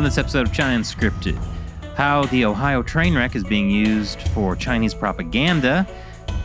On 0.00 0.04
this 0.04 0.16
episode 0.16 0.46
of 0.46 0.52
China 0.54 0.80
Unscripted, 0.80 1.36
how 1.94 2.24
the 2.24 2.46
Ohio 2.46 2.82
train 2.82 3.14
wreck 3.14 3.36
is 3.36 3.44
being 3.44 3.68
used 3.68 4.22
for 4.28 4.56
Chinese 4.56 4.94
propaganda, 4.94 5.86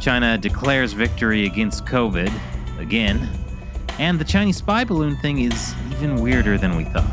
China 0.02 0.38
declares 0.38 0.92
victory 0.92 1.46
against 1.46 1.86
COVID 1.86 2.34
again, 2.80 3.30
and 3.98 4.20
the 4.20 4.26
Chinese 4.26 4.58
spy 4.58 4.84
balloon 4.84 5.16
thing 5.16 5.40
is 5.40 5.74
even 5.92 6.22
weirder 6.22 6.58
than 6.58 6.76
we 6.76 6.84
thought. 6.84 7.10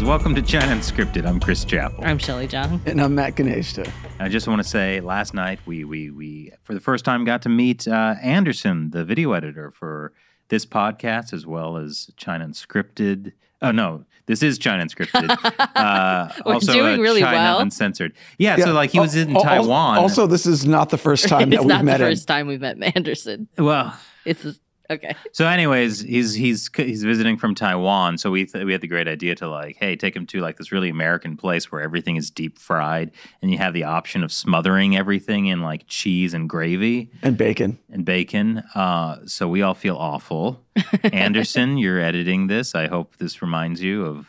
Welcome 0.00 0.34
to 0.36 0.42
China 0.42 0.74
Unscripted. 0.74 1.26
I'm 1.26 1.38
Chris 1.38 1.66
Chappell. 1.66 2.02
I'm 2.02 2.16
Shelley 2.16 2.48
Zhang. 2.48 2.80
And 2.86 2.98
I'm 2.98 3.14
Matt 3.14 3.34
Gnaizda. 3.34 3.92
I 4.18 4.30
just 4.30 4.48
want 4.48 4.62
to 4.62 4.66
say, 4.66 5.00
last 5.00 5.34
night 5.34 5.58
we 5.66 5.84
we 5.84 6.10
we 6.10 6.52
for 6.62 6.72
the 6.72 6.80
first 6.80 7.04
time 7.04 7.26
got 7.26 7.42
to 7.42 7.50
meet 7.50 7.86
uh, 7.86 8.14
Anderson, 8.22 8.88
the 8.92 9.04
video 9.04 9.32
editor 9.32 9.70
for 9.70 10.14
this 10.48 10.66
podcast, 10.66 11.32
as 11.32 11.46
well 11.46 11.76
as 11.76 12.10
China 12.16 12.46
Unscripted. 12.46 13.32
Oh 13.62 13.70
no, 13.70 14.04
this 14.26 14.42
is 14.42 14.58
China 14.58 14.84
Unscripted. 14.84 15.34
Uh, 15.76 16.30
We're 16.46 16.54
also, 16.54 16.72
doing 16.72 16.98
uh, 16.98 17.02
really 17.02 17.20
China 17.20 17.36
well. 17.36 17.58
Uncensored. 17.60 18.14
Yeah, 18.38 18.56
so 18.56 18.72
like 18.72 18.90
he 18.90 18.98
was 19.00 19.14
in 19.14 19.30
Al- 19.30 19.36
al- 19.36 19.42
Taiwan. 19.42 19.98
Also, 19.98 20.26
this 20.26 20.46
is 20.46 20.64
not 20.66 20.88
the 20.88 20.96
first 20.98 21.28
time 21.28 21.50
that 21.50 21.60
we've 21.60 21.68
not 21.68 21.78
the 21.78 21.84
met 21.84 22.00
him. 22.00 22.08
first 22.08 22.26
time 22.26 22.46
we've 22.46 22.60
met 22.60 22.78
Manderson. 22.78 23.46
well, 23.58 23.94
It's 24.24 24.42
just- 24.42 24.60
okay. 24.90 25.14
So, 25.32 25.46
anyways, 25.46 26.00
he's 26.00 26.32
he's 26.34 26.70
he's 26.76 27.02
visiting 27.04 27.36
from 27.36 27.54
Taiwan. 27.54 28.16
So 28.18 28.30
we 28.30 28.46
th- 28.46 28.64
we 28.64 28.72
had 28.72 28.80
the 28.80 28.86
great 28.88 29.06
idea 29.08 29.34
to 29.36 29.48
like, 29.48 29.76
hey, 29.76 29.96
take 29.96 30.16
him 30.16 30.26
to 30.28 30.40
like 30.40 30.56
this 30.56 30.72
really 30.72 30.88
American 30.88 31.36
place 31.36 31.70
where 31.70 31.82
everything 31.82 32.16
is 32.16 32.30
deep 32.30 32.58
fried, 32.58 33.10
and 33.42 33.50
you 33.50 33.58
have 33.58 33.74
the 33.74 33.84
option 33.84 34.22
of 34.22 34.32
smothering 34.32 34.96
everything 34.96 35.46
in 35.46 35.60
like 35.60 35.86
cheese 35.88 36.32
and 36.34 36.48
gravy 36.48 37.10
And 37.22 37.36
bacon. 37.36 37.78
and 37.90 38.04
bacon. 38.04 38.62
Uh, 38.74 39.18
so 39.26 39.46
we 39.48 39.60
all 39.62 39.74
feel 39.74 39.96
awful. 39.96 40.62
Anderson, 41.04 41.76
you're 41.78 42.00
editing 42.00 42.46
this. 42.46 42.74
I 42.74 42.86
hope 42.86 43.16
this 43.16 43.42
reminds 43.42 43.82
you 43.82 44.04
of 44.06 44.26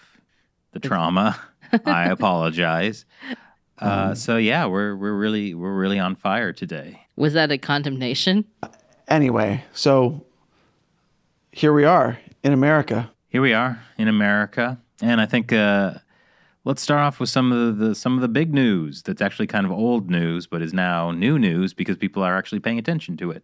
the 0.74 0.80
trauma. 0.80 1.40
I 1.86 2.06
apologize. 2.10 3.06
Uh, 3.80 4.16
so 4.16 4.38
yeah, 4.38 4.66
we're 4.66 4.96
we're 4.96 5.14
really 5.16 5.54
we're 5.54 5.74
really 5.78 6.00
on 6.00 6.16
fire 6.16 6.52
today. 6.52 7.02
Was 7.16 7.34
that 7.34 7.52
a 7.52 7.58
condemnation? 7.58 8.46
Anyway, 9.08 9.64
so 9.74 10.26
here 11.58 11.74
we 11.74 11.86
are 11.86 12.20
in 12.44 12.54
America. 12.54 13.12
Here 13.30 13.42
we 13.42 13.52
are 13.52 13.82
in 13.98 14.08
America, 14.08 14.78
and 15.02 15.20
I 15.20 15.26
think 15.26 15.52
uh, 15.52 15.96
let's 16.66 16.84
start 16.84 17.02
off 17.02 17.20
with 17.20 17.30
some 17.30 17.52
of 17.52 17.80
the 17.80 17.96
some 17.96 18.14
of 18.14 18.22
the 18.22 18.28
big 18.28 18.54
news 18.54 19.02
that's 19.02 19.24
actually 19.24 19.48
kind 19.48 19.66
of 19.66 19.72
old 19.72 20.08
news, 20.08 20.46
but 20.46 20.62
is 20.62 20.72
now 20.72 21.10
new 21.10 21.40
news 21.40 21.74
because 21.74 21.98
people 21.98 22.22
are 22.22 22.38
actually 22.38 22.60
paying 22.60 22.78
attention 22.78 23.18
to 23.18 23.32
it. 23.32 23.44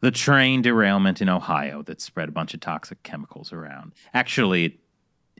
The 0.00 0.10
train 0.10 0.60
derailment 0.60 1.22
in 1.22 1.30
Ohio 1.30 1.80
that 1.84 2.02
spread 2.02 2.28
a 2.28 2.32
bunch 2.32 2.52
of 2.52 2.60
toxic 2.60 3.02
chemicals 3.02 3.50
around. 3.50 3.94
Actually, 4.12 4.78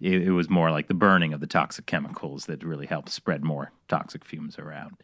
it, 0.00 0.22
it 0.22 0.31
was 0.31 0.48
more 0.48 0.70
like 0.70 0.89
the 0.89 0.95
burning 0.95 1.34
of 1.34 1.41
the 1.41 1.47
toxic 1.47 1.84
chemicals 1.84 2.47
that 2.47 2.65
really 2.65 2.87
helped 2.87 3.11
spread 3.11 3.45
more 3.45 3.70
toxic 3.87 4.25
fumes 4.25 4.59
around. 4.59 4.97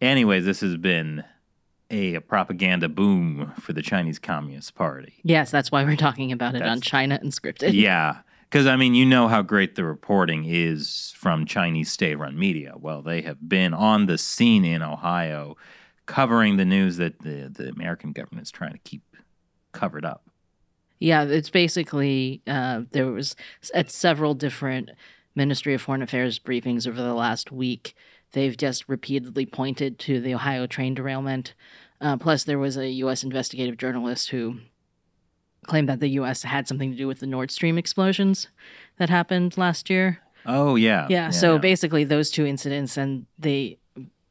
Anyways, 0.00 0.44
this 0.44 0.58
has 0.58 0.76
been 0.76 1.22
a, 1.90 2.18
propaganda 2.20 2.88
boom 2.88 3.52
for 3.60 3.72
the 3.72 3.82
Chinese 3.82 4.18
Communist 4.18 4.74
Party. 4.74 5.14
Yes, 5.22 5.50
that's 5.50 5.70
why 5.70 5.84
we're 5.84 5.96
talking 5.96 6.32
about 6.32 6.54
it 6.54 6.62
on 6.62 6.80
China 6.80 7.18
Unscripted. 7.22 7.72
Yeah. 7.86 8.18
Because, 8.48 8.68
I 8.68 8.76
mean, 8.76 8.94
you 8.94 9.04
know 9.04 9.26
how 9.26 9.42
great 9.42 9.74
the 9.74 9.82
reporting 9.82 10.44
is 10.46 11.12
from 11.16 11.46
Chinese 11.46 11.90
state 11.90 12.14
run 12.16 12.38
media. 12.38 12.74
Well, 12.76 13.02
they 13.02 13.22
have 13.22 13.48
been 13.48 13.74
on 13.74 14.06
the 14.06 14.16
scene 14.18 14.64
in 14.64 14.82
Ohio 14.82 15.56
covering 16.06 16.56
the 16.56 16.64
news 16.64 16.96
that 16.98 17.20
the, 17.22 17.50
the 17.52 17.68
American 17.68 18.12
government 18.12 18.46
is 18.46 18.52
trying 18.52 18.72
to 18.72 18.78
keep 18.78 19.02
covered 19.72 20.04
up. 20.04 20.30
Yeah, 20.98 21.24
it's 21.24 21.50
basically 21.50 22.40
uh, 22.46 22.82
there 22.92 23.06
was 23.06 23.36
at 23.74 23.90
several 23.90 24.34
different 24.34 24.90
Ministry 25.34 25.74
of 25.74 25.82
Foreign 25.82 26.02
Affairs 26.02 26.38
briefings 26.38 26.88
over 26.88 27.02
the 27.02 27.14
last 27.14 27.52
week. 27.52 27.94
They've 28.32 28.56
just 28.56 28.88
repeatedly 28.88 29.46
pointed 29.46 29.98
to 30.00 30.20
the 30.20 30.34
Ohio 30.34 30.66
train 30.66 30.94
derailment. 30.94 31.54
Uh, 32.00 32.16
plus, 32.16 32.44
there 32.44 32.58
was 32.58 32.76
a 32.76 32.88
U.S. 32.88 33.22
investigative 33.22 33.78
journalist 33.78 34.30
who 34.30 34.58
claimed 35.66 35.88
that 35.88 36.00
the 36.00 36.10
U.S. 36.10 36.42
had 36.42 36.68
something 36.68 36.90
to 36.90 36.96
do 36.96 37.06
with 37.06 37.20
the 37.20 37.26
Nord 37.26 37.50
Stream 37.50 37.78
explosions 37.78 38.48
that 38.98 39.08
happened 39.08 39.56
last 39.56 39.88
year. 39.90 40.20
Oh, 40.44 40.76
yeah. 40.76 41.06
Yeah, 41.10 41.30
so 41.30 41.58
basically 41.58 42.04
those 42.04 42.30
two 42.30 42.46
incidents 42.46 42.96
and 42.96 43.26
they 43.38 43.78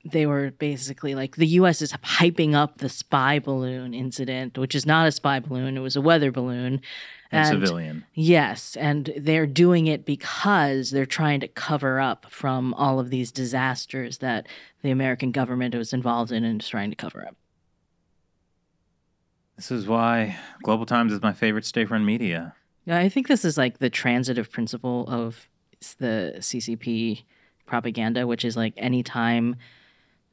they 0.06 0.28
were 0.28 0.52
basically 0.52 1.16
like 1.16 1.36
the 1.36 1.48
US 1.48 1.82
is 1.82 1.92
hyping 1.92 2.54
up 2.54 2.78
the 2.78 2.90
spy 2.90 3.40
balloon 3.40 3.94
incident, 3.94 4.58
which 4.58 4.76
is 4.76 4.86
not 4.86 5.08
a 5.08 5.12
spy 5.12 5.40
balloon, 5.40 5.76
it 5.76 5.82
was 5.82 5.96
a 5.96 6.02
weather 6.02 6.32
balloon. 6.32 6.80
And 7.32 7.48
civilian. 7.48 8.06
Yes, 8.14 8.78
and 8.78 9.12
they're 9.18 9.48
doing 9.48 9.88
it 9.88 10.06
because 10.06 10.92
they're 10.92 11.08
trying 11.08 11.40
to 11.40 11.48
cover 11.48 12.00
up 12.00 12.28
from 12.30 12.74
all 12.76 13.00
of 13.00 13.10
these 13.10 13.32
disasters 13.32 14.20
that 14.20 14.48
the 14.84 14.92
American 14.92 15.32
government 15.32 15.74
was 15.74 15.92
involved 15.92 16.32
in 16.32 16.44
and 16.44 16.62
is 16.62 16.70
trying 16.70 16.92
to 16.92 16.96
cover 16.96 17.26
up. 17.28 17.36
This 19.56 19.72
is 19.72 19.88
why 19.88 20.38
Global 20.64 20.86
Times 20.86 21.14
is 21.14 21.22
my 21.22 21.34
favorite 21.34 21.66
state 21.66 21.90
run 21.90 22.06
media. 22.06 22.54
Yeah, 22.86 23.00
I 23.00 23.10
think 23.10 23.28
this 23.28 23.44
is 23.44 23.58
like 23.58 23.80
the 23.80 23.90
transitive 23.90 24.52
principle 24.52 25.08
of 25.08 25.50
the 25.98 26.36
CCP 26.38 27.24
propaganda, 27.66 28.28
which 28.28 28.46
is 28.46 28.56
like 28.56 28.74
anytime 28.78 29.56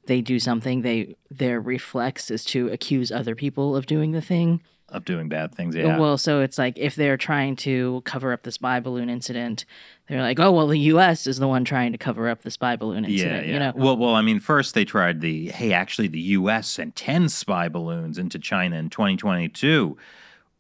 they 0.07 0.21
do 0.21 0.39
something, 0.39 0.83
they 0.83 1.17
their 1.31 1.61
reflex 1.61 2.31
is 2.31 2.45
to 2.47 2.69
accuse 2.69 3.13
other 3.13 3.35
people 3.35 3.77
of 3.77 3.87
doing 3.87 4.13
the 4.13 4.21
thing. 4.21 4.61
Of 4.89 5.07
doing 5.07 5.29
bad 5.31 5.55
things, 5.55 5.75
yeah. 5.75 5.99
Well, 5.99 6.19
so 6.19 6.43
it's 6.43 6.59
like 6.59 6.77
if 6.77 6.97
they're 6.97 7.17
trying 7.17 7.57
to 7.57 8.03
cover 8.05 8.33
up 8.33 8.43
the 8.43 8.53
spy 8.53 8.79
balloon 8.79 9.09
incident, 9.09 9.65
they're 10.07 10.21
like, 10.21 10.39
"Oh, 10.39 10.53
well, 10.53 10.67
the 10.67 10.79
U.S. 10.79 11.27
is 11.27 11.39
the 11.39 11.49
one 11.49 11.65
trying 11.65 11.93
to 11.93 11.99
cover 11.99 12.29
up 12.29 12.43
the 12.43 12.51
spy 12.51 12.77
balloon 12.77 13.05
yeah, 13.05 13.11
incident." 13.11 13.47
yeah. 13.47 13.53
You 13.55 13.59
know, 13.59 13.73
Well, 13.75 13.97
well, 13.97 14.15
I 14.15 14.21
mean, 14.21 14.39
first 14.39 14.75
they 14.75 14.85
tried 14.85 15.23
the 15.23 15.49
hey, 15.49 15.73
actually, 15.73 16.09
the 16.09 16.21
U.S. 16.21 16.69
sent 16.69 16.95
ten 16.95 17.31
spy 17.31 17.69
balloons 17.69 18.19
into 18.19 18.39
China 18.39 18.77
in 18.77 18.91
2022. 18.91 19.97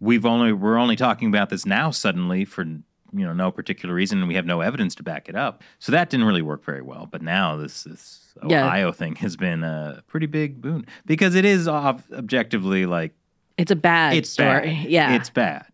We've 0.01 0.25
only 0.25 0.53
we're 0.53 0.79
only 0.79 0.97
talking 0.97 1.29
about 1.29 1.51
this 1.51 1.67
now 1.67 1.91
suddenly 1.91 2.47
for 2.47 2.65
you 3.13 3.25
know 3.27 3.33
no 3.33 3.51
particular 3.51 3.95
reason, 3.95 4.19
and 4.19 4.29
we 4.29 4.35
have 4.35 4.47
no 4.47 4.61
evidence 4.61 4.95
to 4.97 5.03
back 5.03 5.29
it 5.29 5.37
up. 5.37 5.63
So 5.79 5.93
that 5.93 6.11
didn't 6.11 6.27
really 6.27 6.43
work 6.43 6.65
very 6.65 6.83
well. 6.83 7.09
But 7.11 7.23
now 7.23 7.57
this 7.57 7.85
this 7.85 8.35
Yeah. 8.47 8.65
Ohio 8.67 8.93
thing 8.93 9.17
has 9.17 9.37
been 9.37 9.63
a 9.65 10.03
pretty 10.09 10.27
big 10.27 10.61
boon 10.61 10.87
because 11.07 11.35
it 11.35 11.45
is 11.45 11.69
ob- 11.69 12.03
objectively 12.13 12.87
like 12.87 13.13
it's 13.59 13.71
a 13.71 13.77
bad 13.77 14.15
it's 14.17 14.31
story. 14.31 14.69
bad. 14.75 14.87
Yeah, 14.89 15.15
it's 15.17 15.31
bad. 15.31 15.67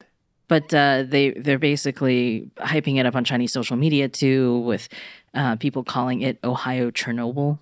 but 0.49 0.73
uh, 0.75 1.05
they 1.07 1.31
they're 1.33 1.59
basically 1.59 2.51
hyping 2.59 2.99
it 2.99 3.07
up 3.07 3.15
on 3.15 3.23
Chinese 3.25 3.53
social 3.53 3.77
media 3.77 4.09
too, 4.09 4.59
with 4.61 4.89
uh, 5.35 5.57
people 5.57 5.85
calling 5.85 6.23
it 6.23 6.39
Ohio 6.43 6.91
Chernobyl. 6.91 7.59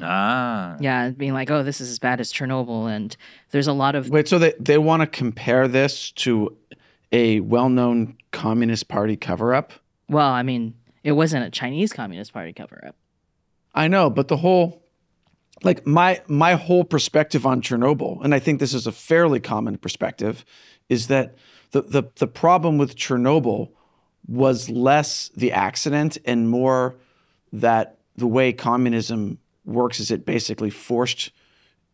Ah, 0.00 0.76
Yeah, 0.80 1.10
being 1.10 1.32
like, 1.34 1.50
"Oh, 1.50 1.62
this 1.64 1.80
is 1.80 1.90
as 1.90 1.98
bad 1.98 2.20
as 2.20 2.32
Chernobyl," 2.32 2.88
and 2.88 3.16
there's 3.50 3.66
a 3.66 3.72
lot 3.72 3.94
of 3.96 4.10
Wait, 4.10 4.28
so 4.28 4.38
they, 4.38 4.52
they 4.60 4.78
want 4.78 5.00
to 5.02 5.06
compare 5.06 5.66
this 5.66 6.12
to 6.12 6.56
a 7.12 7.40
well 7.40 7.68
known 7.68 8.16
Communist 8.30 8.88
Party 8.88 9.16
cover 9.16 9.54
up? 9.54 9.72
well, 10.08 10.30
I 10.30 10.42
mean, 10.42 10.74
it 11.04 11.12
wasn't 11.12 11.44
a 11.44 11.50
Chinese 11.50 11.92
Communist 11.92 12.32
Party 12.32 12.52
cover 12.52 12.82
up. 12.86 12.96
I 13.74 13.88
know, 13.88 14.10
but 14.10 14.28
the 14.28 14.36
whole 14.38 14.82
like 15.62 15.86
my 15.86 16.22
my 16.26 16.54
whole 16.54 16.84
perspective 16.84 17.46
on 17.46 17.62
Chernobyl, 17.62 18.22
and 18.24 18.34
I 18.34 18.38
think 18.38 18.60
this 18.60 18.74
is 18.74 18.86
a 18.86 18.92
fairly 18.92 19.40
common 19.40 19.78
perspective, 19.78 20.44
is 20.88 21.08
that 21.08 21.36
the 21.70 21.82
the, 21.82 22.02
the 22.16 22.26
problem 22.26 22.78
with 22.78 22.96
Chernobyl 22.96 23.70
was 24.26 24.68
less 24.68 25.30
the 25.36 25.52
accident 25.52 26.18
and 26.24 26.50
more 26.50 26.98
that 27.52 27.98
the 28.16 28.26
way 28.26 28.52
communism 28.52 29.38
works 29.64 30.00
is 30.00 30.10
it 30.10 30.26
basically 30.26 30.70
forced 30.70 31.30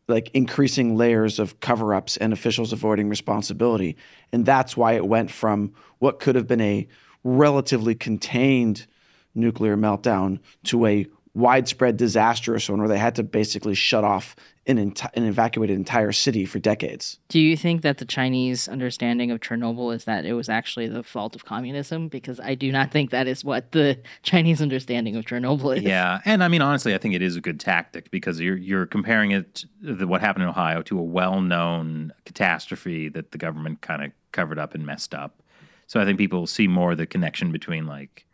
like 0.08 0.30
increasing 0.34 0.96
layers 0.96 1.38
of 1.38 1.60
cover-ups 1.60 2.16
and 2.16 2.32
officials 2.32 2.72
avoiding 2.72 3.08
responsibility. 3.08 3.96
And 4.32 4.44
that's 4.44 4.76
why 4.76 4.92
it 4.92 5.06
went 5.06 5.30
from 5.30 5.72
what 5.98 6.20
could 6.20 6.34
have 6.34 6.46
been 6.46 6.60
a 6.60 6.86
relatively 7.22 7.94
contained 7.94 8.86
nuclear 9.34 9.76
meltdown 9.76 10.40
to 10.64 10.86
a 10.86 11.06
widespread 11.34 11.96
disastrous 11.96 12.68
one 12.68 12.78
where 12.78 12.88
they 12.88 12.98
had 12.98 13.16
to 13.16 13.22
basically 13.22 13.74
shut 13.74 14.04
off 14.04 14.36
an, 14.66 14.78
enti- 14.78 15.10
an 15.14 15.24
evacuated 15.24 15.76
entire 15.76 16.12
city 16.12 16.44
for 16.46 16.58
decades. 16.58 17.18
Do 17.28 17.40
you 17.40 17.56
think 17.56 17.82
that 17.82 17.98
the 17.98 18.04
Chinese 18.04 18.68
understanding 18.68 19.30
of 19.30 19.40
Chernobyl 19.40 19.94
is 19.94 20.04
that 20.04 20.24
it 20.24 20.32
was 20.32 20.48
actually 20.48 20.86
the 20.88 21.02
fault 21.02 21.34
of 21.34 21.44
communism? 21.44 22.08
Because 22.08 22.40
I 22.40 22.54
do 22.54 22.70
not 22.70 22.90
think 22.92 23.10
that 23.10 23.26
is 23.26 23.44
what 23.44 23.72
the 23.72 23.98
Chinese 24.22 24.62
understanding 24.62 25.16
of 25.16 25.24
Chernobyl 25.24 25.76
is. 25.76 25.82
Yeah, 25.82 26.20
and 26.24 26.42
I 26.42 26.48
mean 26.48 26.62
honestly, 26.62 26.94
I 26.94 26.98
think 26.98 27.14
it 27.14 27.22
is 27.22 27.36
a 27.36 27.40
good 27.40 27.60
tactic 27.60 28.10
because 28.10 28.40
you're 28.40 28.56
you're 28.56 28.86
comparing 28.86 29.32
it 29.32 29.64
to 29.84 30.06
what 30.06 30.20
happened 30.20 30.44
in 30.44 30.48
Ohio 30.48 30.82
to 30.82 30.98
a 30.98 31.02
well-known 31.02 32.12
catastrophe 32.24 33.08
that 33.10 33.32
the 33.32 33.38
government 33.38 33.80
kind 33.80 34.04
of 34.04 34.12
covered 34.32 34.58
up 34.58 34.74
and 34.74 34.86
messed 34.86 35.14
up. 35.14 35.42
So 35.88 36.00
I 36.00 36.04
think 36.04 36.16
people 36.18 36.46
see 36.46 36.68
more 36.68 36.94
the 36.94 37.06
connection 37.06 37.52
between 37.52 37.86
like 37.86 38.24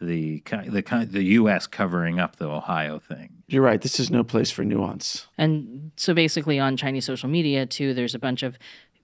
the 0.00 0.42
the 0.46 1.08
the 1.10 1.22
U.S. 1.24 1.66
covering 1.66 2.18
up 2.18 2.36
the 2.36 2.48
Ohio 2.48 2.98
thing. 2.98 3.42
You're 3.48 3.62
right. 3.62 3.80
This 3.80 4.00
is 4.00 4.10
no 4.10 4.24
place 4.24 4.50
for 4.50 4.64
nuance. 4.64 5.26
And 5.36 5.92
so 5.96 6.14
basically 6.14 6.58
on 6.58 6.76
Chinese 6.76 7.04
social 7.04 7.28
media 7.28 7.66
too, 7.66 7.94
there's 7.94 8.14
a 8.14 8.18
bunch 8.18 8.42
of 8.42 8.58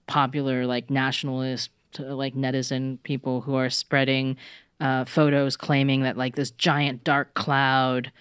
popular 0.07 0.65
like 0.65 0.89
nationalist 0.89 1.69
like 1.99 2.35
netizen 2.35 3.01
people 3.03 3.41
who 3.41 3.55
are 3.55 3.69
spreading 3.69 4.37
uh, 4.79 5.05
photos 5.05 5.57
claiming 5.57 6.03
that 6.03 6.17
like 6.17 6.35
this 6.35 6.51
giant 6.51 7.03
dark 7.03 7.33
cloud 7.33 8.11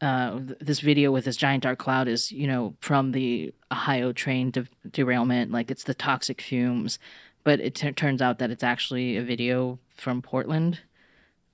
uh, 0.00 0.38
th- 0.38 0.58
this 0.60 0.80
video 0.80 1.10
with 1.10 1.24
this 1.24 1.36
giant 1.36 1.64
dark 1.64 1.78
cloud 1.78 2.08
is, 2.08 2.30
you 2.30 2.46
know, 2.46 2.74
from 2.80 3.12
the 3.12 3.52
Ohio 3.72 4.12
train 4.12 4.50
de- 4.50 4.68
derailment. 4.90 5.50
Like 5.50 5.70
it's 5.70 5.84
the 5.84 5.94
toxic 5.94 6.40
fumes, 6.40 6.98
but 7.44 7.60
it 7.60 7.74
t- 7.74 7.92
turns 7.92 8.22
out 8.22 8.38
that 8.38 8.50
it's 8.50 8.62
actually 8.62 9.16
a 9.16 9.22
video 9.22 9.78
from 9.96 10.22
Portland 10.22 10.80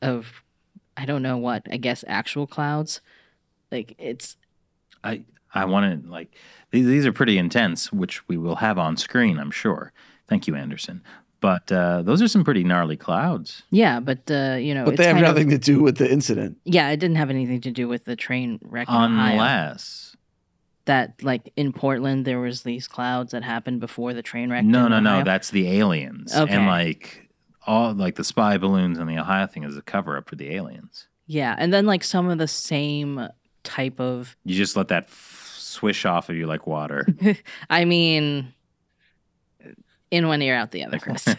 of, 0.03 0.43
I 0.97 1.05
don't 1.07 1.23
know 1.23 1.37
what, 1.37 1.63
I 1.71 1.77
guess 1.77 2.05
actual 2.07 2.47
clouds. 2.47 3.01
Like 3.71 3.95
it's, 3.99 4.37
I 5.03 5.23
I 5.53 5.65
want 5.65 6.05
to 6.05 6.09
like 6.11 6.35
these 6.71 6.87
these 6.87 7.07
are 7.07 7.13
pretty 7.13 7.39
intense, 7.39 7.93
which 7.93 8.27
we 8.29 8.37
will 8.37 8.57
have 8.57 8.79
on 8.79 8.97
screen, 8.97 9.39
I'm 9.39 9.51
sure. 9.51 9.93
Thank 10.29 10.47
you, 10.47 10.55
Anderson. 10.55 11.03
But 11.41 11.71
uh, 11.71 12.01
those 12.03 12.23
are 12.23 12.29
some 12.29 12.43
pretty 12.43 12.65
gnarly 12.65 12.97
clouds. 12.97 13.65
yeah, 13.71 14.01
but, 14.01 14.31
uh, 14.31 14.57
you 14.59 14.73
know, 14.75 14.85
But 14.87 14.95
it's 14.95 14.99
they 14.99 15.07
have 15.09 15.17
kind 15.17 15.27
of- 15.27 15.35
nothing 15.35 15.51
to 15.51 15.59
do 15.59 15.83
with 15.83 15.99
the 15.99 16.11
incident. 16.11 16.57
yeah, 16.65 16.89
it 16.89 16.97
didn't 16.97 17.17
have 17.17 17.29
anything 17.29 17.61
to 17.63 17.71
do 17.71 17.87
with 17.87 18.07
the 18.07 18.17
train 18.17 18.59
wreck. 18.63 18.87
Unless 18.89 20.17
That, 20.87 21.23
like, 21.23 21.53
in 21.57 21.73
Portland, 21.75 22.25
there 22.25 22.41
was 22.41 22.63
these 22.63 22.89
clouds 22.89 23.33
that 23.33 23.43
happened 23.43 23.81
before 23.81 24.15
the 24.15 24.23
train 24.23 24.49
wreck. 24.51 24.65
no, 24.65 24.87
in 24.87 24.91
no, 24.93 25.01
no, 25.01 25.23
that's 25.23 25.51
the 25.51 25.69
aliens. 25.79 26.35
Okay. 26.35 26.51
And 26.55 26.67
like 26.67 27.24
all 27.67 27.93
like 27.95 28.17
the 28.17 28.25
spy 28.25 28.59
balloons 28.59 28.99
and 28.99 29.09
the 29.09 29.19
Ohio 29.19 29.47
thing 29.47 29.65
is 29.65 29.77
a 29.77 29.83
cover 29.83 30.17
up 30.17 30.29
for 30.29 30.37
the 30.37 30.55
aliens. 30.55 31.07
Yeah, 31.27 31.55
and 31.59 31.73
then, 31.73 31.87
like, 31.87 32.05
some 32.05 32.29
of 32.29 32.37
the 32.39 32.47
same 32.49 33.29
type 33.63 33.99
of 33.99 34.37
You 34.45 34.55
just 34.55 34.77
let 34.77 34.89
that 34.89 35.05
f- 35.05 35.55
swish 35.57 36.05
off 36.05 36.29
of 36.29 36.37
you 36.37 36.47
like 36.47 36.67
water. 36.67 37.07
I 37.71 37.87
mean, 37.87 38.53
in 40.11 40.29
one 40.29 40.43
ear, 40.43 40.55
out 40.55 40.71
the 40.71 40.85
other, 40.85 40.99
Chris. 40.99 41.27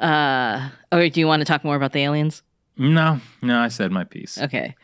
uh, 0.00 0.68
or 0.92 1.08
do 1.08 1.20
you 1.20 1.26
want 1.26 1.40
to 1.40 1.46
talk 1.46 1.64
more 1.64 1.76
about 1.76 1.92
the 1.92 2.00
aliens? 2.00 2.42
no, 2.76 3.20
no, 3.40 3.58
I 3.58 3.68
said 3.68 3.90
my 3.90 4.04
piece. 4.04 4.36
Okay. 4.38 4.76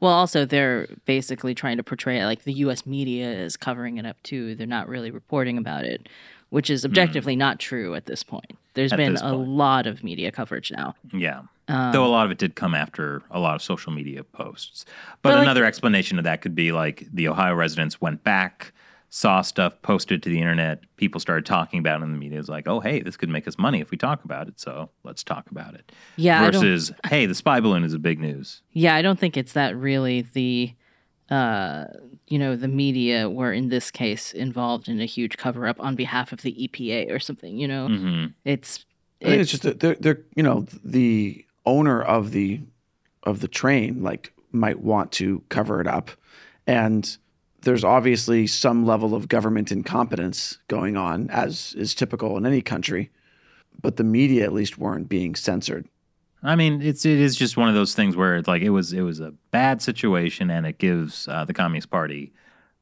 Well, 0.00 0.12
also, 0.12 0.44
they're 0.44 0.86
basically 1.04 1.54
trying 1.54 1.76
to 1.76 1.82
portray 1.82 2.20
it 2.20 2.24
like 2.24 2.44
the 2.44 2.52
U.S. 2.54 2.86
media 2.86 3.30
is 3.30 3.56
covering 3.56 3.98
it 3.98 4.06
up 4.06 4.22
too. 4.22 4.54
They're 4.54 4.66
not 4.66 4.88
really 4.88 5.10
reporting 5.10 5.58
about 5.58 5.84
it, 5.84 6.08
which 6.50 6.70
is 6.70 6.84
objectively 6.84 7.36
not 7.36 7.58
true 7.58 7.94
at 7.94 8.06
this 8.06 8.22
point. 8.22 8.52
There's 8.74 8.92
At 8.92 8.96
been 8.96 9.16
a 9.16 9.20
point. 9.34 9.48
lot 9.48 9.86
of 9.86 10.04
media 10.04 10.30
coverage 10.30 10.70
now. 10.70 10.94
Yeah. 11.12 11.42
Um, 11.68 11.92
Though 11.92 12.06
a 12.06 12.08
lot 12.08 12.24
of 12.26 12.32
it 12.32 12.38
did 12.38 12.54
come 12.54 12.74
after 12.74 13.22
a 13.30 13.38
lot 13.40 13.54
of 13.54 13.62
social 13.62 13.92
media 13.92 14.24
posts. 14.24 14.84
But, 15.22 15.30
But, 15.30 15.34
like- 15.36 15.42
another 15.42 15.64
explanation 15.64 16.16
of 16.18 16.24
that 16.24 16.40
could 16.40 16.54
be 16.54 16.72
like 16.72 17.06
the 17.12 17.28
Ohio 17.28 17.54
residents 17.54 18.00
went 18.00 18.22
back, 18.24 18.72
saw 19.10 19.40
stuff 19.42 19.80
posted 19.82 20.22
to 20.22 20.28
the 20.30 20.38
internet, 20.38 20.84
people 20.96 21.18
started 21.20 21.44
talking 21.44 21.78
about 21.80 22.00
it 22.00 22.04
in 22.04 22.12
the 22.12 22.18
media. 22.18 22.38
It's 22.38 22.48
like, 22.48 22.68
oh, 22.68 22.78
hey, 22.80 23.00
this 23.00 23.16
could 23.16 23.28
make 23.30 23.48
us 23.48 23.58
money 23.58 23.80
if 23.80 23.90
we 23.90 23.96
talk 23.96 24.24
about 24.24 24.48
it. 24.48 24.60
So 24.60 24.90
let's 25.02 25.24
talk 25.24 25.50
about 25.50 25.74
it. 25.74 25.90
yeah, 26.16 26.44
Versus, 26.50 26.92
hey, 27.06 27.26
the 27.26 27.34
spy 27.34 27.58
balloon 27.60 27.84
is 27.84 27.94
a 27.94 27.98
big 27.98 28.20
news. 28.20 28.62
Yeah, 28.72 28.94
I 28.94 29.02
don't 29.02 29.18
think 29.18 29.36
it's 29.36 29.52
that 29.54 29.76
really 29.76 30.22
the 30.32 30.72
uh 31.30 31.84
you 32.28 32.38
know 32.38 32.56
the 32.56 32.68
media 32.68 33.28
were 33.28 33.52
in 33.52 33.68
this 33.68 33.90
case 33.90 34.32
involved 34.32 34.88
in 34.88 35.00
a 35.00 35.04
huge 35.04 35.36
cover 35.36 35.66
up 35.66 35.80
on 35.80 35.96
behalf 35.96 36.32
of 36.32 36.42
the 36.42 36.52
EPA 36.52 37.10
or 37.10 37.18
something, 37.18 37.56
you 37.56 37.68
know. 37.68 37.88
hmm 37.88 38.26
It's 38.44 38.84
I 39.22 39.24
think 39.24 39.40
it's 39.40 39.42
it's 39.42 39.50
just 39.50 39.62
that 39.64 39.80
they're, 39.80 39.96
they're 39.96 40.22
you 40.34 40.42
know 40.42 40.66
the 40.84 41.44
owner 41.66 42.02
of 42.02 42.30
the 42.30 42.60
of 43.22 43.40
the 43.40 43.48
train 43.48 44.02
like 44.02 44.32
might 44.52 44.80
want 44.80 45.12
to 45.12 45.42
cover 45.48 45.80
it 45.80 45.86
up, 45.86 46.10
and 46.66 47.16
there's 47.62 47.84
obviously 47.84 48.46
some 48.46 48.86
level 48.86 49.14
of 49.14 49.28
government 49.28 49.72
incompetence 49.72 50.58
going 50.68 50.96
on, 50.96 51.28
as 51.30 51.74
is 51.76 51.94
typical 51.94 52.36
in 52.36 52.46
any 52.46 52.62
country. 52.62 53.10
But 53.80 53.96
the 53.96 54.04
media, 54.04 54.44
at 54.44 54.52
least, 54.52 54.78
weren't 54.78 55.08
being 55.08 55.34
censored. 55.34 55.86
I 56.42 56.54
mean, 56.56 56.80
it's 56.82 57.04
it 57.04 57.18
is 57.18 57.36
just 57.36 57.56
one 57.56 57.68
of 57.68 57.74
those 57.74 57.94
things 57.94 58.16
where 58.16 58.36
it's 58.36 58.48
like 58.48 58.62
it 58.62 58.70
was 58.70 58.92
it 58.92 59.02
was 59.02 59.20
a 59.20 59.32
bad 59.50 59.82
situation, 59.82 60.50
and 60.50 60.66
it 60.66 60.78
gives 60.78 61.26
uh, 61.28 61.44
the 61.44 61.54
Communist 61.54 61.90
Party 61.90 62.32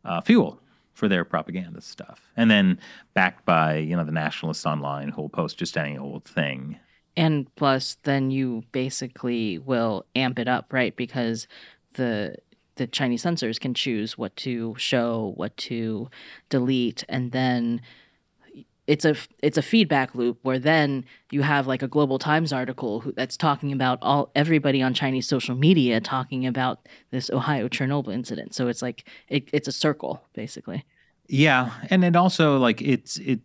uh, 0.05 0.21
fuel 0.21 0.61
for 0.93 1.09
their 1.09 1.25
propaganda 1.25 1.81
stuff, 1.81 2.21
and 2.37 2.51
then 2.51 2.79
backed 3.15 3.45
by 3.45 3.77
you 3.77 3.97
know 3.97 4.05
the 4.05 4.13
nationalists 4.13 4.67
online 4.67 5.09
who 5.11 5.23
will 5.23 5.29
post 5.29 5.59
just 5.59 5.77
any 5.77 5.97
old 5.99 6.25
thing. 6.25 6.79
and 7.17 7.55
plus 7.57 7.97
then 8.03 8.31
you 8.31 8.63
basically 8.73 9.59
will 9.59 10.05
amp 10.15 10.39
it 10.39 10.49
up, 10.49 10.73
right? 10.73 10.95
Because 10.97 11.49
the 11.95 12.37
the 12.77 12.87
Chinese 12.87 13.23
censors 13.23 13.59
can 13.59 13.73
choose 13.73 14.19
what 14.19 14.37
to 14.37 14.75
show, 14.77 15.33
what 15.37 15.57
to 15.57 16.11
delete, 16.51 17.05
and 17.09 17.33
then 17.33 17.81
it's 18.87 19.05
a 19.05 19.17
it's 19.43 19.59
a 19.59 19.63
feedback 19.63 20.15
loop 20.15 20.39
where 20.43 20.59
then 20.59 21.05
you 21.31 21.43
have 21.43 21.67
like 21.67 21.83
a 21.83 21.89
Global 21.89 22.19
Times 22.19 22.53
article 22.53 23.01
who, 23.01 23.13
that's 23.13 23.37
talking 23.37 23.73
about 23.73 23.99
all 24.01 24.31
everybody 24.35 24.83
on 24.83 24.95
Chinese 24.95 25.27
social 25.27 25.57
media 25.57 26.01
talking 26.01 26.47
about 26.47 26.87
this 27.11 27.29
Ohio 27.31 27.69
Chernobyl 27.69 28.13
incident. 28.13 28.55
So 28.55 28.69
it's 28.69 28.83
like 28.83 29.05
it, 29.29 29.49
it's 29.53 29.69
a 29.69 29.73
circle 29.73 30.23
basically. 30.35 30.85
Yeah, 31.29 31.73
and 31.91 32.05
it 32.05 32.15
also 32.15 32.59
like 32.59 32.81
it's 32.81 33.17
it 33.19 33.41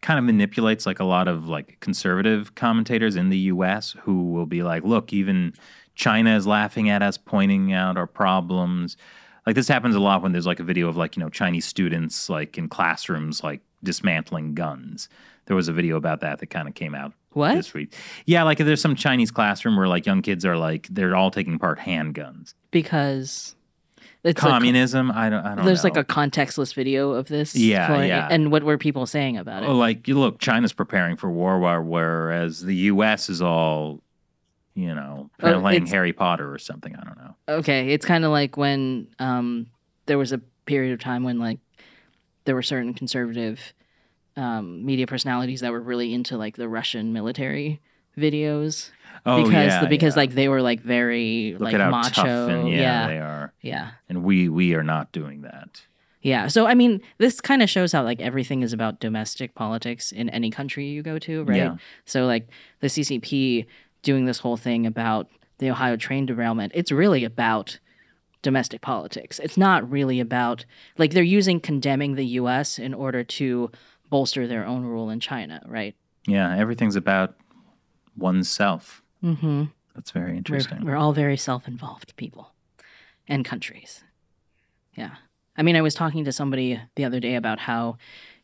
kind 0.00 0.18
of 0.18 0.24
manipulates 0.24 0.86
like 0.86 1.00
a 1.00 1.04
lot 1.04 1.28
of 1.28 1.48
like 1.48 1.78
conservative 1.80 2.54
commentators 2.54 3.16
in 3.16 3.30
the 3.30 3.38
U.S. 3.38 3.94
who 4.02 4.32
will 4.32 4.46
be 4.46 4.62
like, 4.62 4.82
"Look, 4.84 5.12
even 5.12 5.54
China 5.94 6.36
is 6.36 6.46
laughing 6.46 6.90
at 6.90 7.02
us, 7.02 7.16
pointing 7.16 7.72
out 7.72 7.96
our 7.96 8.06
problems." 8.06 8.96
Like 9.46 9.54
this 9.54 9.68
happens 9.68 9.94
a 9.94 10.00
lot 10.00 10.22
when 10.22 10.32
there's 10.32 10.46
like 10.46 10.58
a 10.58 10.64
video 10.64 10.88
of 10.88 10.96
like 10.96 11.16
you 11.16 11.22
know 11.22 11.28
Chinese 11.30 11.64
students 11.64 12.28
like 12.28 12.58
in 12.58 12.68
classrooms 12.68 13.44
like 13.44 13.60
dismantling 13.82 14.54
guns. 14.54 15.08
There 15.46 15.56
was 15.56 15.68
a 15.68 15.72
video 15.72 15.96
about 15.96 16.20
that 16.20 16.40
that 16.40 16.46
kind 16.48 16.66
of 16.68 16.74
came 16.74 16.94
out 16.94 17.12
What? 17.32 17.54
this 17.54 17.72
week. 17.72 17.94
Yeah, 18.24 18.42
like 18.42 18.58
there's 18.58 18.80
some 18.80 18.96
Chinese 18.96 19.30
classroom 19.30 19.76
where 19.76 19.86
like 19.88 20.04
young 20.06 20.22
kids 20.22 20.44
are 20.44 20.56
like 20.56 20.88
they're 20.90 21.14
all 21.14 21.30
taking 21.30 21.54
apart 21.54 21.78
handguns. 21.78 22.54
Because 22.72 23.54
it's 24.24 24.42
like- 24.42 24.50
Communism, 24.50 25.12
I 25.12 25.30
don't, 25.30 25.44
I 25.46 25.48
don't 25.50 25.58
know 25.58 25.64
there's 25.64 25.84
know. 25.84 25.90
like 25.90 25.96
a 25.96 26.04
contextless 26.04 26.74
video 26.74 27.12
of 27.12 27.28
this. 27.28 27.54
Yeah, 27.54 27.86
for- 27.86 28.04
yeah. 28.04 28.26
And 28.28 28.50
what 28.50 28.64
were 28.64 28.76
people 28.76 29.06
saying 29.06 29.36
about 29.36 29.62
it? 29.62 29.68
Oh, 29.68 29.76
like 29.76 30.08
you 30.08 30.18
look, 30.18 30.40
China's 30.40 30.72
preparing 30.72 31.16
for 31.16 31.30
war, 31.30 31.60
while- 31.60 31.80
whereas 31.82 32.60
the 32.60 32.74
U.S. 32.90 33.28
is 33.30 33.40
all, 33.40 34.02
you 34.74 34.92
know, 34.94 35.30
Oh, 35.40 35.60
playing 35.60 35.86
Harry 35.86 36.12
Potter 36.12 36.52
or 36.52 36.58
something. 36.58 36.96
I 36.96 37.04
don't 37.04 37.16
know. 37.18 37.34
Okay, 37.48 37.90
it's 37.90 38.04
kind 38.04 38.24
of 38.24 38.32
like 38.32 38.56
when 38.56 39.06
um, 39.20 39.68
there 40.06 40.18
was 40.18 40.32
a 40.32 40.38
period 40.64 40.92
of 40.92 40.98
time 40.98 41.22
when 41.22 41.38
like 41.38 41.60
there 42.46 42.54
were 42.54 42.62
certain 42.62 42.94
conservative 42.94 43.74
um, 44.36 44.84
media 44.84 45.06
personalities 45.06 45.60
that 45.60 45.72
were 45.72 45.80
really 45.80 46.14
into 46.14 46.36
like 46.36 46.56
the 46.56 46.68
Russian 46.68 47.12
military 47.12 47.80
videos 48.16 48.90
Oh 49.24 49.42
because 49.42 49.52
yeah, 49.72 49.80
the, 49.80 49.86
because 49.88 50.14
yeah. 50.14 50.20
like 50.20 50.34
they 50.34 50.48
were 50.48 50.62
like 50.62 50.80
very 50.80 51.52
look 51.52 51.62
like 51.62 51.74
at 51.74 51.80
how 51.80 51.90
macho. 51.90 52.22
tough 52.22 52.50
and 52.50 52.68
yeah, 52.68 52.76
yeah, 52.76 53.06
they 53.06 53.18
are, 53.18 53.52
yeah, 53.62 53.90
and 54.08 54.22
we 54.22 54.48
we 54.48 54.74
are 54.74 54.82
not 54.82 55.10
doing 55.12 55.42
that. 55.42 55.82
yeah. 56.22 56.48
So 56.48 56.66
I 56.66 56.74
mean, 56.74 57.00
this 57.18 57.40
kind 57.40 57.62
of 57.62 57.70
shows 57.70 57.92
how 57.92 58.02
like 58.02 58.20
everything 58.20 58.62
is 58.62 58.72
about 58.72 59.00
domestic 59.00 59.54
politics 59.54 60.12
in 60.12 60.28
any 60.30 60.50
country 60.50 60.86
you 60.86 61.02
go 61.02 61.18
to, 61.20 61.44
right? 61.44 61.56
Yeah. 61.56 61.76
So 62.04 62.26
like 62.26 62.48
the 62.80 62.88
CCP 62.88 63.66
doing 64.02 64.26
this 64.26 64.38
whole 64.38 64.56
thing 64.56 64.86
about 64.86 65.28
the 65.58 65.70
Ohio 65.70 65.96
train 65.96 66.26
derailment, 66.26 66.72
it's 66.74 66.92
really 66.92 67.24
about 67.24 67.78
domestic 68.42 68.80
politics. 68.80 69.38
It's 69.38 69.56
not 69.56 69.88
really 69.90 70.20
about 70.20 70.64
like 70.98 71.12
they're 71.12 71.22
using 71.22 71.60
condemning 71.60 72.14
the 72.14 72.26
US 72.40 72.78
in 72.78 72.94
order 72.94 73.24
to 73.24 73.70
bolster 74.08 74.46
their 74.46 74.64
own 74.64 74.84
rule 74.84 75.10
in 75.10 75.20
China, 75.20 75.62
right? 75.66 75.94
Yeah, 76.26 76.56
everything's 76.56 76.96
about 76.96 77.34
oneself. 78.16 79.02
Mm-hmm. 79.22 79.64
That's 79.94 80.10
very 80.10 80.32
We're, 80.32 80.36
interesting. 80.36 80.84
we're 80.84 80.96
all 80.96 81.12
very 81.12 81.36
self-involved 81.36 82.16
people 82.16 82.52
and 83.26 83.44
countries. 83.44 84.04
Yeah. 84.94 85.16
I 85.56 85.62
mean, 85.62 85.76
I 85.76 85.80
was 85.80 85.94
talking 85.94 86.24
to 86.24 86.32
somebody 86.32 86.80
the 86.96 87.04
other 87.04 87.20
day 87.20 87.34
about 87.34 87.60
how 87.60 87.96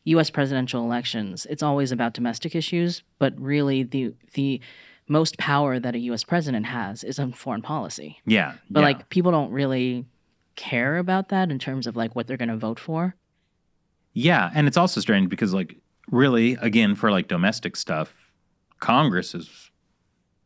US 0.05 0.29
presidential 0.29 0.83
elections, 0.83 1.45
it's 1.49 1.63
always 1.63 1.91
about 1.91 2.13
domestic 2.13 2.55
issues, 2.55 3.03
but 3.19 3.39
really 3.39 3.83
the 3.83 4.13
the 4.33 4.59
most 5.07 5.37
power 5.37 5.79
that 5.79 5.95
a 5.95 5.99
US 5.99 6.23
president 6.23 6.65
has 6.67 7.03
is 7.03 7.19
on 7.19 7.33
foreign 7.33 7.61
policy. 7.61 8.19
yeah, 8.25 8.53
But 8.69 8.81
yeah. 8.81 8.85
like 8.85 9.09
people 9.09 9.31
don't 9.31 9.51
really 9.51 10.05
care 10.55 10.97
about 10.97 11.29
that 11.29 11.51
in 11.51 11.59
terms 11.59 11.87
of 11.87 11.95
like 11.95 12.15
what 12.15 12.27
they're 12.27 12.37
going 12.37 12.49
to 12.49 12.57
vote 12.57 12.79
for. 12.79 13.15
Yeah, 14.13 14.51
and 14.53 14.67
it's 14.67 14.77
also 14.77 15.01
strange 15.01 15.29
because 15.29 15.53
like 15.53 15.77
really 16.11 16.53
again 16.61 16.95
for 16.95 17.11
like 17.11 17.27
domestic 17.27 17.75
stuff, 17.75 18.13
Congress 18.79 19.33
is 19.33 19.71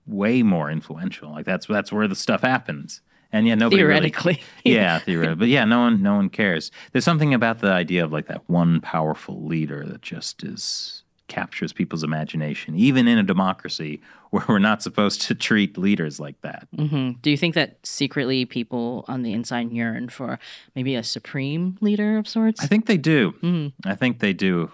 way 0.05 0.41
more 0.41 0.71
influential. 0.71 1.31
Like 1.31 1.45
that's 1.45 1.67
that's 1.67 1.91
where 1.91 2.07
the 2.07 2.15
stuff 2.15 2.41
happens. 2.41 3.01
And 3.31 3.45
yeah, 3.45 3.55
nobody 3.55 3.83
really 3.83 4.09
theoretically. 4.09 4.41
yeah, 4.63 4.99
theoretically. 4.99 5.35
But 5.35 5.47
yeah, 5.49 5.65
no 5.65 5.79
one 5.79 6.01
no 6.01 6.15
one 6.15 6.29
cares. 6.29 6.71
There's 6.91 7.03
something 7.03 7.33
about 7.33 7.59
the 7.59 7.71
idea 7.71 8.05
of 8.05 8.11
like 8.13 8.27
that 8.27 8.49
one 8.49 8.79
powerful 8.79 9.45
leader 9.45 9.85
that 9.85 10.01
just 10.01 10.43
is 10.43 11.03
captures 11.27 11.73
people's 11.73 12.03
imagination, 12.03 12.75
even 12.75 13.07
in 13.07 13.17
a 13.17 13.23
democracy 13.23 14.01
where 14.31 14.45
we're 14.47 14.59
not 14.59 14.81
supposed 14.81 15.21
to 15.21 15.35
treat 15.35 15.77
leaders 15.77 16.19
like 16.19 16.39
that. 16.41 16.67
hmm 16.75 17.11
Do 17.21 17.29
you 17.31 17.37
think 17.37 17.55
that 17.55 17.77
secretly 17.83 18.45
people 18.45 19.05
on 19.07 19.23
the 19.23 19.33
inside 19.33 19.71
yearn 19.71 20.09
for 20.09 20.39
maybe 20.75 20.95
a 20.95 21.03
supreme 21.03 21.77
leader 21.81 22.17
of 22.17 22.27
sorts? 22.27 22.61
I 22.63 22.67
think 22.67 22.85
they 22.85 22.97
do. 22.97 23.33
Mhm. 23.41 23.73
I 23.85 23.95
think 23.95 24.19
they 24.19 24.33
do. 24.33 24.71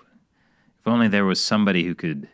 If 0.79 0.87
only 0.87 1.07
there 1.07 1.25
was 1.25 1.39
somebody 1.41 1.83
who 1.85 1.95
could 1.95 2.27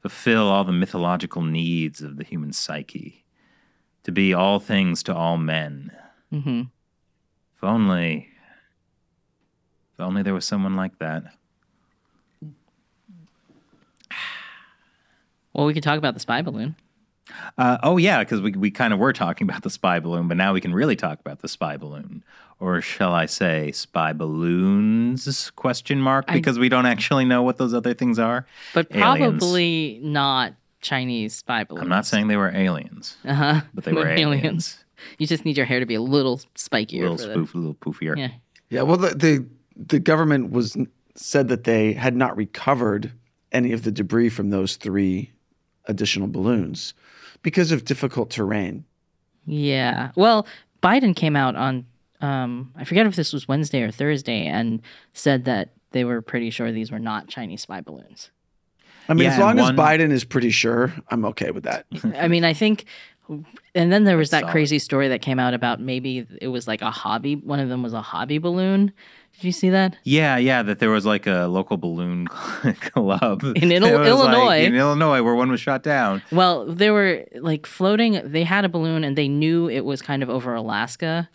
fulfill 0.00 0.48
all 0.48 0.64
the 0.64 0.72
mythological 0.72 1.42
needs 1.42 2.02
of 2.02 2.16
the 2.16 2.24
human 2.24 2.52
psyche, 2.52 3.24
to 4.02 4.12
be 4.12 4.34
all 4.34 4.58
things 4.60 5.02
to 5.04 5.14
all 5.14 5.38
men. 5.38 5.90
hmm 6.30 6.62
If 7.56 7.62
only. 7.64 8.28
If 9.94 10.00
only 10.00 10.22
there 10.22 10.34
was 10.34 10.44
someone 10.44 10.74
like 10.76 10.98
that. 10.98 11.22
Well, 15.54 15.66
we 15.66 15.74
could 15.74 15.82
talk 15.82 15.98
about 15.98 16.14
the 16.14 16.20
spy 16.20 16.42
balloon. 16.42 16.76
Uh, 17.56 17.78
oh 17.82 17.96
yeah, 17.96 18.18
because 18.18 18.42
we 18.42 18.52
we 18.52 18.70
kind 18.70 18.92
of 18.92 18.98
were 18.98 19.12
talking 19.12 19.48
about 19.48 19.62
the 19.62 19.70
spy 19.70 19.98
balloon, 19.98 20.28
but 20.28 20.36
now 20.36 20.52
we 20.52 20.60
can 20.60 20.74
really 20.74 20.96
talk 20.96 21.20
about 21.20 21.40
the 21.40 21.48
spy 21.48 21.76
balloon, 21.78 22.22
or 22.60 22.82
shall 22.82 23.14
I 23.14 23.24
say, 23.26 23.72
spy 23.72 24.12
balloons? 24.12 25.50
Question 25.52 26.00
mark, 26.00 26.26
I- 26.28 26.34
because 26.34 26.58
we 26.58 26.68
don't 26.68 26.86
actually 26.86 27.24
know 27.24 27.42
what 27.42 27.56
those 27.56 27.72
other 27.74 27.94
things 27.94 28.18
are. 28.18 28.46
But 28.74 28.88
Aliens. 28.94 29.38
probably 29.40 30.00
not 30.02 30.54
Chinese 30.82 31.34
spy 31.36 31.64
balloons. 31.64 31.82
I'm 31.82 31.88
not 31.88 32.04
saying 32.06 32.28
they 32.28 32.36
were 32.36 32.54
aliens, 32.54 33.16
Uh 33.24 33.34
huh. 33.34 33.60
but 33.72 33.84
they 33.84 33.92
were 33.92 34.06
aliens. 34.08 34.84
You 35.18 35.26
just 35.26 35.44
need 35.44 35.56
your 35.56 35.66
hair 35.66 35.80
to 35.80 35.86
be 35.86 35.94
a 35.94 36.00
little 36.02 36.38
spikier. 36.54 37.06
A 37.06 37.10
little 37.10 37.16
for 37.16 37.32
spoof, 37.32 37.54
a 37.54 37.58
little 37.58 37.74
poofier. 37.74 38.16
Yeah. 38.18 38.28
Yeah, 38.70 38.82
well, 38.82 38.96
the, 38.96 39.10
the 39.14 39.46
the 39.76 39.98
government 39.98 40.50
was 40.50 40.76
said 41.14 41.48
that 41.48 41.64
they 41.64 41.92
had 41.94 42.14
not 42.16 42.36
recovered 42.36 43.12
any 43.52 43.72
of 43.72 43.82
the 43.82 43.90
debris 43.92 44.28
from 44.30 44.50
those 44.50 44.76
three 44.76 45.30
additional 45.86 46.28
balloons 46.28 46.94
because 47.42 47.72
of 47.72 47.84
difficult 47.84 48.30
terrain. 48.30 48.84
Yeah. 49.46 50.10
Well, 50.16 50.46
Biden 50.82 51.14
came 51.14 51.36
out 51.36 51.56
on 51.56 51.86
um 52.20 52.72
I 52.76 52.84
forget 52.84 53.06
if 53.06 53.16
this 53.16 53.32
was 53.32 53.48
Wednesday 53.48 53.82
or 53.82 53.90
Thursday 53.90 54.46
and 54.46 54.80
said 55.12 55.44
that 55.44 55.70
they 55.90 56.04
were 56.04 56.22
pretty 56.22 56.50
sure 56.50 56.72
these 56.72 56.90
were 56.90 56.98
not 56.98 57.28
Chinese 57.28 57.62
spy 57.62 57.80
balloons. 57.80 58.30
I 59.08 59.14
mean, 59.14 59.24
Yeah, 59.24 59.34
as 59.34 59.38
long 59.38 59.58
and 59.58 59.60
as 59.60 59.70
Biden 59.72 60.10
is 60.10 60.24
pretty 60.24 60.50
sure, 60.50 60.92
I'm 61.10 61.24
okay 61.26 61.50
with 61.50 61.64
that. 61.64 61.84
I 62.16 62.28
mean, 62.28 62.44
I 62.44 62.54
think 62.54 62.86
and 63.74 63.92
then 63.92 64.04
there 64.04 64.16
was 64.16 64.30
That's 64.30 64.40
that 64.42 64.46
solid. 64.46 64.52
crazy 64.52 64.78
story 64.78 65.08
that 65.08 65.22
came 65.22 65.38
out 65.38 65.54
about 65.54 65.80
maybe 65.80 66.26
it 66.40 66.48
was 66.48 66.66
like 66.68 66.82
a 66.82 66.90
hobby 66.90 67.36
one 67.36 67.58
of 67.60 67.68
them 67.68 67.82
was 67.82 67.92
a 67.92 68.02
hobby 68.02 68.38
balloon. 68.38 68.92
Did 69.36 69.44
you 69.44 69.52
see 69.52 69.70
that? 69.70 69.96
Yeah, 70.04 70.36
yeah, 70.36 70.62
that 70.62 70.78
there 70.78 70.90
was 70.90 71.04
like 71.04 71.26
a 71.26 71.46
local 71.46 71.76
balloon 71.76 72.26
club 72.80 73.42
In 73.56 73.70
Il- 73.72 73.82
was, 73.82 73.90
like, 73.92 74.06
Illinois. 74.06 74.64
in 74.64 74.74
Illinois, 74.74 75.22
where 75.22 75.34
one 75.34 75.50
was 75.50 75.60
shot 75.60 75.82
down. 75.82 76.22
Well, 76.32 76.66
they 76.66 76.90
were 76.90 77.24
like 77.36 77.66
floating. 77.66 78.20
They 78.24 78.44
had 78.44 78.64
a 78.64 78.68
balloon 78.68 79.04
and 79.04 79.16
they 79.16 79.28
knew 79.28 79.68
it 79.68 79.84
was 79.84 80.00
kind 80.02 80.22
of 80.22 80.30
over 80.30 80.54
Alaska. 80.54 81.28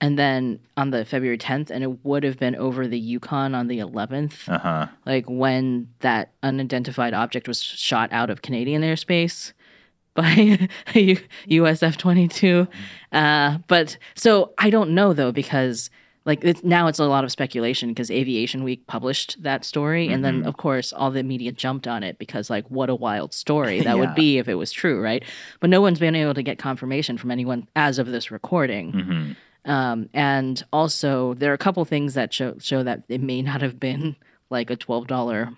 And 0.00 0.18
then 0.18 0.60
on 0.76 0.90
the 0.90 1.04
February 1.06 1.38
10th, 1.38 1.70
and 1.70 1.82
it 1.82 2.04
would 2.04 2.22
have 2.22 2.38
been 2.38 2.54
over 2.54 2.86
the 2.86 2.98
Yukon 2.98 3.54
on 3.54 3.66
the 3.68 3.78
11th, 3.78 4.46
Uh 4.48 4.58
huh. 4.58 4.86
like 5.06 5.24
when 5.26 5.88
that 6.00 6.32
unidentified 6.42 7.14
object 7.14 7.48
was 7.48 7.62
shot 7.62 8.12
out 8.12 8.28
of 8.28 8.42
Canadian 8.42 8.82
airspace 8.82 9.52
by 10.14 10.68
a 10.94 11.00
U- 11.00 11.18
US 11.64 11.82
F 11.82 11.96
22. 11.96 12.68
Uh, 13.10 13.58
but 13.68 13.96
so 14.14 14.52
I 14.58 14.68
don't 14.70 14.90
know 14.94 15.12
though, 15.14 15.32
because 15.32 15.88
like 16.26 16.44
it's, 16.44 16.62
now 16.62 16.88
it's 16.88 16.98
a 16.98 17.04
lot 17.06 17.24
of 17.24 17.30
speculation 17.32 17.88
because 17.88 18.10
Aviation 18.10 18.62
Week 18.64 18.86
published 18.86 19.42
that 19.42 19.64
story. 19.64 20.08
And 20.10 20.22
then, 20.24 20.42
of 20.42 20.56
course, 20.58 20.92
all 20.92 21.10
the 21.10 21.22
media 21.22 21.52
jumped 21.52 21.86
on 21.86 22.02
it 22.02 22.18
because, 22.18 22.50
like, 22.50 22.68
what 22.70 22.90
a 22.90 22.94
wild 22.94 23.32
story 23.32 23.78
that 23.82 23.86
Yeah. 23.86 23.94
would 23.94 24.14
be 24.14 24.36
if 24.38 24.48
it 24.48 24.56
was 24.56 24.72
true, 24.72 25.00
right? 25.00 25.24
But 25.60 25.70
no 25.70 25.80
one's 25.80 25.98
been 26.00 26.14
able 26.16 26.34
to 26.34 26.42
get 26.42 26.58
confirmation 26.58 27.16
from 27.16 27.30
anyone 27.30 27.68
as 27.74 27.98
of 27.98 28.08
this 28.08 28.30
recording. 28.30 28.92
hmm 28.92 29.70
Um, 29.70 30.08
and 30.12 30.62
also, 30.72 31.34
there 31.34 31.50
are 31.50 31.54
a 31.54 31.58
couple 31.58 31.84
things 31.84 32.14
that 32.14 32.34
show 32.34 32.56
show 32.58 32.82
that 32.82 33.04
it 33.08 33.20
may 33.22 33.40
not 33.42 33.62
have 33.62 33.80
been 33.80 34.16
like 34.50 34.68
a 34.70 34.76
twelve 34.76 35.06
dollar 35.06 35.50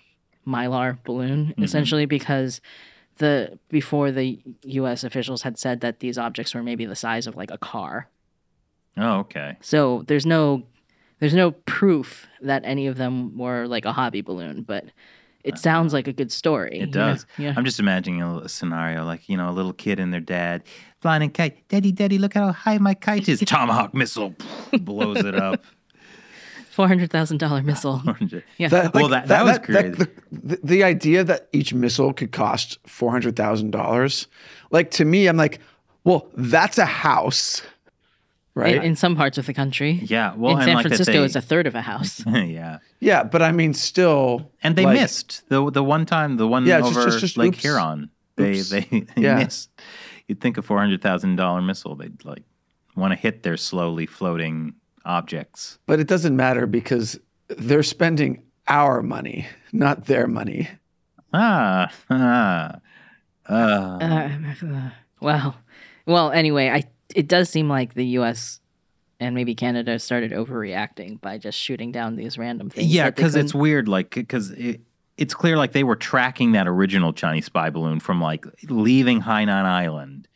mylar 0.46 0.96
balloon, 1.04 1.52
essentially 1.58 2.06
because 2.06 2.60
the 3.18 3.58
before 3.68 4.10
the 4.10 4.38
U.S. 4.64 5.04
officials 5.04 5.42
had 5.42 5.58
said 5.58 5.80
that 5.80 6.00
these 6.00 6.16
objects 6.16 6.54
were 6.54 6.62
maybe 6.62 6.86
the 6.86 6.96
size 6.96 7.26
of 7.26 7.36
like 7.36 7.50
a 7.50 7.58
car. 7.58 8.08
Oh, 8.98 9.18
okay. 9.20 9.56
So 9.60 10.04
there's 10.06 10.26
no 10.26 10.64
there's 11.20 11.34
no 11.34 11.50
proof 11.52 12.26
that 12.42 12.62
any 12.64 12.86
of 12.86 12.96
them 12.96 13.36
were 13.38 13.66
like 13.66 13.84
a 13.84 13.92
hobby 13.92 14.20
balloon, 14.20 14.62
but 14.62 14.84
it 15.44 15.56
sounds 15.58 15.92
like 15.92 16.06
a 16.06 16.12
good 16.12 16.30
story. 16.30 16.80
Uh, 16.80 16.84
It 16.84 16.90
does. 16.92 17.24
Yeah. 17.38 17.54
I'm 17.56 17.64
just 17.64 17.80
imagining 17.80 18.20
a, 18.22 18.38
a 18.38 18.48
scenario 18.48 19.04
like, 19.04 19.28
you 19.28 19.36
know, 19.36 19.48
a 19.48 19.52
little 19.52 19.72
kid 19.72 19.98
and 19.98 20.12
their 20.12 20.20
dad 20.20 20.62
flying 21.00 21.22
a 21.22 21.28
kite. 21.28 21.66
Daddy, 21.68 21.90
daddy, 21.92 22.18
look 22.18 22.34
how 22.34 22.52
high 22.52 22.78
my 22.78 22.94
kite 22.94 23.28
is. 23.28 23.40
Tomahawk 23.46 23.94
missile 23.94 24.34
blows 24.80 25.18
it 25.24 25.34
up. 25.34 25.64
Four 26.70 26.86
hundred 26.86 27.10
thousand 27.10 27.38
dollar 27.38 27.62
missile. 27.62 28.02
Yeah. 28.58 28.68
That, 28.68 28.94
Well, 28.94 29.08
that- 29.08 29.26
that 29.28 29.44
was 29.44 29.58
crazy. 29.58 29.90
the, 29.90 30.10
the, 30.30 30.60
the 30.62 30.84
idea 30.84 31.24
that 31.24 31.48
each 31.52 31.74
missile 31.74 32.12
could 32.12 32.30
cost 32.30 32.78
four 32.86 33.10
hundred 33.10 33.34
thousand 33.34 33.70
dollars, 33.72 34.28
like 34.70 34.90
to 34.92 35.04
me, 35.04 35.26
I'm 35.26 35.36
like, 35.36 35.58
well, 36.04 36.28
that's 36.36 36.78
a 36.78 36.84
house, 36.86 37.62
right? 38.58 38.76
in, 38.76 38.82
in 38.82 38.96
some 38.96 39.16
parts 39.16 39.38
of 39.38 39.46
the 39.46 39.54
country. 39.54 40.00
Yeah. 40.04 40.34
Well, 40.36 40.58
in 40.58 40.64
San 40.64 40.74
like 40.74 40.86
Francisco, 40.86 41.12
they- 41.12 41.24
it's 41.24 41.36
a 41.36 41.40
third 41.40 41.66
of 41.66 41.74
a 41.74 41.80
house. 41.82 42.22
yeah. 42.26 42.78
yeah, 43.00 43.22
but 43.24 43.40
I 43.42 43.52
mean, 43.52 43.72
still, 43.74 44.50
And 44.62 44.76
they 44.76 44.84
like, 44.84 45.00
missed 45.00 45.48
the 45.48 45.70
the 45.70 45.82
one 45.84 46.04
time, 46.06 46.36
the 46.36 46.46
one 46.48 46.66
Yeah, 46.66 46.80
just- 46.80 46.96
over 46.96 47.04
just- 47.06 47.20
just 47.20 47.36
Lake 47.36 47.54
oops. 47.54 47.62
Huron. 47.62 48.10
They 48.36 48.58
Oops. 48.58 48.68
they, 48.70 48.80
they 48.90 49.06
Yeah. 49.22 49.36
missed. 49.38 49.70
You'd 50.26 50.40
think 50.40 50.58
a 50.58 50.62
four 50.62 50.78
hundred 50.78 51.00
thousand 51.02 51.36
dollar 51.36 51.62
missile, 51.62 51.96
they'd 51.96 52.24
like 52.24 52.42
want 52.94 53.12
to 53.12 53.16
hit 53.18 53.42
their 53.44 53.56
slowly 53.56 54.06
floating 54.06 54.74
objects. 55.04 55.78
But 55.86 56.00
it 56.00 56.06
doesn't 56.08 56.36
matter 56.36 56.66
because 56.66 57.18
they're 57.48 57.82
spending 57.82 58.42
our 58.66 59.02
money, 59.02 59.46
not 59.72 60.04
their 60.06 60.26
money. 60.26 60.68
Ah, 61.32 61.90
ah, 62.10 62.76
uh, 63.48 63.52
Uh, 64.00 64.90
well, 65.20 65.56
well. 66.06 66.30
Anyway, 66.32 66.68
I 66.68 66.84
it 67.14 67.28
does 67.28 67.48
seem 67.48 67.68
like 67.68 67.94
the 67.94 68.06
U.S. 68.06 68.60
and 69.20 69.34
maybe 69.34 69.54
Canada 69.54 69.98
started 69.98 70.32
overreacting 70.32 71.20
by 71.20 71.38
just 71.38 71.58
shooting 71.58 71.92
down 71.92 72.16
these 72.16 72.38
random 72.38 72.70
things. 72.70 72.92
yeah, 72.92 73.10
because 73.10 73.34
it's 73.34 73.54
weird. 73.54 73.88
Like, 73.88 74.10
because 74.10 74.50
it, 74.52 74.80
it's 75.16 75.34
clear 75.34 75.56
like 75.56 75.72
they 75.72 75.84
were 75.84 75.96
tracking 75.96 76.52
that 76.52 76.68
original 76.68 77.12
Chinese 77.12 77.46
spy 77.46 77.70
balloon 77.70 78.00
from 78.00 78.20
like 78.20 78.46
leaving 78.68 79.22
Hainan 79.22 79.64
Island 79.64 80.28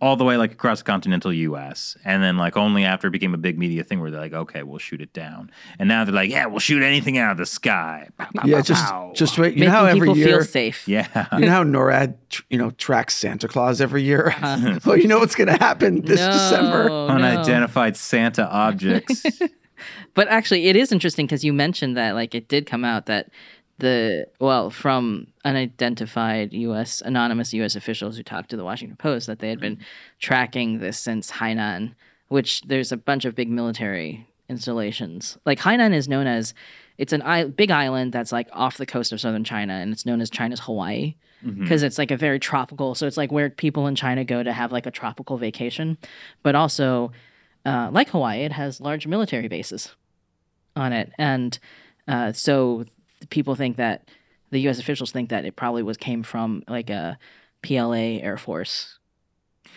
all 0.00 0.16
the 0.16 0.24
way 0.24 0.36
like 0.36 0.52
across 0.52 0.78
the 0.78 0.84
continental 0.84 1.32
U.S. 1.32 1.96
and 2.04 2.22
then 2.22 2.36
like 2.38 2.56
only 2.56 2.84
after 2.84 3.08
it 3.08 3.10
became 3.10 3.34
a 3.34 3.38
big 3.38 3.58
media 3.58 3.84
thing 3.84 4.00
where 4.00 4.10
they're 4.10 4.20
like, 4.20 4.32
okay, 4.32 4.62
we'll 4.62 4.78
shoot 4.78 5.00
it 5.02 5.12
down. 5.12 5.50
And 5.78 5.88
now 5.88 6.04
they're 6.04 6.14
like, 6.14 6.30
yeah, 6.30 6.46
we'll 6.46 6.58
shoot 6.58 6.82
anything 6.82 7.18
out 7.18 7.32
of 7.32 7.36
the 7.38 7.44
sky. 7.46 8.08
Pow, 8.18 8.28
pow, 8.34 8.46
Yeah, 8.46 8.56
pow, 8.56 8.62
just 8.62 8.84
pow. 8.86 9.12
just 9.14 9.38
wait. 9.38 9.54
You 9.54 9.60
making 9.60 9.64
know 9.72 9.78
how 9.78 9.84
every 9.86 10.00
people 10.00 10.16
year, 10.16 10.26
feel 10.38 10.44
safe. 10.44 10.88
yeah. 10.88 11.26
you 11.38 11.40
know 11.46 11.50
how 11.50 11.64
NORAD, 11.64 12.14
you 12.48 12.56
know, 12.58 12.70
tracks 12.70 13.14
Santa 13.14 13.46
Claus 13.46 13.80
every 13.80 14.02
year. 14.02 14.34
Uh-huh. 14.40 14.80
well, 14.86 14.96
you 14.96 15.06
know 15.06 15.18
what's 15.18 15.34
going 15.34 15.48
to 15.48 15.58
happen 15.62 16.00
this 16.02 16.20
No, 16.20 16.32
December. 16.32 16.88
no. 16.88 17.08
Unidentified 17.08 17.96
Santa 17.96 18.48
objects. 18.48 19.24
But 20.12 20.28
actually, 20.28 20.66
it 20.66 20.76
is 20.76 20.92
interesting 20.92 21.24
because 21.26 21.42
you 21.44 21.52
mentioned 21.54 21.96
that 21.96 22.14
like 22.14 22.34
it 22.34 22.48
did 22.48 22.66
come 22.66 22.84
out 22.84 23.06
that 23.06 23.30
the 23.80 24.26
well 24.38 24.70
from 24.70 25.26
unidentified 25.44 26.52
U.S. 26.52 27.00
anonymous 27.04 27.52
U.S. 27.54 27.76
officials 27.76 28.16
who 28.16 28.22
talked 28.22 28.50
to 28.50 28.56
the 28.56 28.64
Washington 28.64 28.96
Post 28.96 29.26
that 29.26 29.38
they 29.40 29.48
had 29.50 29.60
been 29.60 29.78
tracking 30.20 30.78
this 30.78 30.98
since 30.98 31.30
Hainan, 31.32 31.94
which 32.28 32.62
there's 32.62 32.92
a 32.92 32.96
bunch 32.96 33.24
of 33.24 33.34
big 33.34 33.48
military 33.50 34.26
installations. 34.48 35.38
Like 35.46 35.58
Hainan 35.60 35.94
is 35.94 36.08
known 36.08 36.26
as 36.26 36.54
it's 36.98 37.12
an 37.12 37.22
I- 37.22 37.44
big 37.44 37.70
island 37.70 38.12
that's 38.12 38.32
like 38.32 38.48
off 38.52 38.76
the 38.76 38.86
coast 38.86 39.12
of 39.12 39.20
southern 39.20 39.44
China, 39.44 39.74
and 39.74 39.92
it's 39.92 40.04
known 40.06 40.20
as 40.20 40.30
China's 40.30 40.60
Hawaii 40.60 41.14
because 41.42 41.82
it's 41.82 41.96
like 41.96 42.10
a 42.10 42.18
very 42.18 42.38
tropical. 42.38 42.94
So 42.94 43.06
it's 43.06 43.16
like 43.16 43.32
where 43.32 43.48
people 43.48 43.86
in 43.86 43.94
China 43.94 44.24
go 44.24 44.42
to 44.42 44.52
have 44.52 44.72
like 44.72 44.84
a 44.84 44.90
tropical 44.90 45.38
vacation, 45.38 45.96
but 46.42 46.54
also 46.54 47.12
uh, 47.64 47.88
like 47.90 48.10
Hawaii, 48.10 48.40
it 48.44 48.52
has 48.52 48.78
large 48.80 49.06
military 49.06 49.48
bases 49.48 49.94
on 50.76 50.92
it, 50.92 51.10
and 51.18 51.58
uh, 52.06 52.32
so 52.32 52.84
people 53.28 53.54
think 53.54 53.76
that 53.76 54.08
the 54.50 54.60
U.S. 54.62 54.78
officials 54.78 55.12
think 55.12 55.30
that 55.30 55.44
it 55.44 55.56
probably 55.56 55.82
was 55.82 55.96
came 55.96 56.22
from 56.22 56.62
like 56.68 56.90
a 56.90 57.18
PLA 57.62 58.18
Air 58.20 58.36
Force. 58.36 58.98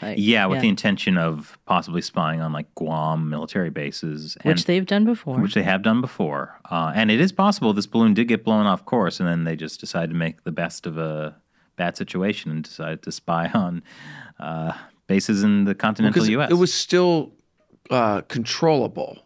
Like, 0.01 0.17
yeah, 0.17 0.47
with 0.47 0.61
the 0.61 0.67
intention 0.69 1.17
of 1.17 1.57
possibly 1.65 2.01
spying 2.01 2.41
on 2.41 2.51
like 2.51 2.73
Guam 2.75 3.29
military 3.29 3.69
bases, 3.69 4.35
and, 4.41 4.51
which 4.51 4.65
they've 4.65 4.85
done 4.85 5.05
before. 5.05 5.39
which 5.39 5.53
they 5.53 5.63
have 5.63 5.83
done 5.83 6.01
before. 6.01 6.59
Uh, 6.69 6.91
and 6.95 7.11
it 7.11 7.21
is 7.21 7.31
possible 7.31 7.73
this 7.73 7.85
balloon 7.85 8.13
did 8.13 8.27
get 8.27 8.43
blown 8.43 8.65
off 8.65 8.85
course, 8.85 9.19
and 9.19 9.29
then 9.29 9.43
they 9.43 9.55
just 9.55 9.79
decided 9.79 10.09
to 10.09 10.15
make 10.15 10.43
the 10.43 10.51
best 10.51 10.87
of 10.87 10.97
a 10.97 11.35
bad 11.75 11.95
situation 11.95 12.51
and 12.51 12.63
decided 12.63 13.03
to 13.03 13.11
spy 13.11 13.47
on 13.53 13.83
uh, 14.39 14.73
bases 15.07 15.43
in 15.43 15.65
the 15.65 15.75
continental 15.75 16.13
Because 16.13 16.29
U.S. 16.29 16.51
it 16.51 16.55
was 16.55 16.73
still 16.73 17.31
uh, 17.89 18.21
controllable. 18.21 19.19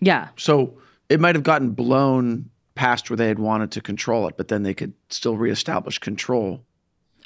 yeah, 0.00 0.28
So 0.36 0.78
it 1.08 1.20
might 1.20 1.34
have 1.34 1.44
gotten 1.44 1.70
blown 1.70 2.50
past 2.78 3.10
where 3.10 3.16
they 3.16 3.28
had 3.28 3.38
wanted 3.38 3.70
to 3.72 3.80
control 3.80 4.26
it, 4.28 4.36
but 4.36 4.48
then 4.48 4.62
they 4.62 4.74
could 4.74 4.94
still 5.10 5.36
reestablish 5.36 5.98
control. 5.98 6.60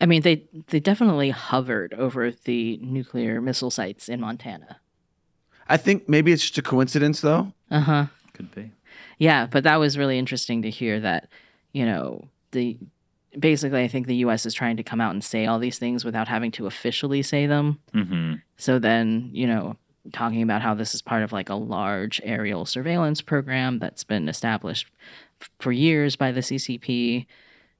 I 0.00 0.06
mean 0.06 0.22
they 0.22 0.44
they 0.68 0.80
definitely 0.80 1.30
hovered 1.30 1.94
over 1.94 2.30
the 2.30 2.78
nuclear 2.82 3.40
missile 3.40 3.70
sites 3.70 4.08
in 4.08 4.20
Montana. 4.20 4.80
I 5.68 5.76
think 5.76 6.08
maybe 6.08 6.32
it's 6.32 6.42
just 6.42 6.58
a 6.58 6.62
coincidence, 6.62 7.20
though. 7.20 7.52
Uh 7.70 7.80
huh. 7.80 8.06
could 8.32 8.52
be. 8.54 8.72
Yeah, 9.18 9.46
but 9.46 9.62
that 9.64 9.76
was 9.76 9.96
really 9.96 10.18
interesting 10.18 10.62
to 10.62 10.70
hear 10.70 10.98
that, 11.00 11.28
you 11.72 11.86
know, 11.86 12.26
the 12.50 12.76
basically, 13.38 13.82
I 13.82 13.88
think 13.88 14.06
the 14.06 14.16
U.S. 14.26 14.44
is 14.44 14.54
trying 14.54 14.76
to 14.78 14.82
come 14.82 15.00
out 15.00 15.12
and 15.12 15.22
say 15.22 15.46
all 15.46 15.58
these 15.58 15.78
things 15.78 16.04
without 16.04 16.28
having 16.28 16.50
to 16.52 16.66
officially 16.66 17.22
say 17.22 17.46
them. 17.46 17.78
hmm 17.92 18.34
So 18.56 18.78
then, 18.78 19.30
you 19.32 19.46
know, 19.46 19.76
talking 20.12 20.42
about 20.42 20.62
how 20.62 20.74
this 20.74 20.94
is 20.94 21.00
part 21.02 21.22
of 21.22 21.32
like 21.32 21.48
a 21.48 21.54
large 21.54 22.20
aerial 22.24 22.66
surveillance 22.66 23.20
program 23.22 23.78
that's 23.78 24.02
been 24.04 24.28
established 24.28 24.86
f- 24.88 24.92
for 25.60 25.72
years 25.72 26.16
by 26.16 26.32
the 26.32 26.40
CCP 26.40 27.26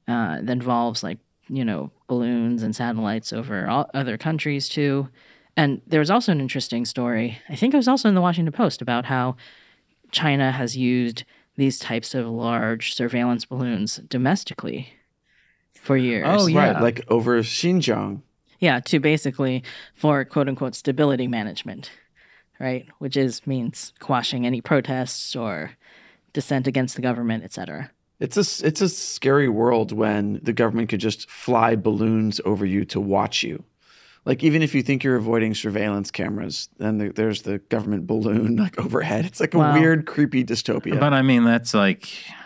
uh, 0.09 0.37
that 0.41 0.51
involves 0.51 1.03
like, 1.03 1.19
you 1.49 1.65
know, 1.65 1.91
balloons 2.07 2.63
and 2.63 2.75
satellites 2.75 3.33
over 3.33 3.69
all 3.69 3.91
other 3.95 4.17
countries 4.17 4.69
too. 4.69 5.09
And 5.57 5.83
there 5.87 6.01
was 6.01 6.11
also 6.11 6.33
an 6.33 6.41
interesting 6.41 6.85
story, 6.85 7.39
I 7.49 7.57
think 7.57 7.75
it 7.75 7.77
was 7.77 7.89
also 7.89 8.09
in 8.09 8.15
the 8.15 8.21
Washington 8.21 8.53
Post, 8.53 8.81
about 8.81 9.05
how 9.05 9.37
China 10.11 10.51
has 10.51 10.77
used 10.77 11.25
these 11.57 11.79
types 11.79 12.15
of 12.15 12.27
large 12.27 12.95
surveillance 12.95 13.45
balloons 13.45 13.97
domestically 14.09 14.95
for 15.75 15.97
years. 15.97 16.27
Oh, 16.29 16.47
yeah. 16.47 16.73
Right, 16.73 16.83
like 16.83 17.05
over 17.09 17.41
Xinjiang. 17.43 18.23
Yeah, 18.61 18.81
to 18.81 19.01
basically 19.01 19.65
for 19.95 20.25
quote 20.25 20.49
unquote 20.49 20.75
stability 20.75 21.27
management, 21.27 21.91
right? 22.61 22.87
Which 22.99 23.17
is 23.17 23.47
means 23.47 23.93
quashing 23.99 24.47
any 24.47 24.61
protests 24.61 25.35
or 25.35 25.73
dissent 26.33 26.67
against 26.67 26.97
the 26.97 27.03
government, 27.03 27.45
etc. 27.45 27.91
It's 28.21 28.37
a 28.37 28.67
it's 28.67 28.81
a 28.81 28.89
scary 28.89 29.49
world 29.49 29.91
when 29.93 30.39
the 30.43 30.53
government 30.53 30.89
could 30.89 31.01
just 31.01 31.29
fly 31.31 31.75
balloons 31.77 32.41
over 32.45 32.65
you 32.65 32.85
to 32.87 33.01
watch 33.01 33.43
you. 33.43 33.65
Like 34.25 34.45
even 34.45 34.63
if 34.63 34.73
you 34.75 34.83
think 34.83 35.03
you're 35.03 35.17
avoiding 35.17 35.53
surveillance 35.55 36.13
cameras, 36.13 36.69
then 36.79 36.99
the, 36.99 37.09
there's 37.09 37.43
the 37.43 37.59
government 37.59 38.07
balloon 38.07 38.55
like 38.57 38.79
overhead. 38.79 39.25
It's 39.25 39.41
like 39.41 39.55
a 39.55 39.59
Wow. 39.59 39.75
weird, 39.75 40.07
creepy 40.07 40.45
dystopia. 40.45 41.01
But 41.01 41.13
I 41.13 41.23
mean, 41.23 41.43
that's 41.45 41.75
like 41.75 42.09
well, 42.29 42.42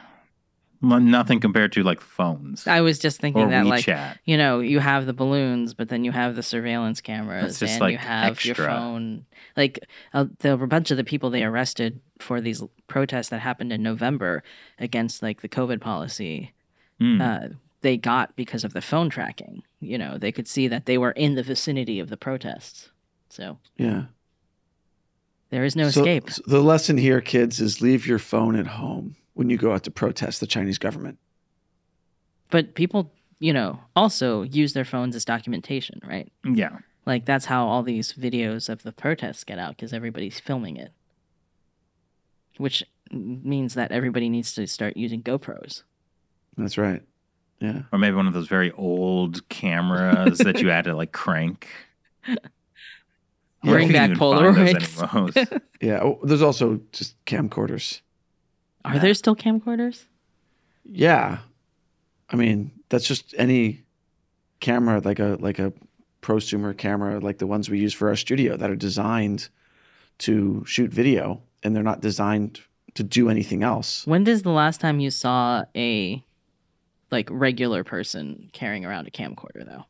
nothing 0.87 1.41
compared 1.41 1.73
to 1.73 1.83
like 1.83 2.01
phones 2.01 2.67
I 2.67 2.81
was 2.81 2.99
just 2.99 3.21
thinking 3.21 3.43
or 3.43 3.51
that 3.51 3.67
like 3.67 3.85
WeChat. 3.85 4.19
you 4.25 4.37
know, 4.37 4.61
you 4.61 4.79
have 4.79 5.07
the 5.07 5.13
balloons, 5.13 5.75
but 5.75 5.89
then 5.89 6.05
you 6.05 6.13
have 6.13 6.37
the 6.37 6.43
surveillance 6.43 7.01
cameras 7.01 7.59
just, 7.59 7.73
and 7.73 7.81
like, 7.81 7.93
you 7.93 7.99
have 7.99 8.45
your 8.45 8.55
phone. 8.55 9.27
Like 9.57 9.81
uh, 10.15 10.27
there 10.39 10.57
were 10.57 10.65
a 10.65 10.69
bunch 10.69 10.91
of 10.91 10.97
the 10.97 11.05
people 11.05 11.31
they 11.31 11.45
arrested 11.45 12.01
for 12.19 12.41
these 12.41 12.63
protests 12.89 13.29
that 13.29 13.41
happened 13.41 13.73
in 13.73 13.83
November 13.83 14.43
against 14.79 15.23
like 15.23 15.43
the 15.43 15.49
COVID 15.49 15.81
policy. 15.81 16.53
Mm. 17.01 17.21
Uh, 17.21 17.55
they 17.83 17.97
got 17.97 18.35
because 18.37 18.65
of 18.65 18.73
the 18.73 18.81
phone 18.81 19.11
tracking. 19.11 19.63
You 19.81 19.99
know, 19.99 20.19
they 20.19 20.33
could 20.33 20.49
see 20.49 20.69
that 20.69 20.87
they 20.87 20.99
were 20.99 21.13
in 21.13 21.35
the 21.35 21.43
vicinity 21.43 22.01
of 22.01 22.09
the 22.09 22.17
protests. 22.17 22.91
So 23.29 23.59
yeah. 23.77 24.05
There 25.51 25.65
is 25.65 25.77
no 25.77 25.89
So- 25.91 26.01
escape. 26.01 26.31
so 26.31 26.43
the 26.47 26.61
lesson 26.63 26.99
here, 26.99 27.21
kids, 27.21 27.61
is 27.61 27.81
leave 27.81 28.07
your 28.07 28.19
phone 28.19 28.57
at 28.57 28.67
home 28.67 29.17
when 29.35 29.51
you 29.51 29.57
go 29.57 29.73
out 29.73 29.83
to 29.85 29.91
protest 29.91 30.41
the 30.41 30.47
Chinese 30.47 30.79
government. 30.79 31.19
But 32.51 32.75
people, 32.75 33.13
you 33.39 33.53
know, 33.53 33.81
also 33.95 34.43
use 34.43 34.73
their 34.73 34.85
phones 34.85 35.15
as 35.17 35.25
documentation, 35.25 36.01
right? 36.07 36.33
yeah. 36.45 36.79
Like 37.05 37.25
that's 37.25 37.45
how 37.45 37.67
all 37.69 37.85
these 37.85 38.15
videos 38.15 38.69
of 38.69 38.83
the 38.83 38.91
protests 38.91 39.45
get 39.45 39.59
out 39.61 39.77
because 39.77 39.93
everybody's 39.93 40.41
filming 40.41 40.77
it. 40.77 40.91
Which 42.57 42.83
means 43.13 43.75
that 43.75 43.93
everybody 43.93 44.29
needs 44.29 44.53
to 44.55 44.67
start 44.67 44.97
using 44.97 45.23
GoPros. 45.23 45.83
That's 46.57 46.77
right. 46.79 47.03
Yeah. 47.61 47.83
Or 47.93 47.99
maybe 47.99 48.17
one 48.17 48.27
of 48.27 48.33
those 48.33 48.49
very 48.49 48.73
old 48.73 49.49
cameras 49.49 50.39
that 50.39 50.61
you 50.61 50.69
had 50.71 50.85
to 50.87 50.97
like 50.97 51.13
crank. 51.13 51.69
Bring 53.73 53.93
back 53.93 54.11
can 54.11 54.11
even 54.13 54.19
find 54.19 54.57
those 54.57 54.97
Polaroids. 55.35 55.63
Yeah. 55.81 56.01
Oh, 56.03 56.19
there's 56.23 56.43
also 56.43 56.81
just 56.93 57.23
camcorders. 57.27 58.01
Are 58.85 58.99
there 58.99 59.15
still 59.15 59.37
camcorders? 59.37 60.05
Yeah. 60.85 61.39
I 62.31 62.37
mean, 62.37 62.71
that's 62.89 63.07
just 63.07 63.35
any 63.37 63.83
camera, 64.61 65.01
like 65.01 65.19
a 65.19 65.37
like 65.41 65.59
a 65.59 65.73
prosumer 66.23 66.77
camera, 66.77 67.21
like 67.21 67.39
the 67.39 67.47
ones 67.47 67.69
we 67.69 67.79
use 67.79 67.95
for 67.95 68.09
our 68.09 68.17
studio 68.17 68.57
that 68.57 68.71
are 68.71 68.77
designed 68.77 69.49
to 70.19 70.65
shoot 70.67 70.91
video 70.91 71.43
and 71.63 71.75
they're 71.75 71.83
not 71.83 72.01
designed 72.01 72.61
to 72.95 73.03
do 73.03 73.29
anything 73.29 73.63
else. 73.63 74.07
When 74.07 74.25
does 74.25 74.43
the 74.43 74.51
last 74.51 74.81
time 74.81 75.01
you 75.01 75.11
saw 75.11 75.65
a 75.75 76.25
like 77.11 77.29
regular 77.31 77.85
person 77.85 78.51
carrying 78.53 78.85
around 78.85 79.07
a 79.07 79.11
camcorder 79.11 79.65
though? 79.65 79.85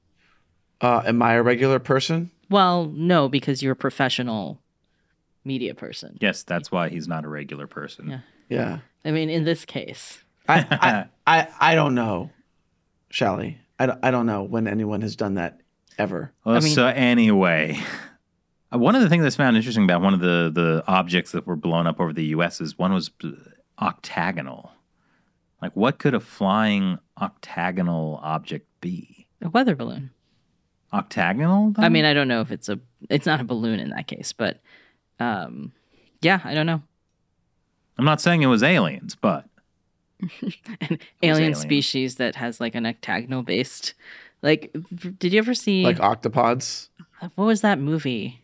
Uh, 0.81 1.03
am 1.07 1.22
I 1.22 1.35
a 1.35 1.42
regular 1.42 1.79
person? 1.79 2.31
Well, 2.48 2.87
no, 2.94 3.28
because 3.28 3.62
you're 3.62 3.72
a 3.72 3.76
professional 3.76 4.61
media 5.44 5.74
person. 5.74 6.18
yes, 6.20 6.42
that's 6.42 6.70
why 6.72 6.88
he's 6.88 7.06
not 7.09 7.24
a 7.24 7.28
regular 7.28 7.66
person. 7.66 8.09
Yeah. 8.11 8.20
Yeah. 8.48 8.78
I 9.04 9.11
mean, 9.12 9.28
in 9.30 9.44
this 9.44 9.64
case, 9.64 10.18
I, 10.48 11.06
I, 11.26 11.38
I, 11.40 11.48
I 11.72 11.74
don't 11.74 11.94
know, 11.94 12.30
Shelley. 13.11 13.59
I, 13.78 13.87
don't- 13.87 13.98
I 14.02 14.11
don't 14.11 14.26
know 14.26 14.42
when 14.42 14.66
anyone 14.66 15.02
has 15.02 15.14
done 15.16 15.35
that 15.35 15.61
ever. 15.98 16.32
Well, 16.44 16.56
I 16.56 16.61
mean- 16.61 16.74
so 16.74 16.87
anyway, 16.87 17.78
uh, 18.72 18.78
one 18.78 18.94
of 18.96 19.02
the 19.02 19.09
things 19.09 19.22
that's 19.22 19.37
found 19.37 19.56
interesting 19.56 19.85
about 19.85 20.02
one 20.02 20.14
of 20.14 20.20
the 20.20 20.50
the 20.52 20.82
objects 20.88 21.32
that 21.32 21.46
were 21.46 21.56
blown 21.56 21.87
up 21.87 22.00
over 22.00 22.12
the 22.12 22.24
U.S. 22.26 22.61
is 22.61 22.76
one 22.78 22.92
was 22.92 23.11
octagonal. 23.80 24.72
Like, 25.62 25.74
what 25.74 25.98
could 25.98 26.14
a 26.14 26.20
flying 26.20 26.98
octagonal 27.20 28.20
object 28.22 28.66
be? 28.80 29.26
a 29.42 29.48
weather 29.50 29.74
balloon. 29.76 30.11
Octagonal? 30.92 31.75
I 31.79 31.88
mean, 31.88 32.05
I 32.05 32.14
don't 32.14 32.29
know 32.29 32.40
if 32.40 32.51
it's 32.51 32.68
a 32.68 32.79
it's 33.11 33.27
not 33.27 33.40
a 33.40 33.44
balloon 33.44 33.81
in 33.81 33.90
that 33.90 34.07
case, 34.07 34.33
but 34.33 34.61
um 35.20 35.72
yeah, 36.22 36.40
I 36.44 36.55
don't 36.55 36.66
know. 36.66 36.83
I'm 37.99 38.05
not 38.05 38.20
saying 38.20 38.42
it 38.42 38.46
was 38.46 38.62
aliens, 38.62 39.14
but 39.14 39.46
An 40.20 40.29
alien 40.90 40.99
alien. 41.22 41.55
species 41.55 42.16
that 42.16 42.37
has 42.37 42.61
like 42.61 42.75
an 42.75 42.87
octagonal 42.87 43.42
based 43.42 43.94
like 44.42 44.75
did 45.18 45.33
you 45.33 45.38
ever 45.38 45.55
see 45.55 45.83
Like 45.85 45.99
octopods. 45.99 46.88
what 47.35 47.44
was 47.44 47.61
that 47.62 47.79
movie? 47.79 48.42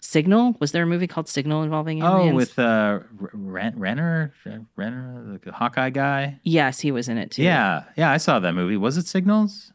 Signal? 0.00 0.54
Was 0.60 0.72
there 0.72 0.82
a 0.82 0.86
movie 0.86 1.06
called 1.06 1.28
Signal 1.28 1.62
involving 1.62 2.02
aliens? 2.02 2.32
oh, 2.32 2.36
with 2.36 2.58
uh, 2.58 3.00
Ren- 3.32 3.72
Renner, 3.78 4.34
Renner, 4.76 5.40
the 5.42 5.50
Hawkeye 5.50 5.88
guy. 5.90 6.38
yes, 6.44 6.80
he 6.80 6.92
was 6.92 7.08
in 7.08 7.16
it 7.16 7.30
too. 7.30 7.42
Yeah, 7.42 7.84
yeah, 7.96 8.10
I 8.10 8.18
saw 8.18 8.38
that 8.38 8.52
movie. 8.54 8.76
Was 8.76 8.98
it 8.98 9.06
Signals? 9.06 9.72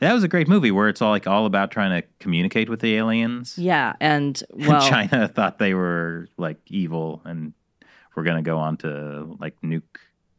That 0.00 0.12
was 0.12 0.22
a 0.22 0.28
great 0.28 0.46
movie 0.48 0.70
where 0.70 0.88
it's 0.88 1.02
all 1.02 1.10
like 1.10 1.26
all 1.26 1.44
about 1.46 1.70
trying 1.70 2.00
to 2.00 2.06
communicate 2.20 2.68
with 2.68 2.80
the 2.80 2.94
aliens. 2.96 3.58
Yeah, 3.58 3.94
and 4.00 4.40
well, 4.50 4.80
China 4.88 5.28
thought 5.34 5.58
they 5.58 5.74
were 5.74 6.28
like 6.36 6.58
evil 6.68 7.20
and 7.24 7.52
were 8.14 8.22
going 8.22 8.36
to 8.36 8.42
go 8.48 8.58
on 8.58 8.76
to 8.78 9.36
like 9.40 9.60
nuke. 9.62 9.82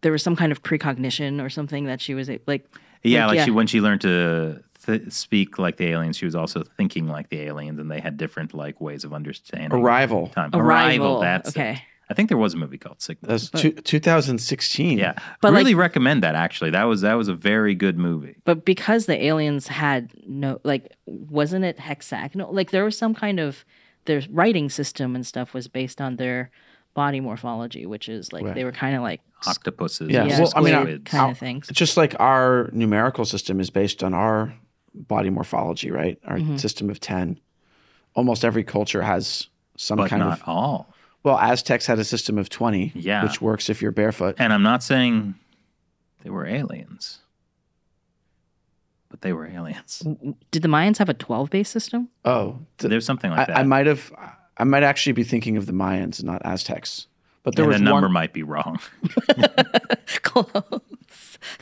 there 0.02 0.12
was 0.12 0.24
some 0.24 0.36
kind 0.36 0.52
of 0.52 0.62
precognition 0.64 1.40
or 1.42 1.50
something 1.50 1.86
that 1.86 2.02
she 2.02 2.14
was 2.14 2.30
like 2.48 2.66
Yeah, 3.04 3.26
Like, 3.26 3.30
like, 3.32 3.38
yeah. 3.38 3.46
she 3.46 3.52
when 3.52 3.68
she 3.68 3.80
learned 3.82 4.02
to 4.02 4.64
th- 4.86 5.12
speak 5.12 5.58
like 5.60 5.78
the 5.78 5.88
aliens, 5.88 6.18
she 6.18 6.26
was 6.26 6.36
also 6.36 6.64
thinking 6.78 7.08
like 7.08 7.30
the 7.30 7.42
aliens, 7.42 7.80
and 7.80 7.90
they 7.92 8.00
had 8.00 8.18
different 8.18 8.54
like 8.54 8.80
ways 8.82 9.04
of 9.04 9.14
understanding 9.14 9.72
Arrival. 9.80 10.28
time. 10.30 10.52
arrival. 10.54 11.20
That's 11.22 11.56
it. 11.56 11.80
Okay. 12.10 12.14
I 12.14 12.16
think 12.16 12.30
there 12.30 12.38
was 12.38 12.54
a 12.54 12.58
movie 12.58 12.78
called 12.78 13.02
Signal. 13.02 13.30
That's 13.30 13.50
two, 13.50 13.72
2016. 13.72 14.98
Yeah, 14.98 15.14
But, 15.42 15.54
really 15.54 15.74
like- 15.74 15.80
recommend 15.82 16.24
that. 16.24 16.36
Actually, 16.36 16.72
that 16.72 16.84
was 16.84 17.02
that 17.02 17.14
was 17.14 17.28
a 17.28 17.36
very 17.36 17.76
good 17.76 17.98
movie. 17.98 18.36
But 18.46 18.66
because 18.66 19.06
the 19.06 19.24
aliens 19.24 19.68
had 19.68 20.12
no 20.28 20.60
like 20.64 20.92
wasn't 21.06 21.66
it 21.66 21.80
hexagonal? 21.80 22.54
Like 22.54 22.72
there 22.72 22.84
was 22.84 22.98
some 22.98 23.14
kind 23.16 23.40
of 23.40 23.64
their 24.06 24.22
writing 24.30 24.70
system 24.70 25.16
and 25.16 25.26
stuff 25.26 25.54
was 25.54 25.68
based 25.68 26.02
on 26.02 26.16
their 26.16 26.50
body 26.96 27.20
morphology, 27.20 27.86
which 27.86 28.10
is 28.10 28.34
like 28.34 28.44
Right. 28.44 28.56
they 28.56 28.64
were 28.64 28.72
kind 28.72 28.96
of 28.96 29.02
like 29.04 29.22
Octopuses. 29.48 30.10
Yeah, 30.10 30.26
yeah, 30.26 30.40
well, 30.42 30.52
I 30.56 30.60
mean, 30.62 30.74
squid 30.74 30.86
squids. 30.88 31.12
kind 31.12 31.32
of 31.32 31.38
things. 31.38 31.68
Just 31.72 31.96
like 31.96 32.14
our 32.20 32.70
numerical 32.74 33.24
system 33.26 33.60
is 33.62 33.70
based 33.70 34.04
on 34.04 34.14
our 34.14 34.54
body 34.94 35.30
morphology, 35.30 35.92
right? 35.92 36.18
Our 36.26 36.38
Mm-hmm. 36.40 36.58
system 36.58 36.90
of 36.90 37.00
10. 37.00 37.40
Almost 38.16 38.44
every 38.44 38.64
culture 38.64 39.02
has 39.04 39.48
some 39.78 39.98
but 39.98 40.10
kind 40.10 40.22
not 40.22 40.42
of. 40.42 40.48
all. 40.48 40.94
Well, 41.24 41.38
Aztecs 41.38 41.86
had 41.86 42.00
a 42.00 42.04
system 42.06 42.38
of 42.38 42.50
20, 42.50 42.94
Yeah. 42.96 43.24
which 43.24 43.42
works 43.42 43.70
if 43.70 43.82
you're 43.82 43.92
barefoot. 43.92 44.36
And 44.40 44.54
I'm 44.54 44.64
not 44.64 44.82
saying 44.84 45.36
they 46.24 46.30
were 46.30 46.46
aliens, 46.46 47.20
but 49.10 49.22
they 49.22 49.34
were 49.34 49.46
aliens. 49.48 50.02
Did 50.52 50.62
the 50.62 50.68
Mayans 50.70 50.98
have 50.98 51.10
a 51.10 51.14
12 51.14 51.50
base 51.50 51.70
system? 51.70 52.10
Oh, 52.26 52.60
th- 52.78 52.90
There's 52.90 53.06
something 53.06 53.32
I, 53.32 53.36
like 53.38 53.48
that. 53.48 53.58
I 53.58 53.64
might 53.64 53.86
have. 53.88 54.12
I 54.58 54.64
might 54.66 54.84
actually 54.84 55.14
be 55.14 55.24
thinking 55.24 55.58
of 55.58 55.66
the 55.66 55.72
Mayans, 55.74 56.24
not 56.24 56.42
Aztecs. 56.46 57.08
But 57.44 57.56
there 57.56 57.64
and 57.64 57.72
was 57.74 57.80
the 57.80 57.86
number 57.86 58.08
one. 58.08 58.14
might 58.14 58.34
be 58.34 58.44
wrong. 58.44 58.80
Close. 60.24 60.82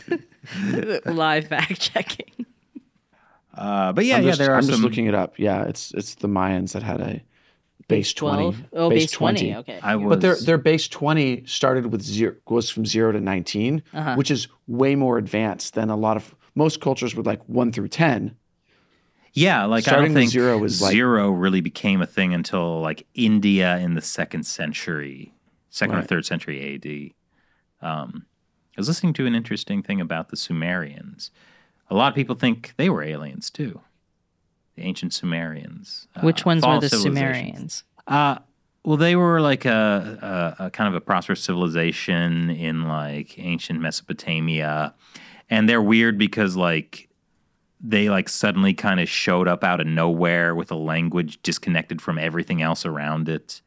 Live 1.06 1.48
fact 1.48 1.80
checking. 1.80 2.46
Uh, 3.54 3.92
but 3.94 4.06
yeah, 4.06 4.18
I'm 4.18 4.24
yeah, 4.24 4.30
just, 4.32 4.40
there 4.40 4.52
are 4.52 4.58
I'm 4.58 4.64
some. 4.64 4.72
just 4.72 4.84
looking 4.84 5.06
it 5.08 5.14
up. 5.16 5.38
Yeah, 5.40 5.64
it's 5.66 5.92
it's 5.94 6.16
the 6.16 6.28
Mayans 6.28 6.74
that 6.74 6.84
had 6.84 7.00
a 7.02 7.22
base 7.88 8.14
20. 8.14 8.56
Oh, 8.74 8.90
base 8.90 9.12
20. 9.12 9.56
Okay. 9.58 9.80
I 9.82 9.96
was, 9.96 10.10
But 10.10 10.22
their 10.22 10.36
their 10.36 10.58
base 10.58 10.88
20 10.88 11.46
started 11.46 11.86
with 11.92 12.02
zero 12.02 12.36
goes 12.46 12.70
from 12.70 12.86
0 12.86 13.14
to 13.14 13.22
19, 13.22 13.84
Uh-huh. 13.94 14.16
which 14.16 14.30
is 14.32 14.48
way 14.68 14.96
more 14.96 15.18
advanced 15.18 15.74
than 15.74 15.90
a 15.90 15.96
lot 15.96 16.18
of 16.18 16.36
most 16.56 16.82
cultures 16.82 17.16
with 17.16 17.26
like 17.26 17.42
1 17.48 17.72
through 17.72 17.88
10. 17.90 18.36
yeah, 19.34 19.66
like 19.66 19.80
I 19.88 19.92
starting 19.92 20.06
don't 20.08 20.14
with 20.16 20.22
think 20.24 20.32
zero 20.32 20.64
is 20.64 20.82
like- 20.82 20.92
zero 20.92 21.30
really 21.30 21.62
became 21.62 22.02
a 22.02 22.08
thing 22.08 22.34
until 22.34 22.82
like 22.82 23.06
India 23.14 23.78
in 23.78 23.94
the 23.94 24.02
second 24.02 24.44
century, 24.46 25.34
second 25.70 25.96
or 25.96 26.02
third 26.02 26.26
century 26.26 26.58
AD. 26.76 27.88
Um, 27.88 28.26
I 28.76 28.82
was 28.82 28.88
listening 28.88 29.14
to 29.14 29.26
an 29.28 29.36
interesting 29.36 29.84
thing 29.84 30.02
about 30.02 30.30
the 30.30 30.38
Sumerians. 30.38 31.30
A 31.90 31.96
lot 31.96 32.10
of 32.10 32.16
people 32.16 32.36
think 32.36 32.74
they 32.78 32.90
were 32.90 33.04
aliens 33.04 33.50
too. 33.52 33.82
The 34.78 34.84
ancient 34.84 35.12
Sumerians. 35.12 36.08
uh, 36.16 36.22
Which 36.22 36.46
ones 36.46 36.64
were 36.66 36.80
the. 36.80 36.88
Sumerians? 36.90 37.84
Uh, 38.06 38.38
well, 38.86 38.96
they 38.96 39.16
were 39.16 39.42
like 39.42 39.66
a, 39.66 40.56
a, 40.60 40.66
a 40.66 40.70
kind 40.72 40.88
of 40.88 40.94
a 40.96 41.02
prosperous 41.02 41.42
civilization 41.42 42.50
in 42.52 42.84
like 42.88 43.38
ancient 43.40 43.82
Mesopotamia, 43.82 44.94
and 45.50 45.68
they're 45.68 45.82
weird 45.82 46.18
because 46.20 46.56
like 46.56 47.10
they 47.82 48.10
like 48.10 48.30
suddenly 48.30 48.74
kind 48.76 49.00
of 49.00 49.10
showed 49.10 49.48
up 49.48 49.64
out 49.64 49.82
of 49.82 49.88
nowhere 49.88 50.54
with 50.54 50.72
a 50.72 50.76
language 50.76 51.42
disconnected 51.42 52.00
from 52.02 52.20
everything 52.20 52.62
else 52.62 52.86
around 52.86 53.28
it, 53.28 53.62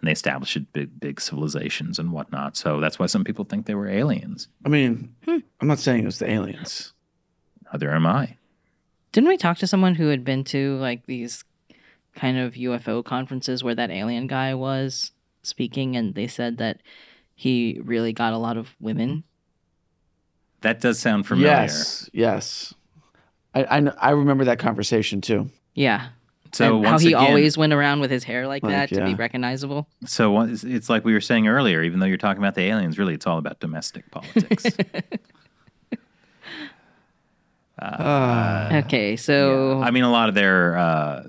and 0.00 0.08
they 0.08 0.12
established 0.12 0.58
big 0.72 0.98
big 0.98 1.20
civilizations 1.20 1.96
and 2.00 2.10
whatnot. 2.10 2.56
So 2.56 2.80
that's 2.80 2.98
why 2.98 3.06
some 3.06 3.22
people 3.22 3.44
think 3.44 3.66
they 3.66 3.76
were 3.76 3.88
aliens. 3.88 4.48
I 4.66 4.68
mean, 4.68 5.14
I'm 5.28 5.68
not 5.68 5.78
saying 5.78 6.02
it 6.02 6.06
was 6.06 6.18
the 6.18 6.28
aliens. 6.28 6.92
Neither 7.72 7.92
am 7.94 8.04
I. 8.04 8.36
Didn't 9.12 9.28
we 9.28 9.36
talk 9.36 9.58
to 9.58 9.66
someone 9.66 9.96
who 9.96 10.08
had 10.08 10.24
been 10.24 10.44
to 10.44 10.76
like 10.76 11.06
these 11.06 11.44
kind 12.14 12.38
of 12.38 12.54
UFO 12.54 13.04
conferences 13.04 13.62
where 13.64 13.74
that 13.74 13.90
alien 13.90 14.26
guy 14.26 14.54
was 14.54 15.12
speaking 15.42 15.96
and 15.96 16.14
they 16.14 16.26
said 16.26 16.58
that 16.58 16.80
he 17.34 17.80
really 17.82 18.12
got 18.12 18.32
a 18.32 18.38
lot 18.38 18.56
of 18.56 18.74
women? 18.80 19.24
That 20.60 20.80
does 20.80 20.98
sound 20.98 21.26
familiar. 21.26 21.50
Yes, 21.52 22.08
yes. 22.12 22.74
I, 23.54 23.64
I 23.64 23.92
I 24.00 24.10
remember 24.10 24.44
that 24.44 24.58
conversation 24.58 25.20
too. 25.20 25.50
Yeah. 25.74 26.08
So 26.52 26.78
and 26.78 26.86
how 26.86 26.98
he 26.98 27.08
again, 27.08 27.20
always 27.28 27.56
went 27.56 27.72
around 27.72 28.00
with 28.00 28.10
his 28.10 28.24
hair 28.24 28.46
like, 28.48 28.62
Like, 28.64 28.72
that 28.90 28.94
to 28.96 29.04
be 29.04 29.14
recognizable. 29.14 29.88
So 30.04 30.42
it's- 30.42 30.64
it's 30.64 30.90
like 30.90 31.04
we 31.04 31.12
were 31.12 31.20
saying 31.20 31.46
earlier. 31.48 31.82
Even 31.82 32.00
though 32.00 32.06
you're 32.06 32.16
talking 32.16 32.42
about 32.42 32.54
the 32.56 32.62
aliens, 32.62 32.98
really, 32.98 33.14
it's 33.14 33.26
all 33.26 33.38
about 33.38 33.60
domestic 33.60 34.10
politics. 34.10 34.66
Uh, 37.80 38.82
Okay, 38.84 39.16
so 39.16 39.80
I 39.82 39.90
mean, 39.90 40.04
a 40.04 40.10
lot 40.10 40.28
of 40.28 40.34
their 40.34 40.76
uh, 40.76 41.22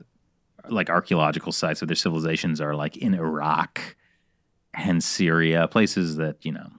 like 0.70 0.90
archaeological 0.90 1.52
sites 1.52 1.82
of 1.82 1.88
their 1.88 1.96
civilizations 1.96 2.60
are 2.62 2.76
like 2.76 2.98
in 2.98 3.14
Iraq 3.14 3.96
and 4.74 5.04
Syria, 5.04 5.68
places 5.68 6.16
that 6.18 6.38
you 6.46 6.52
know 6.54 6.70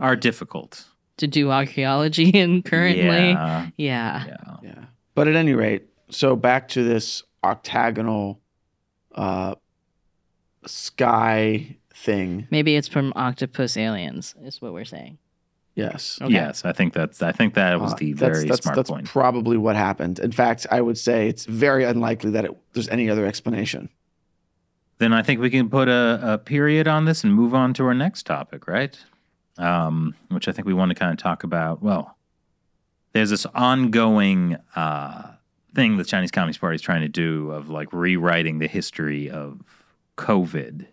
are 0.00 0.16
difficult. 0.16 0.84
to 1.18 1.26
do 1.26 1.50
archaeology 1.50 2.28
in 2.34 2.62
currently. 2.62 3.02
Yeah, 3.02 3.68
Yeah. 3.76 4.24
yeah. 4.26 4.56
yeah. 4.62 4.84
But 5.14 5.28
at 5.28 5.36
any 5.36 5.54
rate, 5.54 5.84
so 6.10 6.36
back 6.36 6.68
to 6.68 6.82
this 6.84 7.22
octagonal 7.44 8.40
uh, 9.14 9.54
sky 10.66 11.76
thing. 11.94 12.46
Maybe 12.50 12.76
it's 12.76 12.88
from 12.88 13.12
octopus 13.16 13.76
aliens, 13.76 14.34
is 14.42 14.60
what 14.60 14.72
we're 14.72 14.84
saying. 14.84 15.18
Yes. 15.76 16.18
Okay. 16.22 16.32
Yes, 16.32 16.64
I 16.64 16.72
think 16.72 16.94
that's. 16.94 17.22
I 17.22 17.32
think 17.32 17.54
that 17.54 17.78
was 17.80 17.92
Uh, 17.92 17.96
the 17.96 18.12
that's, 18.14 18.38
very 18.38 18.48
that's, 18.48 18.62
smart 18.62 18.76
that's 18.76 18.90
point. 18.90 19.04
That's 19.04 19.12
probably 19.12 19.58
what 19.58 19.76
happened. 19.76 20.18
In 20.18 20.32
fact, 20.32 20.66
I 20.70 20.80
would 20.80 20.96
say 20.98 21.28
it's 21.28 21.44
very 21.44 21.84
unlikely 21.84 22.30
that 22.32 22.46
it, 22.46 22.56
there's 22.72 22.88
any 22.88 23.08
other 23.10 23.26
explanation. 23.26 23.90
then 24.98 25.12
I 25.12 25.22
think 25.22 25.40
we 25.40 25.50
can 25.50 25.68
put 25.68 25.88
a, 25.88 26.18
a 26.22 26.38
period 26.38 26.88
on 26.88 27.04
this 27.04 27.22
and 27.22 27.34
move 27.34 27.54
on 27.54 27.74
to 27.74 27.84
our 27.84 27.92
next 27.94 28.24
topic, 28.24 28.66
right? 28.66 28.98
Um, 29.58 30.14
which 30.30 30.48
I 30.48 30.52
think 30.52 30.66
we 30.66 30.72
want 30.72 30.88
to 30.88 30.94
kind 30.94 31.12
of 31.12 31.18
talk 31.18 31.44
about. 31.44 31.82
Well, 31.82 32.16
there's 33.12 33.28
this 33.30 33.44
ongoing 33.54 34.56
uh, 34.74 35.32
thing 35.74 35.98
the 35.98 36.04
Chinese 36.04 36.30
Communist 36.30 36.60
Party 36.60 36.76
is 36.76 36.82
trying 36.82 37.02
to 37.02 37.08
do 37.08 37.50
of 37.50 37.68
like 37.68 37.92
rewriting 37.92 38.58
the 38.60 38.66
history 38.66 39.28
of 39.30 39.62
COVID. 40.16 40.86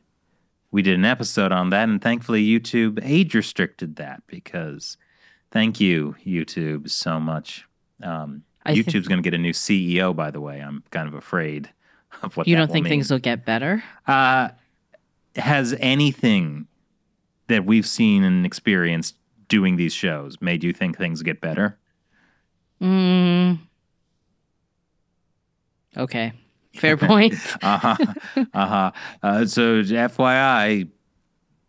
We 0.73 0.81
did 0.81 0.95
an 0.95 1.05
episode 1.05 1.51
on 1.51 1.69
that, 1.69 1.87
and 1.87 2.01
thankfully, 2.01 2.43
YouTube 2.43 2.99
age 3.03 3.35
restricted 3.35 3.97
that 3.97 4.23
because 4.25 4.97
thank 5.51 5.79
you, 5.79 6.15
YouTube, 6.25 6.89
so 6.89 7.19
much. 7.19 7.67
Um, 8.01 8.41
YouTube's 8.65 9.07
going 9.07 9.21
to 9.21 9.23
get 9.23 9.35
a 9.35 9.37
new 9.37 9.53
CEO, 9.53 10.15
by 10.15 10.31
the 10.31 10.41
way. 10.41 10.59
I'm 10.61 10.83
kind 10.89 11.07
of 11.07 11.13
afraid 11.13 11.69
of 12.23 12.35
what 12.35 12.47
you 12.47 12.55
don't 12.55 12.71
think 12.71 12.85
mean. 12.85 12.89
things 12.89 13.11
will 13.11 13.19
get 13.19 13.45
better? 13.45 13.83
Uh, 14.07 14.49
has 15.35 15.75
anything 15.79 16.65
that 17.49 17.65
we've 17.65 17.87
seen 17.87 18.23
and 18.23 18.43
experienced 18.43 19.15
doing 19.47 19.75
these 19.75 19.93
shows 19.93 20.41
made 20.41 20.63
you 20.63 20.73
think 20.73 20.97
things 20.97 21.21
get 21.21 21.39
better? 21.39 21.77
Mm. 22.81 23.59
Okay. 25.95 26.33
Fair 26.75 26.97
point. 26.97 27.35
Uh-huh. 27.61 27.95
uh-huh. 28.53 28.91
Uh, 29.21 29.45
so 29.45 29.81
FYI, 29.83 30.89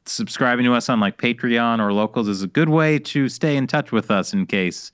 subscribing 0.07 0.65
to 0.65 0.73
us 0.75 0.89
on 0.89 1.01
like 1.01 1.19
Patreon 1.19 1.81
or 1.81 1.93
locals 1.93 2.29
is 2.29 2.43
a 2.43 2.47
good 2.47 2.69
way 2.69 2.99
to 2.99 3.29
stay 3.29 3.57
in 3.57 3.67
touch 3.67 3.93
with 3.93 4.11
us 4.11 4.33
in 4.33 4.47
case 4.47 4.93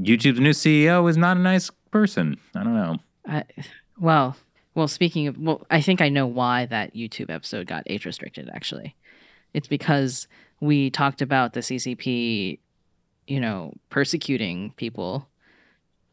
YouTube's 0.00 0.40
new 0.40 0.50
CEO 0.50 1.08
is 1.08 1.16
not 1.16 1.36
a 1.36 1.40
nice 1.40 1.70
person. 1.90 2.38
I 2.54 2.64
don't 2.64 2.74
know. 2.74 2.96
I, 3.26 3.44
well, 3.98 4.36
well, 4.74 4.88
speaking 4.88 5.26
of, 5.26 5.38
well, 5.38 5.66
I 5.70 5.80
think 5.80 6.00
I 6.00 6.08
know 6.08 6.26
why 6.26 6.66
that 6.66 6.94
YouTube 6.94 7.30
episode 7.30 7.66
got 7.66 7.82
age 7.86 8.06
restricted. 8.06 8.48
Actually, 8.54 8.94
it's 9.54 9.68
because 9.68 10.28
we 10.60 10.90
talked 10.90 11.20
about 11.20 11.52
the 11.52 11.60
CCP, 11.60 12.58
you 13.26 13.40
know, 13.40 13.72
persecuting 13.90 14.72
people, 14.76 15.28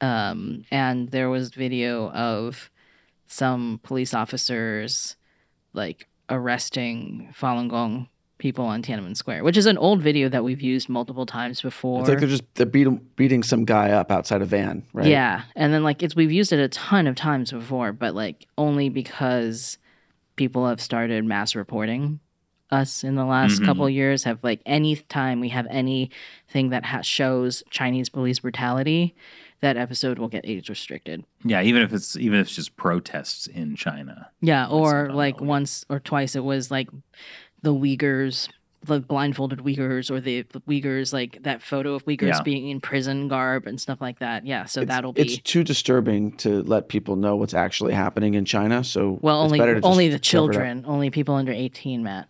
um, 0.02 0.64
and 0.72 1.10
there 1.10 1.30
was 1.30 1.54
video 1.54 2.10
of 2.12 2.72
some 3.28 3.80
police 3.84 4.14
officers 4.14 5.16
like 5.74 6.08
arresting 6.30 7.34
Falun 7.38 7.70
Gong 7.70 8.08
people 8.38 8.66
on 8.66 8.82
Tiananmen 8.84 9.16
Square, 9.16 9.44
which 9.44 9.56
is 9.58 9.66
an 9.66 9.78
old 9.78 10.02
video 10.02 10.28
that 10.30 10.44
we've 10.44 10.62
used 10.62 10.90
multiple 10.90 11.26
times 11.26 11.62
before. 11.62 12.02
It's 12.02 12.10
like 12.10 12.20
they're 12.20 12.28
just 12.28 12.44
they're 12.56 12.66
beat, 12.66 12.88
beating 13.16 13.44
some 13.44 13.64
guy 13.66 13.92
up 13.92 14.12
outside 14.12 14.42
a 14.42 14.46
van, 14.46 14.84
right? 14.94 15.08
Yeah, 15.08 15.44
and 15.56 15.74
then 15.74 15.84
like 15.84 16.04
it's 16.04 16.16
we've 16.16 16.32
used 16.32 16.52
it 16.54 16.60
a 16.60 16.68
ton 16.68 17.08
of 17.08 17.16
times 17.16 17.52
before, 17.52 17.94
but 17.94 18.14
like 18.14 18.46
only 18.58 18.90
because 18.90 19.78
people 20.36 20.68
have 20.68 20.82
started 20.82 21.24
mass 21.24 21.56
reporting 21.56 22.20
us 22.72 23.04
in 23.04 23.16
the 23.16 23.24
last 23.26 23.62
Mhm. 23.62 23.66
couple 23.66 23.90
years 23.90 24.24
have 24.24 24.40
like 24.44 24.60
any 24.66 24.96
time 24.96 25.40
we 25.40 25.50
have 25.50 25.68
anything 25.70 26.70
that 26.70 26.84
ha- 26.84 27.02
shows 27.02 27.64
Chinese 27.70 28.10
police 28.10 28.40
brutality, 28.40 29.16
that 29.62 29.78
episode 29.78 30.20
will 30.20 30.28
get 30.28 30.46
age 30.48 30.70
restricted. 30.70 31.24
Yeah, 31.44 31.62
even 31.62 31.82
if 31.82 31.94
it's 31.94 32.16
even 32.18 32.40
if 32.40 32.48
it's 32.48 32.56
just 32.56 32.76
protests 32.76 33.48
in 33.48 33.76
China. 33.76 34.30
Yeah, 34.42 34.68
or 34.68 35.12
like 35.12 35.38
that 35.38 35.44
once 35.44 35.86
or 35.90 36.00
twice 36.00 36.36
it 36.36 36.44
was 36.44 36.70
like 36.72 36.90
the 37.62 37.74
Uyghurs, 37.74 38.48
the 38.84 39.00
blindfolded 39.00 39.60
Uyghurs, 39.60 40.12
or 40.12 40.20
the, 40.22 40.44
the 40.44 40.62
Uyghurs, 40.62 41.12
like 41.14 41.42
that 41.44 41.64
photo 41.64 41.96
of 41.96 42.06
Uyghurs 42.06 42.28
Yeah. 42.28 42.42
being 42.44 42.70
in 42.70 42.80
prison 42.80 43.28
garb 43.28 43.66
and 43.66 43.82
stuff 43.82 44.00
like 44.02 44.20
that. 44.20 44.46
Yeah, 44.46 44.66
so 44.66 44.82
It's, 44.82 44.90
that'll 44.90 45.14
be 45.14 45.22
it's 45.24 45.38
too 45.40 45.64
disturbing 45.64 46.34
to 46.38 46.62
let 46.64 46.90
people 46.90 47.16
know 47.16 47.36
what's 47.36 47.56
actually 47.56 47.94
happening 47.94 48.36
in 48.36 48.46
China. 48.46 48.84
So 48.84 49.18
Well, 49.22 49.42
it's 49.42 49.46
only 49.54 49.60
better 49.60 49.74
to 49.76 49.82
just 49.82 49.90
only 49.92 50.08
the 50.10 50.12
cover 50.12 50.16
it 50.16 50.18
up. 50.18 50.22
children, 50.24 50.84
only 50.86 51.10
people 51.10 51.34
under 51.34 51.52
18, 51.52 52.04
Matt. 52.04 52.28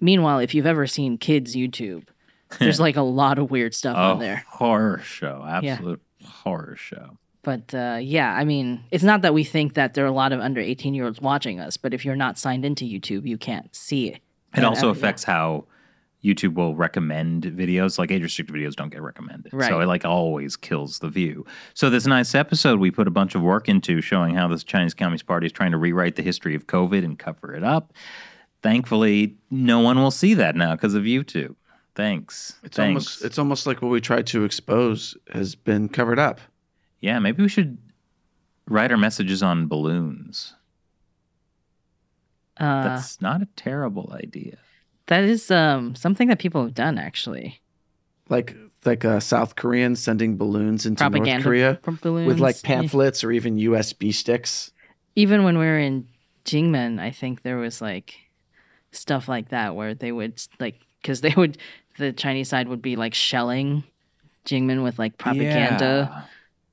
Meanwhile, 0.00 0.38
if 0.38 0.54
you've 0.54 0.66
ever 0.66 0.86
seen 0.86 1.18
kids 1.18 1.56
YouTube, 1.56 2.04
there's 2.60 2.78
like 2.78 2.96
a 2.96 3.02
lot 3.02 3.38
of 3.40 3.50
weird 3.50 3.74
stuff 3.74 3.96
a 3.96 4.00
on 4.00 4.18
there. 4.20 4.44
horror 4.48 5.00
show, 5.02 5.42
Yeah. 5.62 5.80
Horror 6.48 6.76
show. 6.76 7.18
But 7.42 7.72
uh, 7.74 7.98
yeah, 8.00 8.34
I 8.34 8.44
mean, 8.44 8.84
it's 8.90 9.04
not 9.04 9.22
that 9.22 9.32
we 9.32 9.44
think 9.44 9.74
that 9.74 9.94
there 9.94 10.04
are 10.04 10.08
a 10.08 10.12
lot 10.22 10.32
of 10.32 10.40
under 10.40 10.60
18 10.60 10.92
year 10.94 11.04
olds 11.06 11.20
watching 11.20 11.60
us, 11.60 11.76
but 11.76 11.94
if 11.94 12.04
you're 12.04 12.16
not 12.16 12.38
signed 12.38 12.64
into 12.64 12.84
YouTube, 12.84 13.26
you 13.26 13.38
can't 13.38 13.74
see 13.74 14.08
it. 14.08 14.20
It 14.56 14.64
Uh, 14.64 14.68
also 14.68 14.88
affects 14.90 15.24
how 15.24 15.64
YouTube 16.24 16.54
will 16.54 16.74
recommend 16.74 17.44
videos. 17.44 17.96
Like 17.98 18.10
age 18.10 18.22
restricted 18.22 18.54
videos 18.56 18.74
don't 18.74 18.90
get 18.90 19.02
recommended, 19.02 19.52
so 19.52 19.80
it 19.80 19.86
like 19.86 20.04
always 20.04 20.56
kills 20.56 20.98
the 20.98 21.08
view. 21.08 21.46
So 21.74 21.88
this 21.90 22.06
nice 22.06 22.34
episode 22.34 22.80
we 22.80 22.90
put 22.90 23.06
a 23.06 23.10
bunch 23.12 23.34
of 23.36 23.40
work 23.42 23.68
into 23.68 24.00
showing 24.00 24.34
how 24.34 24.48
this 24.48 24.64
Chinese 24.64 24.94
Communist 24.94 25.26
Party 25.26 25.46
is 25.46 25.52
trying 25.52 25.70
to 25.70 25.78
rewrite 25.78 26.16
the 26.16 26.22
history 26.22 26.54
of 26.56 26.66
COVID 26.66 27.04
and 27.04 27.18
cover 27.18 27.54
it 27.54 27.62
up. 27.62 27.92
Thankfully, 28.62 29.36
no 29.50 29.78
one 29.80 29.96
will 29.98 30.10
see 30.10 30.34
that 30.34 30.56
now 30.56 30.72
because 30.74 30.94
of 30.94 31.04
YouTube. 31.04 31.54
Thanks. 31.98 32.54
It's 32.62 32.76
Thanks. 32.76 32.88
almost 32.90 33.24
it's 33.24 33.38
almost 33.40 33.66
like 33.66 33.82
what 33.82 33.88
we 33.90 34.00
tried 34.00 34.28
to 34.28 34.44
expose 34.44 35.16
has 35.32 35.56
been 35.56 35.88
covered 35.88 36.20
up. 36.20 36.40
yeah, 37.00 37.18
maybe 37.18 37.42
we 37.42 37.48
should 37.48 37.76
write 38.68 38.92
our 38.92 38.96
messages 38.96 39.42
on 39.42 39.66
balloons. 39.66 40.54
Uh, 42.56 42.82
That's 42.84 43.20
not 43.20 43.42
a 43.42 43.48
terrible 43.56 44.12
idea. 44.12 44.58
that 45.06 45.24
is 45.24 45.50
um, 45.50 45.94
something 45.94 46.28
that 46.28 46.38
people 46.38 46.62
have 46.62 46.74
done 46.74 46.98
actually. 46.98 47.60
Like 48.28 48.56
like 48.84 49.04
uh, 49.04 49.18
South 49.18 49.56
Koreans 49.56 50.00
sending 50.00 50.36
balloons 50.36 50.86
into 50.86 51.08
North 51.10 51.42
Korea 51.42 51.80
from 51.82 51.98
balloons 52.00 52.28
with 52.28 52.38
like 52.40 52.56
Yeah. 52.62 52.68
pamphlets 52.76 53.24
or 53.24 53.32
even 53.32 53.56
USB 53.56 54.14
sticks. 54.14 54.70
even 55.16 55.42
when 55.42 55.58
we 55.58 55.66
were 55.66 55.78
in 55.80 56.06
Jinmen, 56.44 57.00
I 57.00 57.10
think 57.10 57.42
there 57.42 57.56
was 57.56 57.80
like 57.82 58.14
stuff 58.92 59.28
like 59.28 59.48
that 59.48 59.74
where 59.74 59.94
they 59.94 60.12
would 60.12 60.40
like 60.60 60.80
because 61.02 61.20
they 61.22 61.34
would 61.36 61.58
the 61.98 62.12
Chinese 62.12 62.48
side 62.48 62.68
would 62.68 62.80
be 62.82 62.96
like 62.96 63.14
shelling 63.14 63.84
Jinmen 64.46 64.82
with 64.82 64.98
like 64.98 65.18
propaganda 65.18 66.26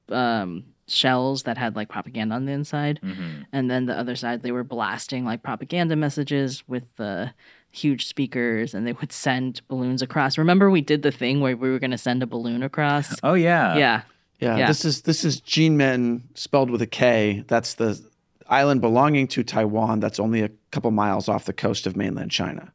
um, 0.09 0.63
shells 0.87 1.43
that 1.43 1.57
had 1.57 1.75
like 1.75 1.89
propaganda 1.89 2.35
on 2.35 2.45
the 2.45 2.51
inside, 2.51 2.99
Yeah. 3.03 3.09
Mhm. 3.13 3.45
and 3.51 3.69
then 3.71 3.85
the 3.87 3.97
other 3.97 4.15
side 4.15 4.41
they 4.43 4.51
were 4.51 4.63
blasting 4.63 5.25
like 5.25 5.43
propaganda 5.43 5.95
messages 5.95 6.63
with 6.67 6.83
the 6.97 7.31
huge 7.71 8.05
speakers 8.05 8.73
and 8.73 8.87
they 8.87 8.93
would 8.93 9.11
send 9.11 9.61
balloons 9.67 10.01
across. 10.01 10.37
Remember 10.37 10.69
we 10.69 10.79
did 10.81 11.01
the 11.01 11.11
thing 11.11 11.41
where 11.41 11.57
we 11.57 11.69
were 11.69 11.79
going 11.79 11.91
to 11.91 11.97
send 11.97 12.23
a 12.23 12.27
balloon 12.27 12.63
across? 12.63 13.15
Oh 13.23 13.33
yeah. 13.33 13.75
yeah. 13.77 14.01
Yeah, 14.39 14.57
Yeah. 14.57 14.67
this 14.67 14.85
is 14.85 15.01
this 15.01 15.25
is 15.25 15.41
Jinmen 15.41 16.21
spelled 16.35 16.69
with 16.69 16.81
a 16.81 16.87
K. 16.87 17.43
That's 17.47 17.73
the 17.75 17.99
island 18.47 18.79
belonging 18.81 19.27
to 19.29 19.43
Taiwan. 19.43 19.99
That's 20.01 20.19
only 20.19 20.41
a 20.41 20.49
couple 20.71 20.91
miles 20.91 21.27
off 21.27 21.45
the 21.45 21.53
coast 21.53 21.87
of 21.87 21.95
mainland 21.97 22.31
China. 22.31 22.71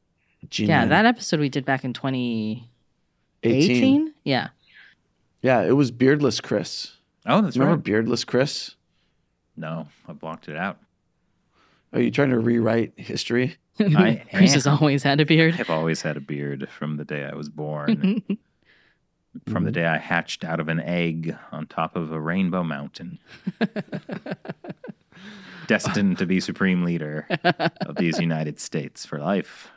Jinmen, 0.49 0.69
Yeah, 0.69 0.87
that 0.87 1.07
episode 1.07 1.41
we 1.41 1.49
did 1.49 1.65
back 1.65 1.85
in 1.85 1.93
2018. 1.93 4.15
Yeah. 4.25 4.49
Yeah, 5.43 5.63
it 5.63 5.73
was 5.73 5.91
beardless 5.91 6.41
Chris. 6.41 6.93
Oh, 7.27 7.43
that's 7.43 7.57
right. 7.57 7.65
Remember 7.65 7.77
right. 7.77 7.85
beardless 7.85 8.25
Chris? 8.25 8.75
No, 9.57 9.89
I 10.09 10.13
blocked 10.13 10.49
it 10.49 10.57
out. 10.57 10.79
Are 11.93 12.01
you 12.01 12.11
trying 12.11 12.31
to 12.31 12.39
rewrite 12.39 12.93
history? 12.97 13.57
I 13.81 14.23
Chris 14.33 14.55
has 14.55 14.67
always 14.67 15.03
had 15.03 15.21
a 15.21 15.27
beard. 15.27 15.57
I've 15.59 15.71
always 15.71 16.03
had 16.03 16.17
a 16.17 16.21
beard 16.21 16.69
from 16.69 16.97
the 16.97 17.05
day 17.05 17.25
I 17.25 17.35
was 17.35 17.49
born. 17.49 18.23
Mm-hmm. 19.31 19.53
from 19.53 19.63
the 19.63 19.71
day 19.71 19.87
I 19.87 19.99
hatched 19.99 20.43
out 20.43 20.59
of 20.59 20.69
an 20.69 20.81
egg 20.81 21.37
on 21.53 21.69
top 21.69 21.95
of 21.95 22.11
a 22.11 22.21
rainbow 22.21 22.65
mountain. 22.65 23.21
Destined 25.69 26.19
to 26.19 26.27
be 26.27 26.41
supreme 26.41 26.83
leader 26.83 27.29
of 27.83 27.95
these 27.95 28.19
United 28.19 28.59
States 28.59 29.07
for 29.07 29.21
life, 29.21 29.71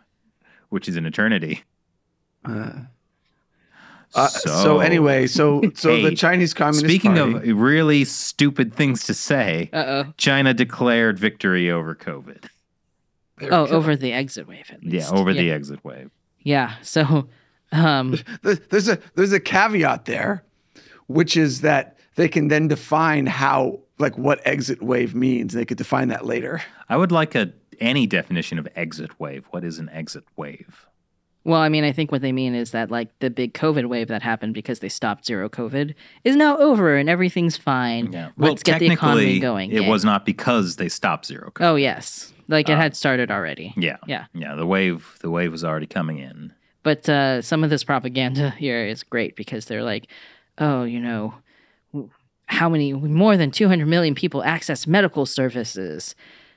which 0.74 0.90
is 0.90 0.96
an 0.96 1.06
eternity. 1.06 1.64
Uh, 2.44 2.72
uh, 4.16 4.28
so, 4.28 4.80
anyway, 4.80 5.28
so 5.28 5.62
so 5.76 5.96
Hey, 5.96 6.04
the 6.04 6.16
Chinese 6.16 6.52
Communist 6.54 6.84
Speaking 6.86 7.16
Party, 7.16 7.52
of 7.52 7.58
really 7.60 8.04
stupid 8.06 8.74
things 8.74 9.06
to 9.06 9.14
say, 9.14 9.70
Uh 9.72 9.86
oh. 9.88 10.14
China 10.18 10.52
declared 10.52 11.20
victory 11.20 11.70
over 11.70 11.94
COVID. 11.94 12.46
There 13.38 13.54
Oh, 13.54 13.68
over 13.68 13.96
the 13.96 14.14
exit 14.14 14.48
wave 14.48 14.66
at 14.72 14.84
least. 14.84 15.12
Yeah, 15.12 15.18
over 15.18 15.30
yeah. 15.30 15.42
the 15.42 15.52
exit 15.52 15.86
wave. 15.86 16.10
Yeah. 16.42 16.74
So, 16.82 17.28
um, 17.72 18.18
there's 18.42 18.90
a 18.90 18.98
there's 19.14 19.32
a 19.32 19.40
caveat 19.40 20.06
there, 20.06 20.44
which 21.06 21.38
is 21.38 21.62
that 21.62 21.98
they 22.16 22.28
can 22.28 22.48
then 22.48 22.68
define 22.68 23.28
how 23.28 23.80
like 24.00 24.18
what 24.18 24.40
exit 24.46 24.82
wave 24.82 25.14
means. 25.16 25.54
They 25.54 25.66
could 25.66 25.78
define 25.78 26.08
that 26.10 26.26
later. 26.26 26.62
I 26.90 26.98
would 26.98 27.12
like 27.12 27.36
a 27.36 27.54
any 27.80 28.06
definition 28.08 28.60
of 28.60 28.68
exit 28.76 29.20
wave. 29.20 29.46
What 29.52 29.64
is 29.64 29.80
an 29.80 29.90
exit 29.90 30.24
wave? 30.36 30.86
well, 31.46 31.60
I 31.60 31.68
mean, 31.68 31.84
I 31.84 31.92
think 31.92 32.10
what 32.10 32.22
they 32.22 32.32
mean 32.32 32.56
is 32.56 32.72
that 32.72 32.90
like 32.90 33.10
the 33.20 33.30
big 33.30 33.54
COVID 33.54 33.88
wave 33.88 34.08
that 34.08 34.22
happened 34.22 34.54
because 34.54 34.80
they 34.80 34.88
stopped 34.88 35.26
zero 35.26 35.50
COVID 35.50 35.94
is 36.24 36.38
now 36.38 36.58
over 36.58 36.96
and 36.96 37.10
everything's 37.10 37.58
fine. 37.58 38.14
Yeah. 38.14 38.30
Let's 38.38 38.64
get 38.64 38.80
the 38.80 38.90
economy 38.90 39.40
going. 39.40 39.72
It 39.72 39.82
Yay. 39.82 39.90
was 39.90 40.06
not 40.06 40.26
because 40.26 40.78
they 40.78 40.88
stopped 40.88 41.26
zero 41.26 41.52
COVID. 41.54 41.66
Oh 41.66 41.76
yes, 41.76 42.34
like 42.48 42.70
it 42.70 42.78
had 42.78 42.96
started 42.96 43.30
already. 43.30 43.74
Yeah. 43.76 43.98
Yeah. 44.08 44.26
Yeah. 44.34 44.56
The 44.56 44.66
wave 44.66 45.18
the 45.20 45.30
wave 45.30 45.52
was 45.52 45.64
already 45.66 45.88
coming 45.88 46.20
in. 46.20 46.54
But 46.82 47.08
uh, 47.10 47.42
some 47.42 47.64
of 47.64 47.70
this 47.70 47.84
propaganda 47.84 48.50
here 48.58 48.86
is 48.86 49.04
great 49.04 49.36
because 49.36 49.66
they're 49.66 49.84
like, 49.84 50.08
oh, 50.60 50.84
you 50.84 51.00
know, 51.02 51.34
w- 51.34 51.44
how 52.48 52.70
many, 52.70 52.94
more 52.94 53.38
than 53.38 53.52
200 53.52 53.86
million 53.86 54.16
people 54.16 54.44
access 54.44 54.88
medical 54.88 55.26
services. 55.26 56.16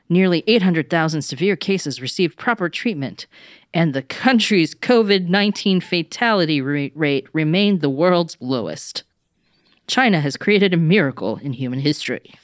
Nearly 0.09 0.45
800,000 0.47 1.23
severe 1.23 1.57
cases 1.57 2.01
received 2.01 2.39
proper 2.39 2.69
treatment. 2.69 3.27
And 3.75 3.93
the 3.93 4.03
country's 4.03 4.75
COVID 4.75 5.29
19 5.29 5.81
fatality 5.81 6.61
ra- 6.61 6.89
rate 6.95 7.27
remained 7.33 7.81
the 7.81 7.91
world's 7.91 8.37
lowest. 8.41 9.03
China 9.87 10.21
has 10.21 10.37
created 10.37 10.75
a 10.75 10.79
miracle 10.79 11.37
in 11.37 11.53
human 11.53 11.81
history. 11.81 12.35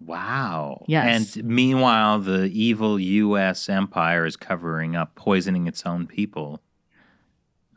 Wow. 0.00 0.84
Yes. 0.86 1.36
And 1.36 1.46
meanwhile, 1.46 2.20
the 2.20 2.44
evil 2.52 3.00
U.S. 3.00 3.68
empire 3.68 4.26
is 4.26 4.36
covering 4.36 4.96
up, 4.96 5.14
poisoning 5.14 5.66
its 5.66 5.86
own 5.86 6.06
people. 6.06 6.60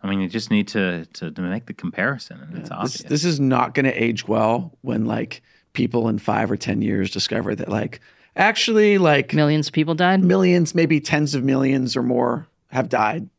I 0.04 0.10
mean, 0.10 0.22
you 0.22 0.30
just 0.30 0.52
need 0.52 0.68
to 0.70 1.06
to, 1.06 1.32
to 1.32 1.42
make 1.42 1.66
the 1.66 1.74
comparison, 1.74 2.40
and 2.42 2.58
it's 2.58 2.72
obvious. 2.72 2.98
This, 3.00 3.10
this 3.10 3.26
is 3.26 3.40
not 3.40 3.74
going 3.74 3.86
to 3.86 4.04
age 4.04 4.28
well 4.28 4.78
when 4.82 5.06
like 5.06 5.42
people 5.74 6.08
in 6.08 6.20
five 6.20 6.50
or 6.52 6.58
ten 6.58 6.82
years 6.82 7.12
discover 7.12 7.56
that 7.56 7.70
like 7.70 8.00
actually 8.36 8.98
like 8.98 9.34
Millions 9.34 9.68
of 9.68 9.74
people 9.74 9.96
died. 9.96 10.24
millions, 10.24 10.76
maybe 10.76 11.00
tens 11.00 11.36
of 11.36 11.44
millions 11.44 11.96
or 11.96 12.04
more 12.04 12.48
have 12.72 12.90
died 12.90 13.30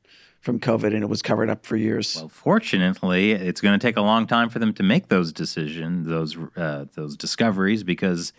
from 0.41 0.59
COVID, 0.61 0.95
and 0.95 1.03
it 1.03 1.09
was 1.09 1.21
covered 1.21 1.51
up 1.51 1.67
for 1.67 1.77
years. 1.77 2.17
well, 2.17 2.29
fortunately, 2.29 3.33
it's 3.33 3.61
going 3.61 3.79
to 3.79 3.85
take 3.85 3.97
a 3.97 4.01
long 4.01 4.27
time 4.27 4.49
for 4.49 4.59
them 4.59 4.73
to 4.75 4.83
make 4.83 5.09
those 5.09 5.33
decisions, 5.33 6.07
those 6.07 6.37
uh, 6.57 6.87
those 6.95 7.17
discoveries, 7.17 7.83
because 7.83 8.33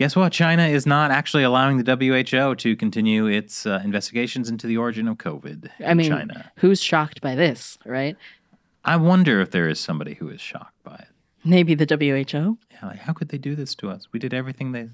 guess 0.00 0.16
what? 0.16 0.32
China 0.32 0.66
is 0.66 0.86
not 0.86 1.10
actually 1.10 1.42
allowing 1.42 1.76
the 1.76 1.94
WHO 1.94 2.54
to 2.54 2.74
continue 2.74 3.26
its 3.26 3.66
uh, 3.66 3.82
investigations 3.84 4.48
into 4.48 4.66
the 4.66 4.78
origin 4.78 5.06
of 5.06 5.18
COVID 5.18 5.68
in 5.78 5.86
I 5.86 5.92
mean, 5.92 6.10
China. 6.10 6.50
who's 6.56 6.80
shocked 6.80 7.20
by 7.20 7.34
this, 7.34 7.76
right? 7.84 8.16
I 8.82 8.96
wonder 8.96 9.42
if 9.42 9.50
there 9.50 9.68
is 9.68 9.78
somebody 9.78 10.14
who 10.14 10.30
is 10.30 10.40
shocked 10.40 10.82
by 10.82 10.94
it. 10.94 11.08
Maybe 11.44 11.74
the 11.74 11.84
WHO? 11.84 12.56
Yeah, 12.72 12.88
like 12.88 13.00
how 13.00 13.12
could 13.12 13.28
they 13.28 13.36
do 13.36 13.54
this 13.54 13.74
to 13.76 13.90
us? 13.90 14.08
We 14.10 14.18
did 14.18 14.32
everything 14.32 14.72
they 14.72 14.88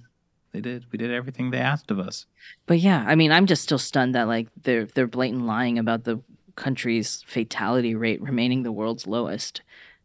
they 0.51 0.61
did. 0.61 0.87
We 0.91 0.99
did 0.99 1.13
everything 1.13 1.51
they 1.53 1.59
asked 1.59 1.91
of 1.93 2.01
us. 2.01 2.27
But 2.67 2.81
yeah, 2.81 3.05
I 3.07 3.15
mean, 3.15 3.31
I'm 3.31 3.47
just 3.47 3.63
still 3.63 3.79
stunned 3.79 4.17
that 4.17 4.27
like 4.27 4.49
they're 4.65 4.87
they're 4.87 5.07
blatant 5.07 5.47
lying 5.47 5.79
about 5.79 6.03
the 6.03 6.21
country's 6.57 7.23
fatality 7.29 7.95
rate 7.95 8.21
remaining 8.21 8.65
the 8.65 8.73
world's 8.73 9.07
lowest. 9.07 9.63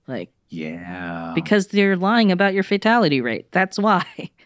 Like 0.07 0.29
Yeah. 0.49 1.31
because 1.33 1.67
they're 1.67 1.95
lying 1.95 2.31
about 2.31 2.53
your 2.53 2.63
fatality 2.63 3.19
rate. 3.19 3.47
That's 3.51 3.79
why. 3.79 4.05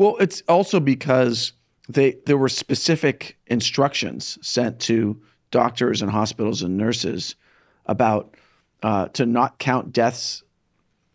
Well, 0.00 0.16
it's 0.18 0.42
also 0.48 0.80
because 0.80 1.52
they 1.86 2.16
there 2.24 2.38
were 2.38 2.48
specific 2.48 3.36
instructions 3.48 4.38
sent 4.40 4.80
to 4.80 5.20
doctors 5.50 6.00
and 6.00 6.10
hospitals 6.10 6.62
and 6.62 6.78
nurses 6.78 7.36
about 7.84 8.34
uh, 8.82 9.08
to 9.08 9.26
not 9.26 9.58
count 9.58 9.92
deaths 9.92 10.42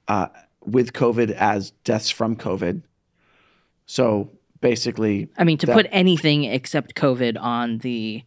uh, 0.08 0.28
with 0.63 0.93
COVID 0.93 1.32
as 1.32 1.71
deaths 1.84 2.12
from 2.12 2.36
COVID. 2.36 2.84
So 3.88 4.30
basically, 4.62 5.30
I 5.36 5.45
mean, 5.45 5.58
to 5.58 5.65
That- 5.65 5.74
put 5.74 5.88
anything 5.89 6.43
except 6.43 6.93
COVID 6.93 7.41
on 7.41 7.80
the 7.80 8.21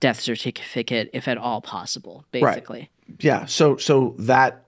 death 0.00 0.18
certificate 0.18 1.10
if 1.12 1.28
at 1.28 1.38
all 1.38 1.60
possible, 1.60 2.24
basically. 2.32 2.90
Right. 3.08 3.24
yeah. 3.24 3.44
So 3.46 3.76
so 3.76 4.16
that 4.18 4.64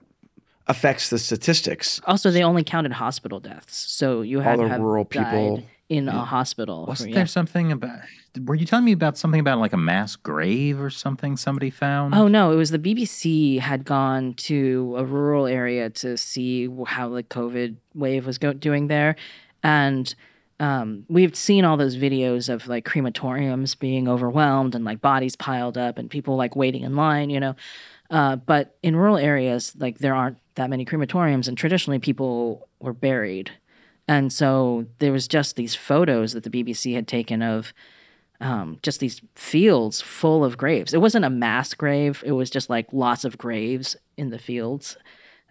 affects 0.67 1.09
the 1.09 1.19
statistics. 1.19 1.99
Also, 2.05 2.31
they 2.31 2.43
only 2.43 2.63
counted 2.63 2.93
hospital 2.93 3.39
deaths. 3.39 3.77
So 3.91 4.21
you 4.21 4.39
had 4.39 4.59
all 4.59 4.65
the 4.65 4.69
have 4.69 4.81
rural 4.81 5.05
people. 5.05 5.63
in 5.89 6.07
a 6.07 6.25
hospital. 6.25 6.85
Wasn't 6.87 7.09
for- 7.09 7.13
there 7.13 7.23
yeah. 7.23 7.27
something 7.27 7.71
about? 7.71 7.99
Were 8.45 8.55
you 8.55 8.65
telling 8.65 8.85
me 8.85 8.93
about 8.93 9.17
something 9.17 9.39
about 9.39 9.59
like 9.59 9.73
a 9.73 9.77
mass 9.77 10.15
grave 10.15 10.79
or 10.79 10.89
something 10.89 11.37
somebody 11.37 11.69
found? 11.69 12.15
Oh 12.15 12.27
no, 12.27 12.51
it 12.51 12.55
was 12.55 12.71
the 12.71 12.79
BBC 12.79 13.59
had 13.59 13.85
gone 13.85 14.33
to 14.35 14.95
a 14.97 15.05
rural 15.05 15.45
area 15.45 15.89
to 15.91 16.17
see 16.17 16.67
how 16.87 17.09
the 17.09 17.21
COVID 17.21 17.75
wave 17.93 18.25
was 18.25 18.39
go- 18.39 18.53
doing 18.53 18.87
there, 18.87 19.15
and 19.61 20.15
um, 20.59 21.05
we've 21.09 21.35
seen 21.35 21.65
all 21.65 21.77
those 21.77 21.97
videos 21.97 22.47
of 22.47 22.67
like 22.67 22.85
crematoriums 22.85 23.77
being 23.77 24.07
overwhelmed 24.07 24.75
and 24.75 24.85
like 24.85 25.01
bodies 25.01 25.35
piled 25.35 25.77
up 25.77 25.97
and 25.97 26.09
people 26.09 26.35
like 26.35 26.55
waiting 26.55 26.83
in 26.83 26.95
line, 26.95 27.29
you 27.29 27.39
know. 27.39 27.55
Uh, 28.09 28.35
but 28.35 28.77
in 28.81 28.95
rural 28.95 29.17
areas, 29.17 29.75
like 29.77 29.97
there 29.97 30.13
aren't 30.15 30.37
that 30.55 30.69
many 30.69 30.85
crematoriums, 30.85 31.47
and 31.47 31.57
traditionally 31.57 31.99
people 31.99 32.67
were 32.79 32.93
buried, 32.93 33.51
and 34.07 34.31
so 34.31 34.85
there 34.99 35.11
was 35.11 35.27
just 35.27 35.55
these 35.55 35.75
photos 35.75 36.33
that 36.33 36.43
the 36.43 36.49
BBC 36.49 36.93
had 36.93 37.07
taken 37.07 37.41
of 37.41 37.73
um, 38.41 38.79
just 38.83 38.99
these 38.99 39.21
fields 39.35 40.01
full 40.01 40.43
of 40.43 40.57
graves. 40.57 40.93
It 40.93 41.01
wasn't 41.01 41.25
a 41.25 41.29
mass 41.29 41.73
grave. 41.73 42.21
It 42.25 42.33
was 42.33 42.49
just 42.49 42.69
like 42.69 42.87
lots 42.91 43.23
of 43.23 43.37
graves 43.37 43.95
in 44.17 44.29
the 44.29 44.39
fields, 44.39 44.97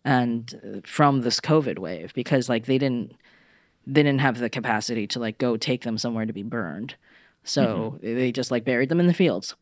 and 0.05 0.61
uh, 0.65 0.81
from 0.85 1.23
this 1.23 1.41
COVID 1.41 1.79
wave 1.79 2.13
because 2.15 2.49
like 2.49 2.67
they 2.67 2.79
didn't 2.79 3.15
they 3.87 4.03
didn't 4.03 4.21
have 4.21 4.39
the 4.39 4.51
capacity 4.51 5.07
to 5.09 5.19
like 5.19 5.39
go 5.39 5.57
take 5.57 5.83
them 5.83 5.99
somewhere 5.99 6.27
to 6.27 6.33
be 6.33 6.43
burned, 6.43 6.97
so 7.45 7.99
they 8.03 8.31
just 8.31 8.51
like 8.51 8.65
buried 8.65 8.89
them 8.89 9.01
in 9.01 9.07
the 9.07 9.15
fields. 9.15 9.55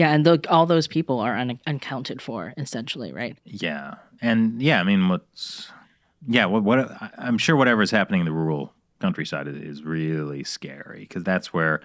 Yeah, 0.00 0.12
and 0.14 0.24
tho- 0.24 0.38
all 0.48 0.64
those 0.64 0.86
people 0.86 1.20
are 1.20 1.36
un- 1.36 1.60
unaccounted 1.66 2.22
for 2.22 2.54
essentially, 2.56 3.12
right? 3.12 3.36
Yeah, 3.44 3.96
and 4.22 4.62
yeah, 4.62 4.80
I 4.80 4.82
mean, 4.82 5.10
what's 5.10 5.70
yeah, 6.26 6.46
what 6.46 6.62
what 6.62 6.90
I'm 7.18 7.36
sure 7.36 7.54
whatever 7.54 7.82
is 7.82 7.90
happening 7.90 8.20
in 8.20 8.24
the 8.24 8.32
rural 8.32 8.72
countryside 8.98 9.46
is, 9.46 9.56
is 9.56 9.82
really 9.82 10.42
scary 10.42 11.00
because 11.00 11.22
that's 11.22 11.52
where 11.52 11.82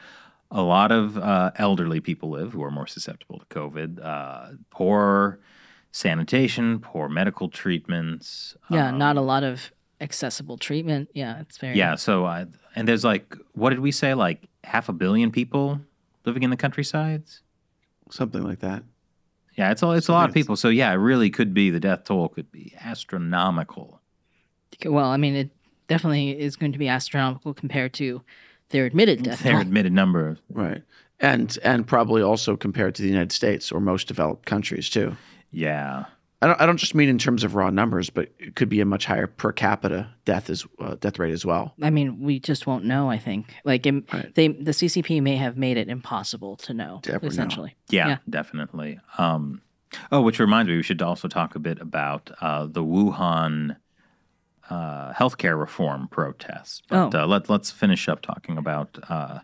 a 0.50 0.62
lot 0.62 0.94
of 0.94 1.18
uh, 1.18 1.52
elderly 1.58 2.00
people 2.00 2.30
live 2.30 2.54
who 2.54 2.64
are 2.64 2.72
more 2.72 2.88
susceptible 2.88 3.40
to 3.40 3.46
COVID. 3.48 4.02
Uh, 4.02 4.52
poor 4.70 5.42
sanitation, 5.92 6.80
poor 6.80 7.10
medical 7.10 7.50
treatments. 7.50 8.56
Yeah, 8.70 8.92
um, 8.92 8.98
not 8.98 9.18
a 9.18 9.22
lot 9.22 9.44
of 9.44 9.74
accessible 10.00 10.58
treatment. 10.58 11.10
Yeah, 11.14 11.42
it's 11.42 11.58
very 11.58 11.76
Yeah, 11.78 11.96
so 11.96 12.24
I 12.24 12.46
and 12.78 12.88
there's 12.88 13.04
like 13.04 13.36
what 13.56 13.72
did 13.72 13.82
we 13.82 13.92
say 13.92 14.14
like 14.14 14.48
half 14.64 14.88
a 14.88 14.94
billion 14.94 15.32
people 15.32 15.82
living 16.24 16.44
in 16.44 16.50
the 16.50 16.56
countrysides? 16.56 17.42
Something 18.12 18.44
like 18.44 18.60
that. 18.60 18.84
Yeah, 19.58 19.72
it's 19.72 19.82
a 19.84 19.90
it's 19.92 20.10
a 20.10 20.12
lot 20.12 20.28
of 20.30 20.34
people. 20.36 20.56
So 20.56 20.70
yeah, 20.70 20.92
it 20.92 20.96
really 20.96 21.30
could 21.30 21.54
be 21.54 21.70
the 21.70 21.80
death 21.80 22.04
toll 22.06 22.30
could 22.30 22.52
be 22.52 22.74
astronomical. 22.82 24.02
Well, 24.86 25.06
I 25.08 25.18
mean, 25.18 25.36
it 25.36 25.50
definitely 25.88 26.38
is 26.40 26.56
going 26.56 26.74
to 26.74 26.78
be 26.80 26.88
astronomical 26.90 27.54
compared 27.54 27.94
to 27.94 28.22
their 28.70 28.86
admitted 28.86 29.24
death 29.24 29.44
Their 29.44 29.54
toll. 29.54 29.62
admitted 29.62 29.94
number 29.94 30.38
Right. 30.50 30.84
and 31.20 31.58
and 31.64 31.88
probably 31.88 32.22
also 32.22 32.58
compared 32.58 32.96
to 32.96 33.02
the 33.02 33.08
United 33.08 33.32
States 33.32 33.72
or 33.72 33.80
most 33.80 34.08
developed 34.08 34.46
countries 34.46 34.90
too. 34.90 35.16
Yeah. 35.52 36.06
I 36.42 36.48
don't, 36.48 36.62
I 36.62 36.66
don't 36.66 36.78
just 36.78 36.94
mean 36.94 37.10
in 37.10 37.18
terms 37.18 37.44
of 37.44 37.56
raw 37.56 37.70
numbers, 37.70 38.10
but 38.10 38.30
it 38.40 38.56
could 38.56 38.70
be 38.70 38.82
a 38.82 38.86
much 38.86 39.06
higher 39.06 39.26
per 39.26 39.52
capita 39.52 40.10
death 40.26 40.50
as 40.50 40.66
uh, 40.80 40.96
death 41.00 41.18
rate 41.18 41.32
as 41.32 41.46
well. 41.46 41.74
I 41.82 41.90
mean, 41.90 42.22
we 42.22 42.40
just 42.40 42.68
won't 42.68 42.84
know. 42.86 43.10
I 43.10 43.18
think 43.18 43.54
like 43.64 43.86
it, 43.86 44.04
Right. 44.14 44.34
they 44.36 44.50
the 44.50 44.72
CCP 44.72 45.22
may 45.22 45.38
have 45.38 45.58
made 45.58 45.78
it 45.78 45.88
impossible 45.90 46.58
to 46.58 46.74
know. 46.74 47.00
To 47.04 47.14
ever 47.14 47.26
know. 47.26 47.30
essentially, 47.30 47.76
Yeah, 47.90 48.08
Yeah. 48.10 48.18
definitely. 48.30 49.00
Um, 49.18 49.62
oh, 50.12 50.22
which 50.22 50.40
reminds 50.40 50.70
me, 50.70 50.76
we 50.76 50.84
should 50.84 51.02
also 51.02 51.28
talk 51.28 51.56
a 51.56 51.60
bit 51.60 51.80
about 51.80 52.30
uh, 52.42 52.66
the 52.66 52.84
Wuhan 52.84 53.78
uh, 54.70 55.14
healthcare 55.14 55.58
reform 55.60 56.08
protests. 56.10 56.82
But 56.90 57.16
Oh. 57.16 57.24
uh, 57.24 57.28
let, 57.28 57.50
let's 57.50 57.72
finish 57.72 58.10
up 58.10 58.22
talking 58.22 58.58
about 58.58 58.98
uh, 59.10 59.40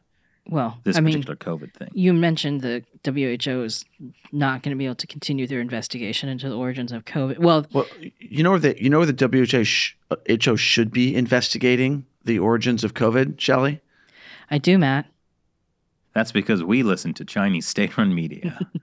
well, 0.48 0.80
this 0.84 0.98
I 0.98 1.02
mean, 1.02 1.22
particular 1.22 1.36
COVID 1.36 1.74
thing. 1.74 1.90
you 1.94 2.14
mentioned 2.14 2.62
the 2.62 2.84
WHO 3.06 3.64
is 3.64 3.86
not 4.32 4.64
going 4.64 4.76
to 4.76 4.78
be 4.78 4.86
able 4.86 4.96
to 4.96 5.08
continue 5.08 5.48
their 5.48 5.62
investigation 5.62 6.30
into 6.30 6.50
the 6.50 6.56
origins 6.56 6.92
of 6.92 7.06
COVID. 7.06 7.40
Well, 7.40 7.66
Well, 7.72 7.86
you 8.20 8.44
know 8.44 8.52
where 8.52 8.60
the 8.60 8.82
you 8.82 8.90
know 8.90 9.00
where 9.00 9.12
the 9.12 9.28
WHO 9.28 9.64
sh- 9.64 9.96
HO 10.44 10.56
should 10.56 10.92
be 10.92 11.16
investigating 11.16 12.06
the 12.24 12.40
origins 12.40 12.84
of 12.84 12.94
COVID, 12.94 13.40
Shelley? 13.40 13.82
I 14.50 14.58
do, 14.58 14.78
Matt. 14.78 15.08
That's 16.14 16.32
because 16.32 16.62
we 16.64 16.84
listen 16.84 17.14
to 17.16 17.26
Chinese 17.26 17.66
state-run 17.68 18.14
media. 18.14 18.60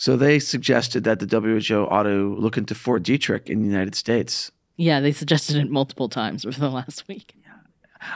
So 0.00 0.16
they 0.16 0.38
suggested 0.38 1.04
that 1.04 1.18
the 1.20 1.26
WHO 1.68 1.86
ought 1.86 2.04
to 2.04 2.34
look 2.36 2.56
into 2.56 2.74
Fort 2.74 3.02
Detrick 3.02 3.50
in 3.50 3.60
the 3.60 3.68
United 3.68 3.94
States. 3.94 4.50
Yeah, 4.78 4.98
they 5.00 5.12
suggested 5.12 5.56
it 5.56 5.70
multiple 5.70 6.08
times 6.08 6.46
over 6.46 6.58
the 6.58 6.70
last 6.70 7.06
week. 7.06 7.34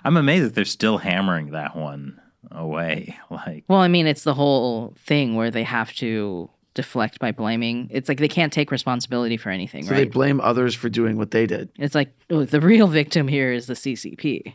I'm 0.05 0.17
amazed 0.17 0.47
that 0.47 0.55
they're 0.55 0.65
still 0.65 0.99
hammering 0.99 1.51
that 1.53 1.77
one 1.77 2.21
away. 2.51 3.19
Like, 3.31 3.65
Well, 3.69 3.81
I 3.81 3.89
mean, 3.89 4.07
it's 4.07 4.23
the 4.25 4.35
whole 4.35 4.95
thing 4.99 5.35
where 5.35 5.51
they 5.51 5.65
have 5.65 5.93
to 5.95 6.49
deflect 6.75 7.19
by 7.19 7.31
blaming. 7.33 7.89
It's 7.91 8.09
like 8.09 8.19
they 8.19 8.29
can't 8.29 8.53
take 8.53 8.71
responsibility 8.71 9.37
for 9.37 9.51
anything, 9.51 9.85
So 9.85 9.95
they 9.95 10.05
blame 10.05 10.41
others 10.41 10.75
for 10.75 10.89
doing 10.89 11.17
what 11.17 11.31
they 11.31 11.47
did. 11.47 11.71
it's 11.79 11.95
like 11.95 12.13
oh, 12.31 12.45
the 12.45 12.61
real 12.61 12.87
victim 12.89 13.29
here 13.29 13.53
is 13.53 13.67
the 13.67 13.75
CCP. 13.75 14.55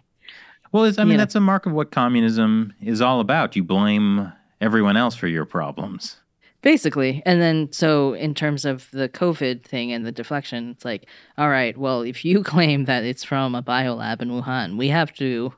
well, 0.72 0.84
it's, 0.86 0.98
I 1.00 1.04
mean, 1.04 1.12
Yeah. 1.13 1.18
that's 1.18 1.36
a 1.36 1.39
mark 1.39 1.65
of 1.65 1.74
what 1.74 1.92
communism 1.92 2.74
is 2.82 3.02
all 3.02 3.20
about. 3.22 3.56
You 3.56 3.63
blame 3.63 4.32
everyone 4.62 4.98
else 4.98 5.15
for 5.15 5.28
your 5.28 5.46
problems. 5.46 6.18
Basically. 6.62 7.24
And 7.26 7.41
then, 7.41 7.72
so 7.72 8.13
in 8.13 8.34
terms 8.34 8.65
of 8.65 8.91
the 8.91 9.08
COVID 9.08 9.63
thing 9.63 9.91
and 9.93 10.06
the 10.06 10.12
deflection, 10.12 10.72
it's 10.72 10.84
like, 10.84 11.08
all 11.38 11.50
right, 11.50 11.78
well, 11.78 12.02
if 12.02 12.26
you 12.26 12.43
claim 12.43 12.86
that 12.86 13.04
it's 13.04 13.24
from 13.24 13.56
a 13.56 13.63
biolab 13.63 14.22
in 14.22 14.30
Wuhan, 14.30 14.78
we 14.78 14.89
have 14.89 15.13
to 15.15 15.54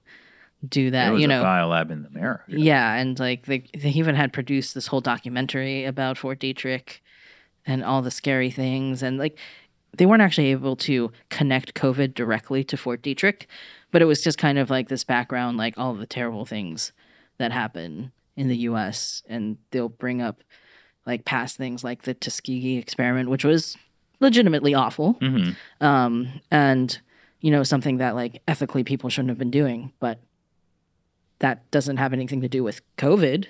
do 0.67 0.91
that, 0.91 1.17
you 1.17 1.27
know. 1.27 1.43
biolab 1.43 1.89
in 1.89 2.05
America. 2.05 2.43
Yeah. 2.47 2.93
And 2.93 3.19
like 3.19 3.47
they, 3.47 3.63
they 3.75 3.89
even 3.89 4.15
had 4.15 4.31
produced 4.31 4.75
this 4.75 4.87
whole 4.87 5.01
documentary 5.01 5.85
about 5.85 6.19
Fort 6.19 6.39
Detrick 6.39 6.99
and 7.65 7.83
all 7.83 8.01
the 8.03 8.11
scary 8.11 8.51
things. 8.51 9.01
And 9.01 9.17
like 9.17 9.39
they 9.97 10.05
weren't 10.05 10.21
actually 10.21 10.51
able 10.51 10.75
to 10.77 11.11
connect 11.29 11.73
COVID 11.73 12.13
directly 12.13 12.63
to 12.65 12.77
Fort 12.77 13.01
Detrick, 13.01 13.45
but 13.91 14.01
it 14.01 14.05
was 14.05 14.21
just 14.21 14.37
kind 14.37 14.57
of 14.57 14.69
like 14.69 14.87
this 14.87 15.03
background, 15.03 15.57
like 15.57 15.77
all 15.77 15.93
the 15.95 16.05
terrible 16.05 16.45
things 16.45 16.91
that 17.37 17.51
happen 17.51 18.11
in 18.35 18.47
the 18.47 18.57
US. 18.57 19.23
And 19.27 19.57
they'll 19.71 19.89
bring 19.89 20.21
up 20.21 20.43
like 21.05 21.25
past 21.25 21.57
things 21.57 21.83
like 21.83 22.03
the 22.03 22.13
Tuskegee 22.13 22.77
experiment, 22.77 23.29
which 23.29 23.43
was 23.43 23.77
legitimately 24.19 24.73
awful. 24.73 25.13
hmm 25.13 25.51
Um, 25.79 26.41
and, 26.51 26.99
you 27.39 27.51
know, 27.51 27.63
something 27.63 27.97
that 27.97 28.15
like 28.15 28.41
ethically 28.47 28.83
people 28.83 29.09
shouldn't 29.09 29.29
have 29.29 29.39
been 29.39 29.51
doing, 29.51 29.91
but 29.99 30.19
that 31.39 31.69
doesn't 31.71 31.97
have 31.97 32.13
anything 32.13 32.41
to 32.41 32.47
do 32.47 32.63
with 32.63 32.81
COVID. 32.97 33.47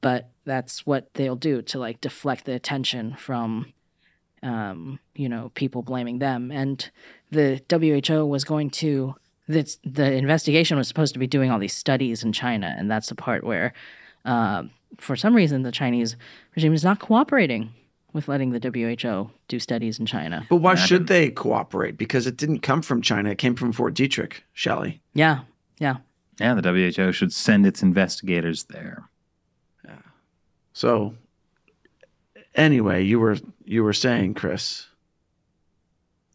But 0.00 0.30
that's 0.44 0.86
what 0.86 1.12
they'll 1.14 1.34
do 1.34 1.62
to 1.62 1.78
like 1.78 2.00
deflect 2.00 2.44
the 2.44 2.52
attention 2.52 3.16
from, 3.16 3.72
um, 4.42 5.00
you 5.16 5.28
know, 5.28 5.50
people 5.54 5.82
blaming 5.82 6.20
them. 6.20 6.52
And 6.52 6.88
the 7.32 7.60
WHO 7.68 8.24
was 8.24 8.44
going 8.44 8.70
to, 8.70 9.16
this, 9.48 9.78
the 9.84 10.12
investigation 10.12 10.76
was 10.76 10.86
supposed 10.86 11.14
to 11.14 11.18
be 11.18 11.26
doing 11.26 11.50
all 11.50 11.58
these 11.58 11.74
studies 11.74 12.22
in 12.22 12.32
China. 12.32 12.72
And 12.78 12.88
that's 12.88 13.08
the 13.08 13.16
part 13.16 13.42
where, 13.42 13.72
um, 14.24 14.70
for 14.98 15.16
some 15.16 15.34
reason, 15.34 15.62
the 15.62 15.72
Chinese 15.72 16.16
regime 16.54 16.72
is 16.74 16.84
not 16.84 17.00
cooperating 17.00 17.72
with 18.12 18.28
letting 18.28 18.50
the 18.50 18.60
WHO 18.60 19.30
do 19.48 19.58
studies 19.58 19.98
in 19.98 20.06
China. 20.06 20.46
But 20.48 20.56
why 20.56 20.74
should 20.74 21.06
they 21.06 21.30
cooperate? 21.30 21.98
Because 21.98 22.26
it 22.26 22.36
didn't 22.36 22.60
come 22.60 22.80
from 22.82 23.02
China. 23.02 23.30
It 23.30 23.38
came 23.38 23.54
from 23.54 23.72
Fort 23.72 23.94
Detrick, 23.94 24.40
Shelley. 24.54 25.00
Yeah, 25.12 25.40
yeah. 25.78 25.98
Yeah, 26.40 26.54
the 26.54 26.94
WHO 26.94 27.12
should 27.12 27.32
send 27.32 27.66
its 27.66 27.82
investigators 27.82 28.64
there. 28.64 29.08
Yeah. 29.84 29.98
So 30.72 31.14
anyway, 32.54 33.04
you 33.04 33.20
were 33.20 33.36
you 33.64 33.84
were 33.84 33.92
saying, 33.92 34.34
Chris. 34.34 34.86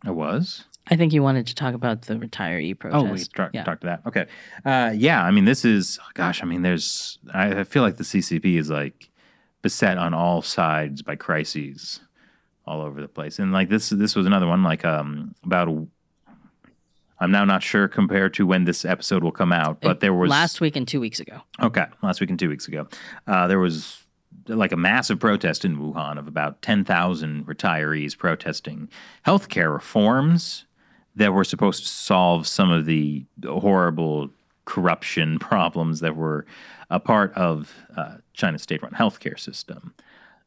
I 0.03 0.11
was. 0.11 0.65
I 0.87 0.95
think 0.95 1.13
you 1.13 1.21
wanted 1.23 1.47
to 1.47 1.55
talk 1.55 1.73
about 1.73 2.03
the 2.03 2.15
retiree 2.15 2.77
protest. 2.77 3.05
Oh, 3.05 3.13
we 3.13 3.23
tra- 3.25 3.51
yeah. 3.53 3.63
talked 3.63 3.81
to 3.81 3.87
that. 3.87 4.01
Okay. 4.05 4.25
Uh, 4.65 4.91
yeah, 4.95 5.23
I 5.23 5.31
mean, 5.31 5.45
this 5.45 5.63
is, 5.63 5.99
gosh, 6.15 6.41
I 6.41 6.45
mean, 6.45 6.63
there's, 6.63 7.19
I, 7.33 7.59
I 7.59 7.63
feel 7.63 7.83
like 7.83 7.97
the 7.97 8.03
CCP 8.03 8.57
is 8.57 8.69
like 8.69 9.09
beset 9.61 9.97
on 9.97 10.13
all 10.13 10.41
sides 10.41 11.01
by 11.01 11.15
crises 11.15 12.01
all 12.65 12.81
over 12.81 12.99
the 12.99 13.07
place. 13.07 13.39
And 13.39 13.51
like 13.51 13.69
this, 13.69 13.89
this 13.89 14.15
was 14.15 14.25
another 14.25 14.47
one, 14.47 14.63
like 14.63 14.83
um, 14.83 15.35
about, 15.43 15.67
a, 15.67 15.87
I'm 17.19 17.31
now 17.31 17.45
not 17.45 17.61
sure 17.61 17.87
compared 17.87 18.33
to 18.35 18.47
when 18.47 18.65
this 18.65 18.83
episode 18.83 19.23
will 19.23 19.31
come 19.31 19.53
out, 19.53 19.81
but 19.81 19.99
there 19.99 20.13
was 20.13 20.31
last 20.31 20.59
week 20.59 20.75
and 20.75 20.87
two 20.87 20.99
weeks 20.99 21.19
ago. 21.19 21.41
Okay, 21.61 21.85
last 22.01 22.19
week 22.19 22.31
and 22.31 22.39
two 22.39 22.49
weeks 22.49 22.67
ago, 22.67 22.87
uh, 23.27 23.45
there 23.45 23.59
was 23.59 24.01
like 24.47 24.71
a 24.71 24.77
massive 24.77 25.19
protest 25.19 25.63
in 25.63 25.77
Wuhan 25.77 26.17
of 26.17 26.27
about 26.27 26.63
10,000 26.63 27.45
retirees 27.45 28.17
protesting 28.17 28.89
healthcare 29.25 29.71
reforms 29.71 30.65
that 31.15 31.33
were 31.33 31.43
supposed 31.43 31.83
to 31.83 31.89
solve 31.89 32.47
some 32.47 32.71
of 32.71 32.85
the 32.85 33.25
horrible 33.45 34.29
corruption 34.65 35.39
problems 35.39 35.99
that 35.99 36.15
were 36.15 36.45
a 36.89 36.99
part 36.99 37.33
of 37.33 37.73
uh, 37.95 38.17
China's 38.33 38.61
state-run 38.61 38.91
healthcare 38.91 39.39
system. 39.39 39.93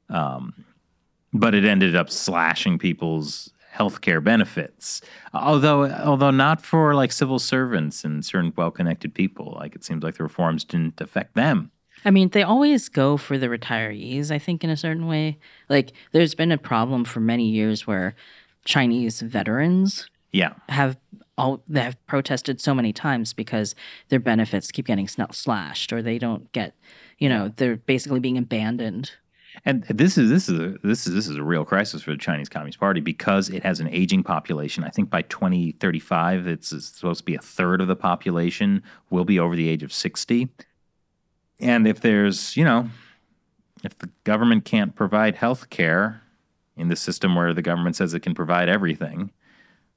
Um, 0.08 0.64
but 1.32 1.54
it 1.54 1.64
ended 1.64 1.96
up 1.96 2.10
slashing 2.10 2.78
people's 2.78 3.50
healthcare 3.74 4.22
benefits. 4.22 5.00
Although, 5.32 5.90
although 5.90 6.30
not 6.30 6.64
for 6.64 6.94
like 6.94 7.10
civil 7.10 7.38
servants 7.38 8.04
and 8.04 8.24
certain 8.24 8.52
well-connected 8.56 9.14
people. 9.14 9.54
Like 9.58 9.74
it 9.74 9.84
seems 9.84 10.04
like 10.04 10.16
the 10.16 10.22
reforms 10.22 10.64
didn't 10.64 11.00
affect 11.00 11.34
them. 11.34 11.72
I 12.04 12.10
mean, 12.10 12.28
they 12.28 12.42
always 12.42 12.88
go 12.88 13.16
for 13.16 13.38
the 13.38 13.46
retirees, 13.46 14.30
I 14.30 14.38
think, 14.38 14.62
in 14.62 14.70
a 14.70 14.76
certain 14.76 15.06
way. 15.06 15.38
Like, 15.70 15.92
there's 16.12 16.34
been 16.34 16.52
a 16.52 16.58
problem 16.58 17.04
for 17.04 17.20
many 17.20 17.48
years 17.48 17.86
where 17.86 18.14
Chinese 18.66 19.22
veterans 19.22 20.10
Yeah, 20.34 20.54
have 20.68 20.96
all 21.36 21.62
they 21.68 21.80
have 21.80 22.06
protested 22.06 22.60
so 22.60 22.74
many 22.74 22.92
times 22.92 23.32
because 23.32 23.74
their 24.08 24.20
benefits 24.20 24.70
keep 24.70 24.86
getting 24.86 25.08
slashed 25.08 25.92
or 25.92 26.02
they 26.02 26.18
don't 26.18 26.50
get, 26.52 26.74
you 27.18 27.28
know, 27.28 27.52
they're 27.56 27.76
basically 27.76 28.20
being 28.20 28.38
abandoned. 28.38 29.12
and 29.64 29.84
this 29.84 30.18
is 30.18 30.30
this 30.30 30.48
is 30.48 30.58
a, 30.58 30.68
this 30.82 31.06
is 31.06 31.14
this 31.14 31.28
is 31.28 31.36
a 31.36 31.42
real 31.42 31.64
crisis 31.64 32.02
for 32.02 32.10
the 32.10 32.18
Chinese 32.18 32.48
Communist 32.48 32.80
Party 32.80 33.00
because 33.00 33.48
it 33.48 33.62
has 33.62 33.80
an 33.80 33.88
aging 33.88 34.22
population. 34.22 34.84
I 34.84 34.90
think 34.90 35.10
by 35.10 35.22
2035, 35.22 36.46
it's, 36.46 36.72
it's 36.72 36.86
supposed 36.86 37.20
to 37.20 37.24
be 37.24 37.34
a 37.34 37.40
third 37.40 37.80
of 37.80 37.88
the 37.88 37.96
population 37.96 38.82
will 39.10 39.24
be 39.24 39.38
over 39.38 39.54
the 39.54 39.68
age 39.68 39.82
of 39.82 39.92
60. 39.92 40.48
And 41.60 41.86
if 41.86 42.00
there's, 42.00 42.56
you 42.56 42.64
know, 42.64 42.90
if 43.84 43.96
the 43.98 44.10
government 44.24 44.64
can't 44.64 44.96
provide 44.96 45.36
health 45.36 45.70
care 45.70 46.22
in 46.76 46.88
the 46.88 46.96
system 46.96 47.36
where 47.36 47.54
the 47.54 47.62
government 47.62 47.94
says 47.96 48.14
it 48.14 48.20
can 48.20 48.34
provide 48.34 48.68
everything, 48.68 49.30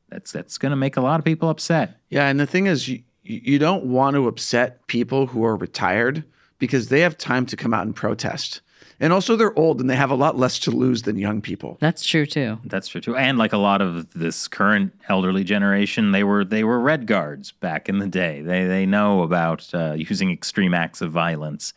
that's 0.09 0.31
that's 0.31 0.57
going 0.57 0.71
to 0.71 0.75
make 0.75 0.97
a 0.97 1.01
lot 1.01 1.19
of 1.19 1.25
people 1.25 1.49
upset. 1.49 1.97
Yeah, 2.09 2.27
and 2.27 2.39
the 2.39 2.47
thing 2.47 2.67
is, 2.67 2.87
you 2.87 3.03
you 3.23 3.59
don't 3.59 3.85
want 3.85 4.15
to 4.15 4.27
upset 4.27 4.87
people 4.87 5.27
who 5.27 5.43
are 5.43 5.55
retired 5.55 6.23
because 6.59 6.89
they 6.89 7.01
have 7.01 7.17
time 7.17 7.45
to 7.47 7.57
come 7.57 7.73
out 7.73 7.85
and 7.85 7.95
protest, 7.95 8.61
and 8.99 9.11
also 9.11 9.35
they're 9.35 9.57
old 9.57 9.81
and 9.81 9.89
they 9.89 9.95
have 9.95 10.09
a 10.09 10.15
lot 10.15 10.37
less 10.37 10.59
to 10.59 10.71
lose 10.71 11.03
than 11.03 11.17
young 11.17 11.41
people. 11.41 11.77
That's 11.79 12.05
true 12.05 12.25
too. 12.25 12.59
That's 12.63 12.87
true 12.87 13.01
too. 13.01 13.15
And 13.15 13.37
like 13.37 13.53
a 13.53 13.57
lot 13.57 13.81
of 13.81 14.11
this 14.13 14.47
current 14.47 14.93
elderly 15.09 15.43
generation, 15.43 16.11
they 16.11 16.23
were 16.23 16.45
they 16.45 16.63
were 16.63 16.79
red 16.79 17.05
guards 17.05 17.51
back 17.51 17.89
in 17.89 17.99
the 17.99 18.07
day. 18.07 18.41
They 18.41 18.65
they 18.65 18.85
know 18.85 19.23
about 19.23 19.73
uh, 19.73 19.95
using 19.97 20.31
extreme 20.31 20.73
acts 20.73 21.01
of 21.01 21.11
violence 21.11 21.73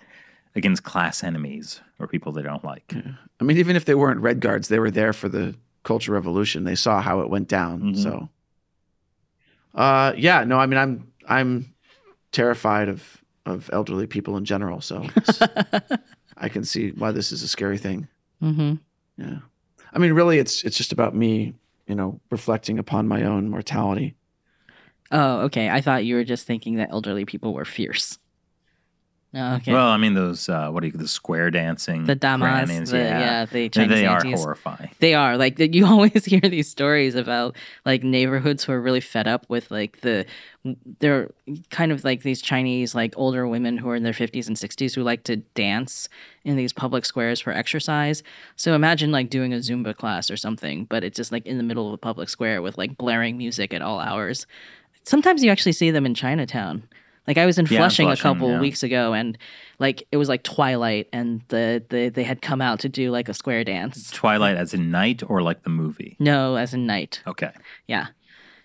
against 0.55 0.83
class 0.83 1.23
enemies 1.23 1.81
or 1.99 2.07
people 2.07 2.33
they 2.33 2.43
don't 2.43 2.65
like. 2.65 2.95
I 3.41 3.45
mean, 3.45 3.59
even 3.59 3.77
if 3.77 3.85
they 3.85 3.95
weren't 3.95 4.21
red 4.21 4.41
guards, 4.41 4.69
they 4.69 4.79
were 4.79 4.91
there 4.91 5.13
for 5.13 5.29
the 5.29 5.55
Cultural 5.83 6.15
Revolution. 6.15 6.65
They 6.65 6.75
saw 6.75 7.01
how 7.01 7.21
it 7.21 7.31
went 7.31 7.49
down. 7.49 7.95
Mhm. 7.95 7.97
So, 8.03 8.29
uh, 9.75 10.13
yeah, 10.17 10.45
no, 10.45 10.59
I 10.59 10.67
mean, 10.67 10.79
I'm 10.79 11.13
I'm 11.29 11.75
terrified 12.33 12.89
of 12.89 13.23
of 13.47 13.71
elderly 13.73 14.07
people 14.07 14.37
in 14.37 14.45
general. 14.45 14.81
So 14.81 15.07
I 16.37 16.49
can 16.49 16.65
see 16.65 16.91
why 16.91 17.13
this 17.13 17.33
is 17.33 17.43
a 17.43 17.49
scary 17.49 17.79
thing. 17.79 18.09
hmm 18.41 18.75
Yeah, 19.17 19.39
I 19.93 19.99
mean, 19.99 20.13
really, 20.13 20.39
it's 20.39 20.63
it's 20.65 20.77
just 20.77 20.93
about 20.93 21.15
me, 21.15 21.55
you 21.87 21.95
know, 21.95 22.21
reflecting 22.31 22.79
upon 22.79 23.09
my 23.09 23.25
own 23.25 23.49
mortality. 23.49 24.15
Oh, 25.13 25.41
okay. 25.47 25.69
I 25.69 25.81
thought 25.81 26.05
you 26.05 26.15
were 26.15 26.25
just 26.25 26.47
thinking 26.47 26.77
that 26.77 26.91
elderly 26.93 27.25
people 27.25 27.53
were 27.53 27.65
fierce. 27.65 28.19
Oh, 29.33 29.55
okay. 29.57 29.73
Well, 29.73 29.87
I 29.87 29.97
mean 29.97 30.15
those 30.15 30.49
uh, 30.49 30.71
what 30.71 30.81
do 30.81 30.89
you 30.89 30.93
the 30.93 31.07
square 31.07 31.53
dancing 31.53 32.05
the 32.05 32.17
damas, 32.17 32.91
the, 32.91 32.99
yeah, 32.99 33.21
yeah, 33.21 33.45
the 33.45 33.53
They- 33.53 33.69
Chinese 33.69 33.91
they 33.91 34.07
are 34.07 34.17
aunties. 34.17 34.41
horrifying. 34.41 34.91
They 34.99 35.15
are 35.15 35.37
like. 35.37 35.59
You 35.61 35.87
always 35.95 36.25
hear 36.25 36.41
these 36.41 36.69
stories 36.69 37.15
about 37.15 37.55
like 37.87 38.03
neighborhoods 38.03 38.65
who 38.65 38.73
are 38.73 38.81
really 38.81 39.01
fed 39.01 39.29
up 39.29 39.47
with 39.49 39.71
like 39.71 40.01
the 40.01 40.27
they're 40.99 41.31
kind 41.71 41.93
of 41.93 42.03
like 42.03 42.23
these 42.23 42.43
Chinese 42.43 42.93
like 42.95 43.15
older 43.17 43.47
women 43.47 43.79
who 43.79 43.89
are 43.89 43.95
in 43.95 44.03
their 44.03 44.13
fifties 44.13 44.49
and 44.49 44.59
sixties 44.59 44.95
who 44.97 45.03
like 45.05 45.23
to 45.25 45.37
dance 45.37 46.09
in 46.45 46.57
these 46.57 46.73
public 46.73 47.05
squares 47.05 47.39
for 47.39 47.53
exercise. 47.53 48.25
So 48.57 48.75
imagine 48.75 49.13
like 49.13 49.31
doing 49.31 49.53
a 49.53 49.59
Zumba 49.59 49.97
class 49.97 50.29
or 50.29 50.37
something, 50.37 50.87
but 50.87 51.05
it's 51.05 51.17
just 51.17 51.31
like 51.31 51.47
in 51.47 51.57
the 51.57 51.63
middle 51.63 51.87
of 51.87 51.93
a 51.95 51.99
public 51.99 52.29
square 52.31 52.63
with 52.63 52.77
like 52.77 52.97
blaring 52.99 53.39
music 53.39 53.73
at 53.73 53.81
all 53.81 54.01
hours. 54.01 54.47
Sometimes 55.05 55.45
you 55.45 55.51
actually 55.53 55.73
see 55.73 55.93
them 55.93 56.05
in 56.05 56.15
Chinatown. 56.15 56.83
Like 57.31 57.39
I 57.39 57.47
was 57.47 57.59
in 57.59 57.67
Yeah, 57.71 57.79
Flushing, 57.79 58.11
a 58.11 58.17
couple 58.17 58.51
yeah. 58.51 58.59
weeks 58.61 58.83
ago, 58.83 59.13
and 59.13 59.39
like 59.79 60.03
it 60.11 60.17
was 60.17 60.29
like 60.29 60.43
twilight, 60.43 61.07
and 61.13 61.43
the, 61.47 61.81
the 61.89 62.09
they 62.09 62.25
had 62.25 62.43
come 62.43 62.61
out 62.61 62.81
to 62.81 62.89
do 62.89 63.13
like 63.13 63.29
a 63.29 63.35
square 63.35 63.63
dance. 63.63 64.11
Twilight 64.11 64.57
as 64.57 64.75
in 64.75 64.91
night 64.91 65.23
or 65.31 65.41
like 65.41 65.63
the 65.63 65.71
movie. 65.71 66.17
No, 66.19 66.57
as 66.57 66.75
in 66.75 66.87
night. 66.87 67.23
Okay, 67.29 67.53
Yeah. 67.87 68.09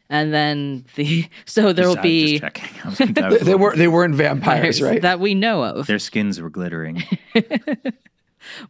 And 0.09 0.33
then 0.33 0.85
the 0.95 1.27
so 1.45 1.73
there 1.73 1.87
will 1.87 1.95
be 2.01 2.39
just 2.39 2.41
checking. 2.41 2.69
I 2.83 2.89
was, 2.89 3.01
I 3.01 3.05
They, 3.05 3.21
was 3.27 3.41
they 3.41 3.55
were 3.55 3.75
they 3.75 3.87
weren't 3.87 4.15
vampires, 4.15 4.81
right? 4.81 5.01
that 5.03 5.19
we 5.19 5.35
know 5.35 5.63
of. 5.63 5.85
Their 5.85 5.99
skins 5.99 6.41
were 6.41 6.49
glittering. 6.49 7.03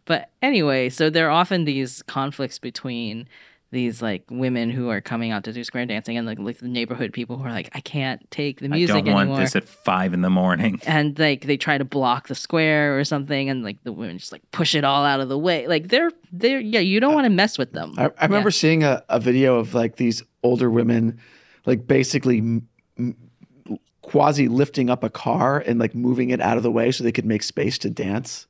But 0.06 0.30
anyway, 0.40 0.88
so 0.88 1.10
there 1.10 1.26
are 1.28 1.30
often 1.30 1.64
these 1.64 2.02
conflicts 2.02 2.58
between 2.58 3.28
these 3.72 4.00
like 4.00 4.24
women 4.30 4.70
who 4.70 4.90
are 4.90 5.00
coming 5.00 5.32
out 5.32 5.44
to 5.44 5.52
do 5.52 5.64
square 5.64 5.84
dancing 5.86 6.16
and 6.16 6.26
like, 6.26 6.38
like 6.38 6.58
the 6.58 6.68
neighborhood 6.68 7.12
people 7.12 7.36
who 7.36 7.44
are 7.44 7.50
like, 7.50 7.68
I 7.74 7.80
can't 7.80 8.28
take 8.30 8.60
the 8.60 8.68
music. 8.68 8.96
I 8.96 9.00
don't 9.00 9.12
want 9.12 9.28
anymore. 9.28 9.40
this 9.40 9.56
at 9.56 9.68
five 9.68 10.14
in 10.14 10.22
the 10.22 10.30
morning. 10.30 10.80
and 10.86 11.18
like 11.18 11.46
they 11.46 11.56
try 11.56 11.76
to 11.76 11.84
block 11.84 12.28
the 12.28 12.34
square 12.34 12.98
or 12.98 13.04
something 13.04 13.48
and 13.48 13.64
like 13.64 13.82
the 13.82 13.92
women 13.92 14.18
just 14.18 14.32
like 14.32 14.42
push 14.52 14.74
it 14.74 14.84
all 14.84 15.04
out 15.04 15.20
of 15.20 15.28
the 15.28 15.38
way. 15.38 15.66
Like 15.66 15.88
they're 15.88 16.10
they're 16.32 16.60
yeah, 16.60 16.80
you 16.80 17.00
don't 17.00 17.12
uh, 17.12 17.16
want 17.16 17.24
to 17.24 17.30
mess 17.30 17.58
with 17.58 17.72
them. 17.72 17.94
I, 17.98 18.10
I 18.18 18.26
remember 18.26 18.50
seeing 18.50 18.84
a, 18.84 19.02
a 19.08 19.18
video 19.18 19.58
of 19.58 19.74
like 19.74 19.96
these 19.96 20.22
older 20.44 20.70
women, 20.70 21.18
like 21.66 21.86
basically 21.88 22.38
m- 22.38 22.68
m- 22.96 23.16
quasi 24.02 24.46
lifting 24.46 24.88
up 24.88 25.02
a 25.02 25.10
car 25.10 25.58
and 25.58 25.80
like 25.80 25.94
moving 25.94 26.30
it 26.30 26.40
out 26.40 26.56
of 26.56 26.62
the 26.62 26.70
way 26.70 26.92
so 26.92 27.02
they 27.02 27.12
could 27.12 27.26
make 27.26 27.42
space 27.42 27.78
to 27.78 27.90
dance. 27.90 28.46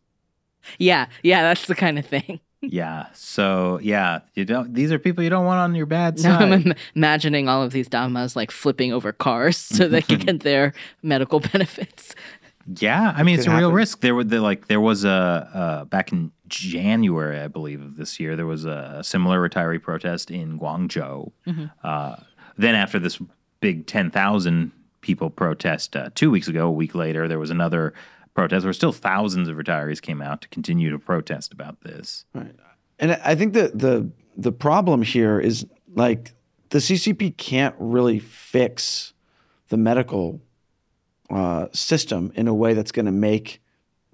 Yeah, 0.78 1.06
yeah, 1.22 1.42
that's 1.42 1.66
the 1.66 1.74
kind 1.74 1.98
of 1.98 2.04
thing. 2.04 2.40
Yeah. 2.72 3.06
So 3.14 3.78
yeah, 3.82 4.20
you 4.34 4.44
don't. 4.44 4.74
These 4.74 4.92
are 4.92 4.98
people 4.98 5.24
you 5.24 5.30
don't 5.30 5.46
want 5.46 5.60
on 5.60 5.74
your 5.74 5.86
bad 5.86 6.18
side. 6.18 6.28
Now 6.28 6.38
I'm 6.38 6.52
im- 6.52 6.74
imagining 6.94 7.48
all 7.48 7.62
of 7.62 7.72
these 7.72 7.88
damas 7.88 8.36
like 8.36 8.50
flipping 8.50 8.92
over 8.92 9.12
cars 9.12 9.56
so 9.56 9.88
they 9.88 10.02
can 10.02 10.18
get 10.18 10.40
their 10.40 10.72
medical 11.02 11.40
benefits. 11.52 12.14
Yeah, 12.78 13.14
I 13.16 13.22
mean 13.22 13.36
it's 13.36 13.46
a 13.46 13.50
Could 13.50 13.58
real 13.58 13.72
risk. 13.72 14.00
There 14.00 14.14
were 14.14 14.24
the, 14.24 14.40
like 14.40 14.66
there 14.66 14.80
was 14.80 15.04
a 15.04 15.10
uh, 15.54 15.84
back 15.84 16.10
in 16.12 16.32
January, 16.48 17.40
I 17.40 17.48
believe, 17.48 17.80
of 17.80 17.96
this 17.96 18.18
year. 18.18 18.34
There 18.36 18.46
was 18.46 18.64
a 18.64 19.02
similar 19.04 19.46
retiree 19.48 19.80
protest 19.80 20.30
in 20.30 20.58
Guangzhou. 20.58 21.30
Uh, 21.84 22.16
then 22.58 22.74
after 22.74 22.98
this 22.98 23.20
big 23.60 23.86
ten 23.86 24.10
thousand 24.10 24.72
people 25.00 25.30
protest 25.30 25.94
uh, 25.94 26.10
two 26.16 26.30
weeks 26.30 26.48
ago, 26.48 26.66
a 26.66 26.72
week 26.72 26.94
later, 26.94 27.28
there 27.28 27.38
was 27.38 27.50
another 27.50 27.94
protest 28.36 28.64
where 28.64 28.72
still 28.74 28.92
thousands 28.92 29.48
of 29.48 29.56
retirees 29.56 30.00
came 30.00 30.20
out 30.20 30.42
to 30.42 30.48
continue 30.48 30.90
to 30.90 30.98
protest 30.98 31.52
about 31.52 31.80
this. 31.80 32.26
Right. 32.34 32.54
And 32.98 33.12
I 33.24 33.34
think 33.34 33.54
that 33.54 33.78
the 33.78 34.10
the 34.36 34.52
problem 34.52 35.02
here 35.02 35.40
is 35.40 35.66
like 35.94 36.34
the 36.68 36.78
CCP 36.78 37.36
can't 37.38 37.74
really 37.78 38.18
fix 38.18 39.14
the 39.68 39.78
medical 39.78 40.40
uh, 41.30 41.66
system 41.72 42.30
in 42.34 42.46
a 42.46 42.54
way 42.54 42.74
that's 42.74 42.92
going 42.92 43.06
to 43.06 43.12
make 43.12 43.62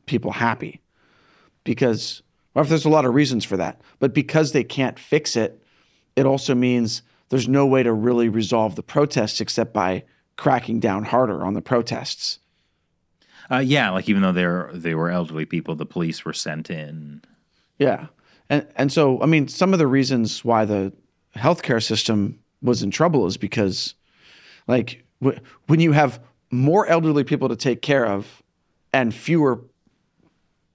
people 0.07 0.31
happy, 0.31 0.81
because 1.65 2.23
well, 2.55 2.65
there's 2.65 2.85
a 2.85 2.91
lot 2.91 3.05
of 3.05 3.15
reasons 3.15 3.45
for 3.45 3.57
that. 3.57 3.81
But 3.99 4.15
because 4.15 4.53
they 4.53 4.65
can't 4.65 4.99
fix 4.99 5.37
it, 5.37 5.61
it 6.15 6.27
also 6.27 6.55
means 6.55 7.03
there's 7.29 7.49
no 7.49 7.67
way 7.67 7.83
to 7.83 7.93
really 7.93 8.29
resolve 8.29 8.77
the 8.77 8.83
protests 8.83 9.41
except 9.41 9.73
by 9.73 10.05
cracking 10.37 10.81
down 10.81 11.05
harder 11.05 11.45
on 11.45 11.55
the 11.55 11.63
protests. 11.63 12.39
Uh, 13.53 13.59
yeah, 13.59 13.91
like 13.91 14.09
even 14.09 14.23
though 14.23 14.33
they're 14.33 14.71
they 14.73 14.95
were 14.95 15.11
elderly 15.11 15.45
people, 15.45 15.75
the 15.75 15.85
police 15.85 16.25
were 16.25 16.33
sent 16.33 16.71
in. 16.71 17.23
Yeah. 17.79 18.07
And 18.49 18.67
and 18.77 18.91
so 18.91 19.21
I 19.23 19.27
mean 19.27 19.49
some 19.49 19.73
of 19.73 19.79
the 19.79 19.87
reasons 19.87 20.45
why 20.45 20.65
the 20.65 20.93
healthcare 21.37 21.83
system 21.83 22.39
was 22.63 22.83
in 22.83 22.91
trouble 22.91 23.27
is 23.27 23.37
because 23.37 23.95
like 24.67 25.05
w- 25.21 25.39
when 25.67 25.81
you 25.81 25.93
have 25.93 26.21
more 26.51 26.87
elderly 26.87 27.25
people 27.25 27.49
to 27.49 27.57
take 27.57 27.83
care 27.83 28.07
of 28.07 28.43
and 28.93 29.15
fewer 29.15 29.61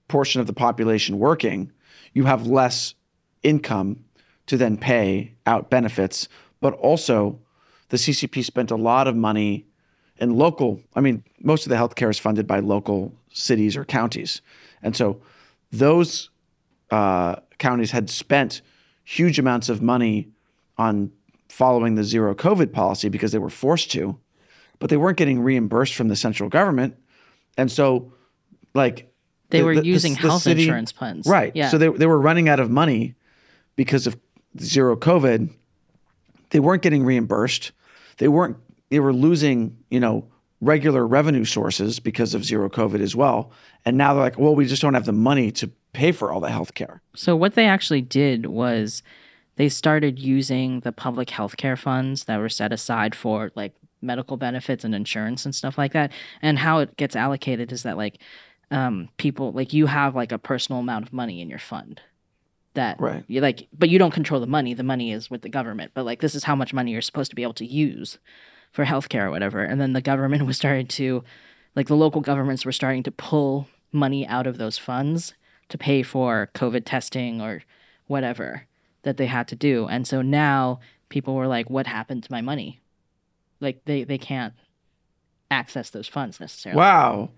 portion 0.06 0.40
of 0.40 0.46
the 0.46 0.52
population 0.52 1.18
working, 1.18 1.72
you 2.12 2.24
have 2.24 2.46
less 2.46 2.94
income 3.42 4.04
to 4.46 4.56
then 4.56 4.76
pay 4.76 5.34
out 5.46 5.68
benefits, 5.70 6.28
but 6.60 6.74
also 6.74 7.40
the 7.88 7.96
CCP 7.96 8.44
spent 8.44 8.70
a 8.70 8.76
lot 8.76 9.06
of 9.08 9.16
money 9.16 9.67
in 10.18 10.36
local, 10.36 10.80
I 10.94 11.00
mean, 11.00 11.22
most 11.40 11.66
of 11.66 11.70
the 11.70 11.76
healthcare 11.76 12.10
is 12.10 12.18
funded 12.18 12.46
by 12.46 12.60
local 12.60 13.14
cities 13.32 13.76
or 13.76 13.84
counties. 13.84 14.40
And 14.82 14.96
so 14.96 15.20
those 15.72 16.30
uh, 16.90 17.36
counties 17.58 17.90
had 17.90 18.10
spent 18.10 18.62
huge 19.04 19.38
amounts 19.38 19.68
of 19.68 19.80
money 19.82 20.28
on 20.76 21.10
following 21.48 21.94
the 21.94 22.04
zero 22.04 22.34
COVID 22.34 22.72
policy 22.72 23.08
because 23.08 23.32
they 23.32 23.38
were 23.38 23.50
forced 23.50 23.90
to, 23.92 24.18
but 24.78 24.90
they 24.90 24.96
weren't 24.96 25.16
getting 25.18 25.40
reimbursed 25.40 25.94
from 25.94 26.08
the 26.08 26.16
central 26.16 26.48
government. 26.48 26.96
And 27.56 27.70
so, 27.70 28.12
like, 28.74 29.12
They 29.50 29.58
the- 29.60 29.64
were 29.64 29.74
the- 29.76 29.84
using 29.86 30.14
the 30.14 30.20
health 30.20 30.42
city- 30.42 30.62
insurance 30.62 30.92
funds. 30.92 31.26
Right. 31.26 31.54
Yeah. 31.54 31.68
So 31.70 31.78
they, 31.78 31.88
they 31.88 32.06
were 32.06 32.20
running 32.20 32.48
out 32.48 32.60
of 32.60 32.70
money 32.70 33.14
because 33.76 34.06
of 34.06 34.16
zero 34.60 34.96
COVID. 34.96 35.50
They 36.50 36.60
weren't 36.60 36.82
getting 36.82 37.04
reimbursed. 37.04 37.72
They 38.18 38.28
weren't, 38.28 38.56
they 38.90 39.00
were 39.00 39.12
losing, 39.12 39.76
you 39.90 40.00
know, 40.00 40.26
regular 40.60 41.06
revenue 41.06 41.44
sources 41.44 42.00
because 42.00 42.34
of 42.34 42.44
zero 42.44 42.68
COVID 42.68 43.00
as 43.00 43.14
well. 43.14 43.52
And 43.84 43.96
now 43.96 44.12
they're 44.14 44.22
like, 44.22 44.38
well, 44.38 44.54
we 44.54 44.66
just 44.66 44.82
don't 44.82 44.94
have 44.94 45.04
the 45.04 45.12
money 45.12 45.50
to 45.52 45.70
pay 45.92 46.10
for 46.12 46.32
all 46.32 46.40
the 46.40 46.50
health 46.50 46.74
care. 46.74 47.00
So 47.14 47.36
what 47.36 47.54
they 47.54 47.66
actually 47.66 48.02
did 48.02 48.46
was 48.46 49.02
they 49.56 49.68
started 49.68 50.18
using 50.18 50.80
the 50.80 50.92
public 50.92 51.28
healthcare 51.28 51.78
funds 51.78 52.24
that 52.24 52.38
were 52.38 52.48
set 52.48 52.72
aside 52.72 53.14
for 53.14 53.50
like 53.54 53.74
medical 54.02 54.36
benefits 54.36 54.84
and 54.84 54.94
insurance 54.94 55.44
and 55.44 55.54
stuff 55.54 55.78
like 55.78 55.92
that. 55.92 56.12
And 56.42 56.58
how 56.58 56.78
it 56.80 56.96
gets 56.96 57.14
allocated 57.16 57.70
is 57.72 57.82
that 57.84 57.96
like 57.96 58.18
um, 58.70 59.08
people 59.16 59.52
like 59.52 59.72
you 59.72 59.86
have 59.86 60.14
like 60.14 60.32
a 60.32 60.38
personal 60.38 60.80
amount 60.80 61.06
of 61.06 61.12
money 61.12 61.40
in 61.40 61.48
your 61.48 61.58
fund 61.58 62.00
that 62.74 63.00
Right. 63.00 63.24
you 63.26 63.40
like 63.40 63.66
but 63.76 63.88
you 63.88 63.98
don't 63.98 64.10
control 64.12 64.40
the 64.40 64.46
money 64.46 64.74
the 64.74 64.82
money 64.82 65.10
is 65.10 65.30
with 65.30 65.40
the 65.40 65.48
government 65.48 65.92
but 65.94 66.04
like 66.04 66.20
this 66.20 66.34
is 66.34 66.44
how 66.44 66.54
much 66.54 66.74
money 66.74 66.92
you're 66.92 67.00
supposed 67.00 67.30
to 67.30 67.34
be 67.34 67.42
able 67.42 67.54
to 67.54 67.64
use 67.64 68.18
for 68.72 68.84
healthcare 68.84 69.24
or 69.26 69.30
whatever 69.30 69.62
and 69.62 69.80
then 69.80 69.92
the 69.92 70.00
government 70.00 70.46
was 70.46 70.56
starting 70.56 70.86
to 70.86 71.22
like 71.74 71.86
the 71.88 71.96
local 71.96 72.20
governments 72.20 72.64
were 72.64 72.72
starting 72.72 73.02
to 73.02 73.10
pull 73.10 73.68
money 73.92 74.26
out 74.26 74.46
of 74.46 74.58
those 74.58 74.78
funds 74.78 75.34
to 75.68 75.78
pay 75.78 76.02
for 76.02 76.48
covid 76.54 76.82
testing 76.84 77.40
or 77.40 77.62
whatever 78.06 78.66
that 79.02 79.16
they 79.16 79.26
had 79.26 79.46
to 79.48 79.56
do 79.56 79.86
and 79.86 80.06
so 80.06 80.22
now 80.22 80.78
people 81.08 81.34
were 81.34 81.46
like 81.46 81.68
what 81.70 81.86
happened 81.86 82.22
to 82.22 82.32
my 82.32 82.40
money 82.40 82.80
like 83.60 83.80
they 83.84 84.04
they 84.04 84.18
can't 84.18 84.54
access 85.50 85.90
those 85.90 86.08
funds 86.08 86.40
necessarily 86.40 86.78
Wow. 86.78 87.30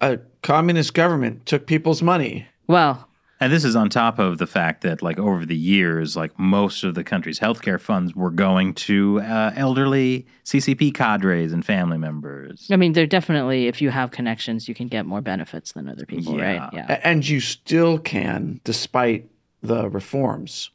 A 0.00 0.18
communist 0.42 0.94
government 0.94 1.44
took 1.44 1.66
people's 1.66 2.02
money. 2.02 2.46
well 2.68 3.07
And 3.40 3.52
this 3.52 3.64
is 3.64 3.76
on 3.76 3.88
top 3.88 4.18
of 4.18 4.38
the 4.38 4.46
fact 4.48 4.80
that, 4.82 5.00
like, 5.00 5.16
over 5.18 5.46
the 5.46 5.56
years, 5.56 6.16
like, 6.16 6.36
most 6.38 6.82
of 6.82 6.94
the 6.96 7.04
country's 7.04 7.38
healthcare 7.38 7.80
funds 7.80 8.14
were 8.16 8.32
going 8.32 8.74
to 8.74 9.20
uh, 9.20 9.52
elderly 9.54 10.26
CCP 10.44 10.92
cadres 10.92 11.52
and 11.52 11.64
family 11.64 11.98
members. 11.98 12.66
I 12.70 12.74
mean, 12.76 12.94
they're 12.94 13.06
definitely, 13.06 13.68
if 13.68 13.80
you 13.80 13.90
have 13.90 14.10
connections, 14.10 14.68
you 14.68 14.74
can 14.74 14.88
get 14.88 15.06
more 15.06 15.20
benefits 15.20 15.72
than 15.72 15.88
other 15.88 16.04
people, 16.04 16.36
Yeah. 16.36 16.58
right? 16.58 16.70
Yeah. 16.72 17.00
And 17.04 17.26
you 17.28 17.38
still 17.40 17.98
can, 17.98 18.60
despite 18.64 19.30
the 19.62 19.88
reforms. 19.88 20.70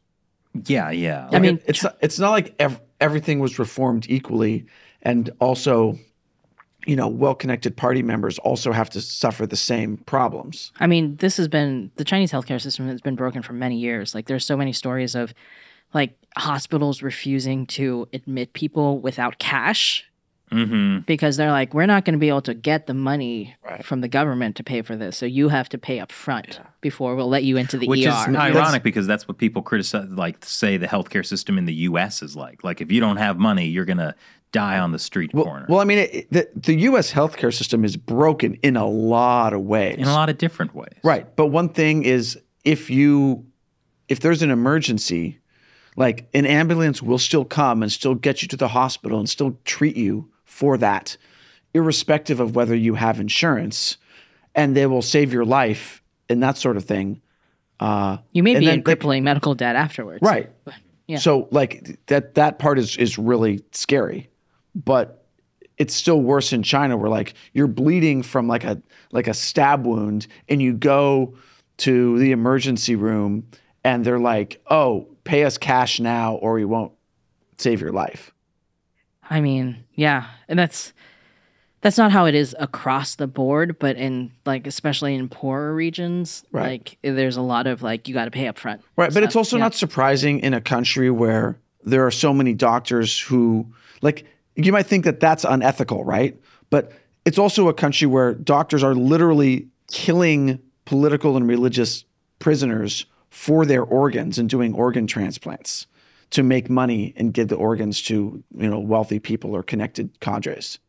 Yeah, 0.66 0.89
yeah. 0.91 1.28
I 1.34 1.39
mean, 1.39 1.55
It- 1.57 1.64
it's 1.68 1.84
not, 1.84 1.97
it's 1.99 2.20
not 2.20 2.32
like 2.32 2.55
ev- 2.59 2.80
everything 3.01 3.39
was 3.39 3.59
reformed 3.59 4.05
equally, 4.07 4.68
and 5.01 5.30
also, 5.39 5.97
you 6.86 6.96
know, 6.96 7.08
well-connected 7.08 7.78
party 7.78 8.02
members 8.04 8.38
also 8.40 8.72
have 8.72 8.90
to 8.92 9.02
suffer 9.02 9.46
the 9.46 9.56
same 9.56 9.98
problems. 9.98 10.72
I 10.80 10.88
mean, 10.88 11.16
this 11.18 11.38
has 11.38 11.48
been 11.48 11.92
the 11.96 12.04
Chinese 12.04 12.32
healthcare 12.32 12.62
system 12.62 12.88
has 12.88 13.02
been 13.02 13.16
broken 13.16 13.42
for 13.42 13.54
many 13.54 13.78
years. 13.78 14.14
Like, 14.16 14.28
there's 14.28 14.46
so 14.46 14.58
many 14.58 14.74
stories 14.74 15.16
of 15.16 15.34
like 15.94 16.18
hospitals 16.36 17.02
refusing 17.04 17.66
to 17.68 18.08
admit 18.14 18.54
people 18.54 19.00
without 19.00 19.40
cash 19.40 20.06
Mm-hmm. 20.52 21.00
because 21.08 21.36
they're 21.36 21.50
like, 21.50 21.74
we're 21.74 21.88
not 21.88 22.06
going 22.06 22.14
to 22.14 22.20
be 22.20 22.28
able 22.28 22.44
to 22.44 22.54
get 22.54 22.86
the 22.86 22.94
money 22.94 23.56
Right. 23.68 23.84
from 23.84 24.02
the 24.02 24.08
government 24.08 24.56
to 24.58 24.64
pay 24.64 24.84
for 24.84 24.96
this, 24.96 25.18
so 25.18 25.26
you 25.26 25.50
have 25.50 25.68
to 25.70 25.80
pay 25.80 26.00
up 26.00 26.12
front 26.12 26.60
before 26.80 27.16
we'll 27.16 27.28
let 27.30 27.44
you 27.44 27.58
into 27.58 27.76
the 27.76 27.88
Which 27.88 28.06
ER. 28.06 28.10
is 28.10 28.36
ironic 28.36 28.84
because 28.84 29.08
that's 29.08 29.28
what 29.28 29.40
people 29.40 29.64
criticize, 29.64 30.10
like 30.12 30.46
say 30.46 30.78
the 30.78 30.86
healthcare 30.86 31.26
system 31.26 31.58
in 31.58 31.66
the 31.66 31.74
U.S. 31.90 32.22
is 32.22 32.36
like. 32.36 32.64
Like 32.64 32.82
if 32.82 32.92
you 32.92 33.00
don't 33.00 33.18
have 33.18 33.40
money, 33.40 33.66
you're 33.66 33.86
gonna 33.86 34.14
die 34.54 34.80
on 34.80 34.91
the 34.93 34.99
street 34.99 35.32
Well, 35.34 35.43
corner 35.43 35.66
well, 35.68 35.80
I 35.80 35.84
mean, 35.84 35.97
it, 35.97 36.32
the 36.32 36.47
the 36.56 36.76
U.S. 36.89 37.12
healthcare 37.12 37.54
system 37.54 37.84
is 37.84 37.97
broken 37.97 38.54
in 38.64 38.78
a 38.78 38.88
lot 38.88 39.51
of 39.51 39.62
ways. 39.62 39.97
in 39.97 40.06
a 40.06 40.14
lot 40.14 40.30
of 40.30 40.38
different 40.38 40.74
ways. 40.74 40.93
Right. 41.04 41.36
But 41.36 41.47
one 41.47 41.68
thing 41.70 42.04
is 42.04 42.39
if 42.64 42.89
you 42.89 43.45
if 44.08 44.20
there's 44.22 44.41
an 44.41 44.51
emergency, 44.51 45.39
like 45.97 46.30
an 46.34 46.45
ambulance 46.45 47.01
will 47.01 47.18
still 47.18 47.43
come 47.45 47.82
and 47.84 47.91
still 47.91 48.16
get 48.16 48.41
you 48.41 48.47
to 48.49 48.58
the 48.58 48.70
hospital 48.70 49.20
and 49.20 49.28
still 49.30 49.58
treat 49.66 49.97
you 49.97 50.30
for 50.45 50.78
that, 50.78 51.18
irrespective 51.74 52.39
of 52.39 52.56
whether 52.56 52.76
you 52.76 52.93
have 52.95 53.20
insurance, 53.20 53.97
and 54.56 54.76
they 54.76 54.86
will 54.86 55.01
save 55.01 55.34
your 55.34 55.45
life 55.45 56.01
and 56.30 56.41
that 56.43 56.58
sort 56.58 56.78
of 56.78 56.86
thing. 56.86 57.22
Uh, 57.80 58.18
you 58.32 58.43
may 58.43 58.54
be 58.60 58.66
in 58.68 58.76
like- 58.76 58.86
crippling 58.86 59.24
medical 59.24 59.56
debt 59.56 59.76
afterwards. 59.76 60.22
right. 60.22 60.49
Yeah. 61.08 61.18
So 61.18 61.49
like 61.51 61.99
that 62.08 62.36
that 62.36 62.60
part 62.60 62.80
is 62.80 62.95
is 62.97 63.18
really 63.18 63.62
scary, 63.74 64.30
but 64.76 65.26
it's 65.78 65.93
still 65.95 66.21
worse 66.21 66.53
in 66.53 66.63
China 66.63 66.95
where 66.97 67.09
like 67.09 67.34
you're 67.53 67.67
bleeding 67.67 68.21
from 68.24 68.47
like 68.47 68.63
a 68.63 68.82
like 69.11 69.28
a 69.28 69.34
stab 69.34 69.86
wound 69.86 70.28
and 70.47 70.61
you 70.61 70.74
go 70.74 71.36
to 71.78 72.19
the 72.19 72.32
emergency 72.32 72.95
room 72.95 73.47
and 73.84 74.05
they're 74.05 74.19
like, 74.19 74.61
"Oh, 74.69 75.07
pay 75.24 75.43
us 75.43 75.57
cash 75.57 75.99
now 75.99 76.36
or 76.36 76.53
we 76.53 76.65
won't 76.65 76.91
save 77.57 77.82
your 77.82 77.91
life." 77.91 78.32
I 79.30 79.41
mean, 79.41 79.84
yeah, 79.95 80.26
and 80.47 80.57
that's 80.59 80.93
that's 81.82 81.97
not 81.97 82.11
how 82.11 82.26
it 82.26 82.36
is 82.36 82.55
across 82.59 83.15
the 83.15 83.28
board, 83.28 83.78
but 83.80 83.97
in 83.97 84.32
like 84.45 84.67
especially 84.67 85.15
in 85.15 85.28
poorer 85.28 85.74
regions, 85.74 86.45
Right. 86.51 86.69
like 86.71 86.97
there's 87.01 87.36
a 87.36 87.41
lot 87.41 87.67
of 87.67 87.82
like 87.82 88.07
you 88.07 88.13
got 88.13 88.26
to 88.26 88.32
pay 88.32 88.47
up 88.47 88.57
front. 88.59 88.82
Right, 88.95 89.13
but 89.13 89.24
it's 89.24 89.36
also 89.36 89.57
Yeah. 89.57 89.63
not 89.63 89.74
surprising 89.74 90.39
in 90.39 90.53
a 90.53 90.61
country 90.61 91.09
where 91.09 91.57
there 91.84 92.05
are 92.05 92.11
so 92.11 92.34
many 92.34 92.53
doctors 92.53 93.19
who 93.19 93.65
like 94.01 94.26
you 94.56 94.72
might 94.72 94.86
think 94.86 95.06
that 95.06 95.20
that's 95.20 95.43
unethical, 95.43 96.04
right? 96.04 96.39
But 96.70 96.91
it's 97.26 97.38
also 97.38 97.68
a 97.68 97.74
country 97.74 98.08
where 98.08 98.34
doctors 98.34 98.84
are 98.84 98.93
literally 98.95 99.68
killing 99.91 100.60
political 100.86 101.38
and 101.38 101.47
religious 101.47 102.06
prisoners 102.39 103.06
for 103.30 103.66
their 103.66 103.84
organs 103.84 104.38
and 104.38 104.49
doing 104.49 104.74
organ 104.74 105.08
transplants 105.08 105.88
to 106.32 106.43
make 106.43 106.70
money 106.70 107.14
and 107.16 107.34
give 107.34 107.47
the 107.47 107.56
organs 107.56 108.01
to, 108.04 108.43
you 108.58 108.70
know, 108.70 108.80
wealthy 108.80 109.20
people 109.20 109.56
or 109.56 109.64
connected 109.64 110.20
cadres. 110.20 110.80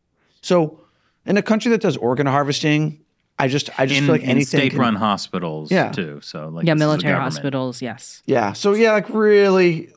So, 0.41 0.81
in 1.27 1.37
a 1.37 1.43
country 1.43 1.71
that 1.71 1.81
does 1.81 1.97
organ 1.97 2.27
harvesting, 2.27 3.01
I 3.39 3.49
just 3.49 3.71
I 3.81 3.87
just 3.87 3.99
In, 3.99 4.05
feel 4.07 4.15
like 4.15 4.25
anything 4.25 4.61
state-run 4.61 4.95
hospitals 4.97 5.71
Yeah. 5.71 5.91
too. 5.91 6.21
So 6.23 6.49
like 6.49 6.67
yeah, 6.67 6.75
this 6.75 6.83
is 6.83 6.87
the 6.87 6.87
military 6.87 7.15
hospitals, 7.19 7.83
yes. 7.83 8.23
Yeah. 8.27 8.53
So 8.53 8.75
yeah, 8.75 8.93
like 8.93 9.09
really, 9.11 9.91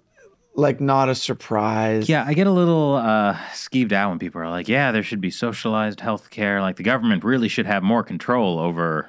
like 0.58 0.82
not 0.82 1.08
a 1.08 1.16
surprise. 1.16 2.10
Yeah, 2.10 2.26
I 2.26 2.34
get 2.34 2.47
a 2.47 2.51
little 2.51 2.95
uh, 2.95 3.36
skeeved 3.53 3.93
out 3.93 4.10
when 4.10 4.20
people 4.20 4.41
are 4.41 4.49
like, 4.49 4.68
"Yeah, 4.68 4.91
there 4.91 5.03
should 5.03 5.22
be 5.22 5.30
socialized 5.30 6.01
health 6.01 6.30
care. 6.32 6.62
Like 6.62 6.76
the 6.76 6.84
government 6.84 7.24
really 7.24 7.47
should 7.47 7.68
have 7.68 7.84
more 7.84 8.03
control 8.03 8.60
over 8.60 9.08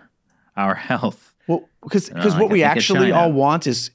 our 0.56 0.74
health." 0.90 1.34
Well, 1.48 1.68
because 1.82 2.10
because 2.10 2.34
like, 2.34 2.42
what 2.42 2.50
I 2.50 2.52
we 2.52 2.62
actually 2.62 3.10
all 3.10 3.32
want 3.32 3.66
is 3.66 3.90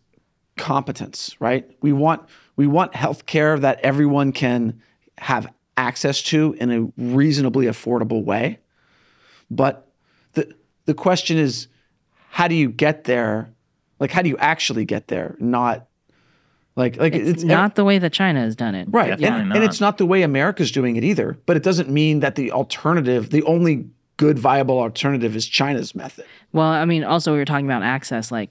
competence, 0.57 1.35
right? 1.39 1.69
We 1.81 1.93
want 1.93 2.27
we 2.55 2.65
want 2.67 2.95
health 2.95 3.27
care 3.27 3.57
that 3.59 3.79
everyone 3.81 4.31
can 4.31 4.81
have 5.19 5.47
access 5.77 6.21
to 6.23 6.55
in 6.59 6.71
a 6.71 6.91
reasonably 6.97 7.67
affordable 7.67 8.23
way. 8.23 8.59
But 9.51 9.87
the 10.33 10.51
the 10.85 10.95
question 10.95 11.37
is, 11.37 11.67
how 12.29 12.47
do 12.47 12.55
you 12.55 12.69
get 12.69 13.03
there? 13.03 13.53
Like, 13.99 14.09
how 14.09 14.23
do 14.23 14.29
you 14.29 14.37
actually 14.37 14.85
get 14.85 15.07
there? 15.07 15.35
Not 15.39 15.87
like 16.75 16.97
like 16.97 17.13
It's, 17.13 17.43
not 17.43 17.75
the 17.75 17.83
way 17.83 17.99
that 17.99 18.13
China 18.13 18.39
has 18.41 18.55
done 18.55 18.75
it. 18.75 18.87
Right. 18.89 19.09
Definitely 19.09 19.41
And, 19.41 19.53
and 19.53 19.63
it's 19.63 19.81
not 19.81 19.97
the 19.97 20.05
way 20.05 20.23
America's 20.23 20.71
doing 20.71 20.95
it 20.95 21.03
either. 21.03 21.37
But 21.45 21.57
it 21.57 21.63
doesn't 21.63 21.89
mean 21.89 22.19
that 22.21 22.35
the 22.35 22.51
alternative, 22.51 23.29
the 23.29 23.43
only 23.43 23.87
good 24.17 24.39
viable 24.39 24.79
alternative 24.79 25.35
is 25.35 25.47
China's 25.47 25.95
method. 25.95 26.25
Well, 26.51 26.67
I 26.67 26.85
mean, 26.85 27.03
also 27.03 27.33
we 27.33 27.37
were 27.37 27.45
talking 27.45 27.65
about 27.65 27.83
access. 27.83 28.31
Like 28.31 28.49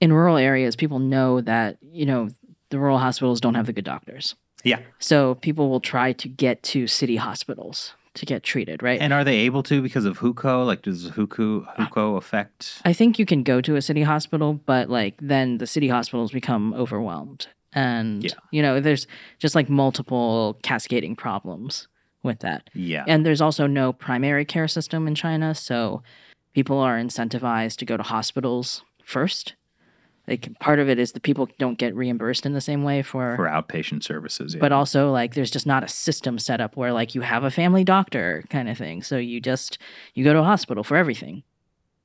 in 0.00 0.12
rural 0.12 0.36
areas, 0.36 0.76
people 0.76 0.98
know 0.98 1.40
that 1.40 1.78
you 1.80 2.06
know 2.06 2.28
the 2.70 2.78
rural 2.78 2.98
hospitals 2.98 3.40
don't 3.40 3.54
have 3.54 3.66
the 3.66 3.72
good 3.72 3.84
doctors, 3.84 4.34
Yeah, 4.64 4.80
so 4.98 5.34
people 5.36 5.68
will 5.68 5.80
try 5.80 6.12
to 6.14 6.28
get 6.28 6.62
to 6.64 6.86
city 6.86 7.16
hospitals 7.16 7.94
to 8.14 8.26
get 8.26 8.42
treated. 8.42 8.82
Right. 8.82 9.00
and 9.00 9.12
are 9.12 9.24
they 9.24 9.38
able 9.38 9.62
to 9.64 9.80
because 9.82 10.04
of 10.04 10.18
Hukou? 10.18 10.66
Like, 10.66 10.82
does 10.82 11.10
Hukou 11.10 11.64
Hukou 11.76 12.16
affect? 12.16 12.80
I 12.84 12.92
think 12.92 13.18
you 13.18 13.26
can 13.26 13.42
go 13.42 13.60
to 13.60 13.76
a 13.76 13.82
city 13.82 14.02
hospital, 14.02 14.54
but 14.54 14.90
like 14.90 15.14
then 15.20 15.58
the 15.58 15.66
city 15.66 15.88
hospitals 15.88 16.30
become 16.32 16.74
overwhelmed. 16.74 17.46
And 17.72 18.22
Yeah. 18.24 18.32
you 18.50 18.60
know, 18.62 18.80
there's 18.80 19.06
just 19.38 19.54
like 19.54 19.70
multiple 19.70 20.58
cascading 20.62 21.16
problems 21.16 21.88
with 22.22 22.40
that. 22.40 22.68
Yeah, 22.74 23.04
And 23.08 23.24
there's 23.26 23.40
also 23.40 23.66
no 23.66 23.92
primary 23.92 24.44
care 24.44 24.68
system 24.68 25.08
in 25.08 25.14
China, 25.14 25.54
so 25.54 26.02
people 26.54 26.78
are 26.78 26.96
incentivized 26.98 27.76
to 27.78 27.84
go 27.86 27.96
to 27.96 28.02
hospitals 28.02 28.84
first. 29.04 29.54
Like 30.28 30.56
part 30.60 30.78
of 30.78 30.88
it 30.88 31.00
is 31.00 31.12
the 31.12 31.20
people 31.20 31.48
don't 31.58 31.76
get 31.78 31.94
reimbursed 31.96 32.46
in 32.46 32.52
the 32.52 32.60
same 32.60 32.84
way 32.84 33.02
for, 33.02 33.34
for 33.34 33.46
outpatient 33.46 34.04
services. 34.04 34.54
Yeah. 34.54 34.60
but 34.60 34.70
also 34.70 35.10
like 35.10 35.34
there's 35.34 35.50
just 35.50 35.66
not 35.66 35.82
a 35.82 35.88
system 35.88 36.38
set 36.38 36.60
up 36.60 36.76
where 36.76 36.92
like 36.92 37.14
you 37.16 37.22
have 37.22 37.42
a 37.42 37.50
family 37.50 37.82
doctor 37.82 38.44
kind 38.48 38.68
of 38.68 38.78
thing. 38.78 39.02
So 39.02 39.16
you 39.16 39.40
just 39.40 39.78
you 40.14 40.22
go 40.22 40.32
to 40.32 40.38
a 40.38 40.44
hospital 40.44 40.84
for 40.84 40.96
everything. 40.96 41.42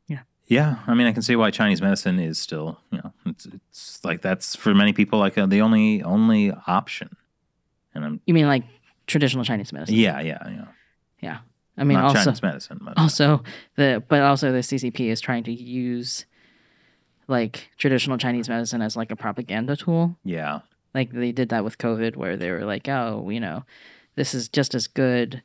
Yeah, 0.08 0.22
Yeah. 0.48 0.80
I 0.88 0.96
mean, 0.96 1.06
I 1.06 1.12
can 1.12 1.22
see 1.22 1.36
why 1.36 1.52
Chinese 1.52 1.80
medicine 1.82 2.20
is 2.20 2.40
still, 2.40 2.80
you 2.92 2.98
know, 2.98 3.14
it's, 3.28 3.46
it's 3.46 4.04
like 4.04 4.22
that's 4.24 4.56
for 4.56 4.74
many 4.74 4.94
people 4.94 5.20
like 5.20 5.38
uh, 5.38 5.46
the 5.46 5.62
only 5.62 6.02
only 6.02 6.52
option. 6.66 7.16
And 7.94 8.04
I'm, 8.04 8.22
You 8.26 8.34
mean 8.34 8.48
like 8.48 8.64
traditional 9.06 9.44
Chinese 9.46 9.72
medicine? 9.72 9.96
yeah, 9.96 10.20
yeah, 10.22 10.40
yeah. 10.50 10.66
Yeah. 11.22 11.38
I 11.78 11.84
mean, 11.84 12.00
Not 12.00 12.06
also, 12.16 12.24
Chinese 12.24 12.42
medicine, 12.42 12.80
but 12.82 12.98
also 12.98 13.44
the, 13.76 14.04
but 14.08 14.22
also 14.22 14.52
the 14.52 14.60
CCP 14.60 15.02
is 15.12 15.22
trying 15.22 15.44
to 15.44 15.52
use 15.54 16.26
like 17.28 17.70
traditional 17.78 18.18
Chinese 18.18 18.48
medicine 18.50 18.82
as 18.82 18.96
like 18.96 19.12
a 19.12 19.16
propaganda 19.16 19.76
tool. 19.76 20.18
yeah, 20.24 20.60
Like 20.94 21.12
they 21.12 21.32
did 21.32 21.50
that 21.50 21.64
with 21.64 21.78
COVID, 21.78 22.16
where 22.16 22.38
they 22.38 22.52
were 22.52 22.64
like, 22.66 22.88
oh, 22.88 23.30
you 23.30 23.40
know, 23.40 23.64
this 24.16 24.34
is 24.34 24.48
just 24.50 24.74
as 24.76 24.88
good 24.88 25.42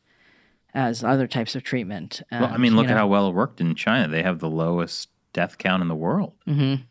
as 0.74 1.02
other 1.04 1.26
types 1.26 1.54
of 1.54 1.62
treatment. 1.62 2.22
well, 2.30 2.44
I 2.46 2.56
mean, 2.56 2.76
look 2.76 2.86
at 2.86 2.90
know, 2.90 2.96
how 2.98 3.06
well 3.08 3.28
it 3.28 3.34
worked 3.34 3.60
in 3.60 3.74
China. 3.74 4.08
They 4.08 4.22
have 4.22 4.38
the 4.38 4.48
lowest 4.48 5.08
death 5.32 5.58
count 5.58 5.82
in 5.82 5.88
the 5.88 5.94
world. 5.94 6.32
mhm. 6.46 6.82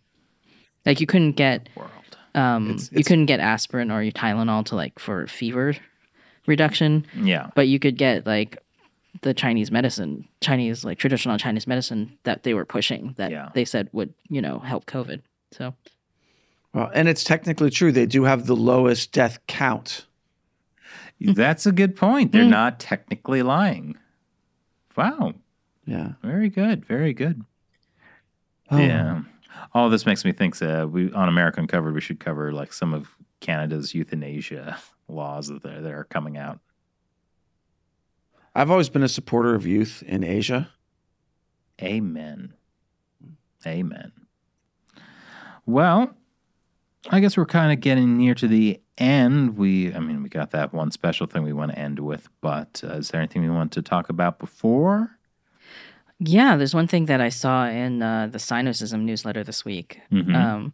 Like 0.86 1.00
you 1.00 1.06
couldn't 1.08 1.34
get, 1.34 1.70
World. 1.76 1.92
um, 2.36 2.72
It's- 2.72 2.90
you 2.92 3.04
couldn't 3.04 3.28
get 3.28 3.40
aspirin 3.40 3.92
or 3.92 4.04
Tylenol 4.12 4.66
to 4.66 4.76
like 4.76 4.98
for 5.00 5.26
fever 5.28 5.76
reduction, 6.48 7.06
Yeah, 7.16 7.50
but 7.56 7.68
you 7.68 7.78
could 7.80 7.98
get 7.98 8.26
like 8.26 8.58
the 9.22 9.34
Chinese 9.34 9.72
medicine, 9.72 10.28
Chinese 10.42 10.84
like 10.86 10.98
traditional 10.98 11.38
Chinese 11.38 11.68
medicine 11.68 12.18
that 12.24 12.44
they 12.44 12.54
were 12.54 12.66
pushing 12.66 13.14
that 13.18 13.32
Yeah. 13.32 13.50
they 13.54 13.66
said 13.66 13.90
would 13.92 14.14
you 14.30 14.42
know 14.42 14.60
help 14.60 14.86
COVID. 14.86 15.22
So 15.52 15.74
Well, 16.74 16.90
and 16.94 17.08
it's 17.10 17.24
technically 17.24 17.70
true. 17.70 17.92
They 17.92 18.06
do 18.06 18.24
have 18.24 18.46
the 18.48 18.56
lowest 18.56 19.12
death 19.12 19.40
count. 19.48 20.06
that's 21.20 21.66
a 21.66 21.72
good 21.72 21.96
point. 21.96 22.32
They're 22.32 22.46
Mm. 22.46 22.50
not 22.50 22.80
technically 22.80 23.44
lying. 23.44 23.98
Wow, 24.96 25.34
Yeah. 25.86 26.14
very 26.22 26.50
good, 26.50 26.86
very 26.86 27.14
good. 27.14 27.44
Oh. 28.70 28.78
Yeah. 28.78 29.22
All 29.74 29.90
this 29.90 30.06
makes 30.06 30.24
me 30.26 30.32
think 30.32 30.58
that 30.60 30.90
we 30.90 31.12
on 31.14 31.28
America 31.30 31.60
Uncovered 31.60 31.94
we 31.94 32.02
should 32.02 32.20
cover 32.20 32.52
like 32.54 32.72
some 32.74 32.94
of 32.94 33.10
Canada's 33.42 33.94
euthanasia 33.94 34.78
laws 35.10 35.48
that 35.48 35.66
are, 35.66 35.82
that 35.82 35.92
are 35.92 36.06
coming 36.06 36.38
out. 36.38 36.60
I've 38.54 38.70
always 38.72 38.90
been 38.90 39.04
a 39.04 39.08
supporter 39.10 39.56
of 39.56 39.66
youth 39.66 40.04
in 40.06 40.24
Asia. 40.24 40.70
Amen. 41.82 42.54
Amen. 43.66 44.12
Well, 45.66 46.16
I 47.10 47.20
guess 47.20 47.38
we're 47.38 47.46
kind 47.46 47.72
of 47.72 47.80
getting 47.80 48.18
near 48.18 48.36
to 48.36 48.48
the 48.48 48.82
end. 48.98 49.58
We, 49.58 49.94
I 49.94 50.00
mean, 50.00 50.22
we 50.22 50.30
got 50.30 50.52
that 50.52 50.74
one 50.74 50.92
special 50.92 51.28
thing 51.28 51.44
we 51.44 51.54
want 51.54 51.72
to 51.72 51.80
end 51.80 52.00
with, 52.00 52.28
but 52.42 52.82
uh, 52.84 52.94
is 52.94 53.10
there 53.10 53.22
anything 53.22 53.42
we 53.42 53.50
want 53.50 53.72
to 53.74 53.82
talk 53.82 54.10
about 54.10 54.40
before? 54.40 55.18
yeah, 56.24 56.56
there's 56.56 56.76
one 56.76 56.86
thing 56.86 57.06
that 57.08 57.20
I 57.20 57.30
saw 57.30 57.66
in 57.66 58.04
uh, 58.04 58.28
the 58.28 58.38
Sinocism 58.38 59.02
newsletter 59.02 59.44
this 59.44 59.66
week, 59.66 60.02
Mhm. 60.12 60.36
um, 60.36 60.74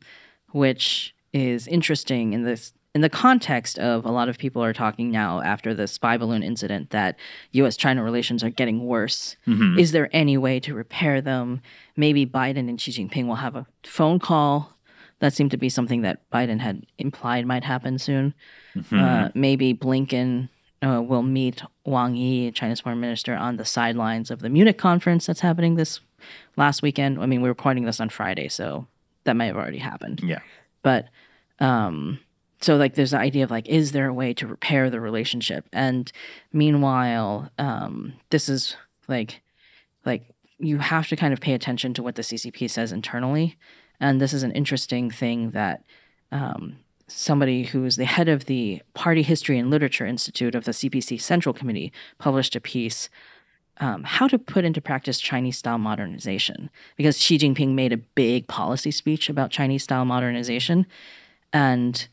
which 0.51 1.15
is 1.32 1.67
interesting 1.69 2.34
in 2.34 2.43
this 2.43 2.73
in 2.95 3.01
the 3.01 3.09
context 3.09 3.77
of 3.77 4.05
a 4.05 4.11
lot 4.11 4.29
of 4.29 4.38
people 4.38 4.63
are 4.63 4.73
talking 4.73 5.11
now 5.11 5.41
after 5.41 5.73
the 5.73 5.88
spy 5.88 6.17
balloon 6.17 6.41
incident 6.41 6.89
that 6.89 7.17
U.S.-China 7.51 8.03
relations 8.03 8.43
are 8.43 8.49
getting 8.49 8.85
worse. 8.85 9.35
Mhm. 9.45 9.77
Is 9.79 9.91
there 9.91 10.09
any 10.11 10.38
way 10.38 10.59
to 10.61 10.73
repair 10.73 11.21
them? 11.21 11.61
Maybe 11.95 12.25
Biden 12.25 12.69
and 12.69 12.79
Xi 12.81 12.91
Jinping 12.91 13.27
will 13.27 13.35
have 13.35 13.55
a 13.55 13.67
phone 13.83 14.19
call. 14.19 14.73
That 15.19 15.33
seemed 15.33 15.51
to 15.51 15.57
be 15.57 15.69
something 15.69 16.01
that 16.01 16.27
Biden 16.31 16.59
had 16.59 16.85
implied 16.97 17.45
might 17.45 17.63
happen 17.63 17.97
soon. 17.99 18.33
Mhm. 18.75 18.99
Uh, 18.99 19.31
maybe 19.33 19.73
Blinken 19.73 20.49
uh, 20.83 21.01
will 21.01 21.23
meet 21.23 21.63
Wang 21.85 22.15
Yi, 22.15 22.51
China's 22.51 22.79
foreign 22.81 22.99
minister, 22.99 23.35
on 23.35 23.57
the 23.57 23.65
sidelines 23.65 24.29
of 24.29 24.39
the 24.41 24.49
Munich 24.49 24.77
conference 24.77 25.25
that's 25.25 25.39
happening 25.39 25.73
this 25.75 25.99
last 26.55 26.83
weekend. 26.83 27.19
I 27.19 27.25
mean, 27.25 27.41
we're 27.41 27.49
recording 27.49 27.85
this 27.85 27.99
on 27.99 28.09
Friday, 28.09 28.47
so 28.47 28.85
that 29.23 29.35
may 29.35 29.47
have 29.47 29.55
already 29.55 29.79
happened. 29.79 30.21
Yeah. 30.23 30.39
But 30.83 31.07
um, 31.59 32.19
so 32.61 32.75
like 32.75 32.95
there's 32.95 33.11
the 33.11 33.19
idea 33.19 33.43
of 33.43 33.51
like, 33.51 33.67
is 33.67 33.91
there 33.91 34.07
a 34.07 34.13
way 34.13 34.33
to 34.33 34.47
repair 34.47 34.89
the 34.89 34.99
relationship? 34.99 35.67
And 35.71 36.11
meanwhile, 36.51 37.51
um, 37.57 38.13
this 38.29 38.49
is 38.49 38.75
like 39.07 39.41
like 40.05 40.23
you 40.57 40.79
have 40.79 41.07
to 41.09 41.15
kind 41.15 41.33
of 41.33 41.39
pay 41.39 41.53
attention 41.53 41.93
to 41.93 42.03
what 42.03 42.15
the 42.15 42.21
CCP 42.21 42.69
says 42.69 42.91
internally. 42.91 43.57
And 43.99 44.19
this 44.19 44.33
is 44.33 44.43
an 44.43 44.51
interesting 44.51 45.11
thing 45.11 45.51
that 45.51 45.83
um, 46.31 46.77
somebody 47.07 47.63
who 47.63 47.85
is 47.85 47.95
the 47.95 48.05
head 48.05 48.27
of 48.27 48.45
the 48.45 48.81
Party 48.93 49.21
History 49.21 49.57
and 49.57 49.69
Literature 49.69 50.05
Institute 50.05 50.55
of 50.55 50.65
the 50.65 50.71
CPC 50.71 51.21
Central 51.21 51.53
Committee 51.53 51.91
published 52.17 52.55
a 52.55 52.61
piece 52.61 53.09
um, 53.79 54.03
how 54.03 54.27
to 54.27 54.39
put 54.39 54.65
into 54.65 54.81
practice 54.81 55.19
Chinese 55.19 55.57
style 55.57 55.77
modernization 55.77 56.71
because 56.95 57.19
Xi 57.19 57.37
Jinping 57.37 57.73
made 57.73 57.93
a 57.93 57.97
big 57.97 58.47
policy 58.47 58.89
speech 58.89 59.29
about 59.29 59.51
Chinese 59.51 59.83
style 59.83 60.05
modernization. 60.05 60.87
And 61.53 62.07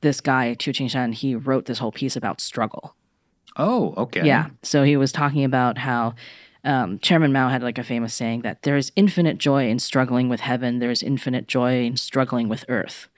this 0.00 0.20
guy, 0.20 0.54
Qu 0.54 0.72
Qingshan, 0.72 1.14
he 1.14 1.34
wrote 1.34 1.66
this 1.66 1.78
whole 1.78 1.92
piece 1.92 2.16
about 2.16 2.40
struggle. 2.40 2.94
Oh, 3.56 3.94
okay. 3.96 4.24
Yeah. 4.24 4.50
So 4.62 4.84
he 4.84 4.96
was 4.96 5.10
talking 5.10 5.44
about 5.44 5.78
how 5.78 6.14
um, 6.64 6.98
Chairman 7.00 7.32
Mao 7.32 7.48
had 7.48 7.62
like 7.62 7.78
a 7.78 7.82
famous 7.82 8.14
saying 8.14 8.42
that 8.42 8.62
there 8.62 8.76
is 8.76 8.92
infinite 8.94 9.38
joy 9.38 9.68
in 9.68 9.78
struggling 9.78 10.28
with 10.28 10.40
heaven, 10.40 10.78
there 10.78 10.90
is 10.90 11.02
infinite 11.02 11.48
joy 11.48 11.84
in 11.84 11.96
struggling 11.96 12.48
with 12.48 12.64
earth. 12.68 13.08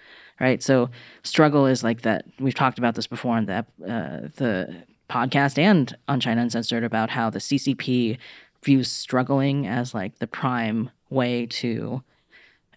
Right. 0.40 0.62
So 0.62 0.88
struggle 1.22 1.66
is 1.66 1.84
like 1.84 2.00
that. 2.02 2.24
We've 2.38 2.54
talked 2.54 2.78
about 2.78 2.94
this 2.94 3.06
before 3.06 3.36
on 3.36 3.44
the 3.44 3.66
uh, 3.86 4.28
the 4.36 4.84
podcast 5.10 5.58
and 5.58 5.94
on 6.08 6.20
China 6.20 6.40
Uncensored 6.40 6.84
about 6.84 7.10
how 7.10 7.28
the 7.28 7.40
CCP 7.40 8.16
views 8.64 8.90
struggling 8.90 9.66
as 9.66 9.92
like 9.92 10.18
the 10.18 10.26
prime 10.26 10.90
way 11.10 11.44
to 11.44 12.02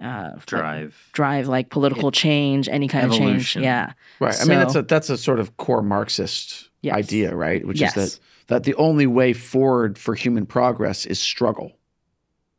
uh, 0.04 0.38
Drive. 0.46 1.10
drive 1.14 1.48
like 1.48 1.70
political 1.70 2.12
change, 2.12 2.68
any 2.70 2.88
kind 2.88 3.06
of 3.06 3.14
change. 3.14 3.56
Yeah. 3.56 3.94
Right. 4.20 4.36
I 4.40 4.46
mean, 4.46 4.60
that's 4.60 4.76
a 4.76 4.82
that's 4.84 5.10
a 5.10 5.18
sort 5.18 5.40
of 5.40 5.58
core 5.58 5.82
Marxist 5.82 6.70
Yes. 6.82 6.96
idea, 6.96 7.36
right? 7.36 7.66
Which 7.66 7.80
Yes. 7.80 7.96
is 7.98 8.16
that 8.16 8.20
that 8.48 8.64
the 8.64 8.76
only 8.76 9.08
way 9.08 9.32
forward 9.34 9.98
for 9.98 10.16
human 10.16 10.46
progress 10.46 11.06
is 11.06 11.20
struggle. 11.20 11.72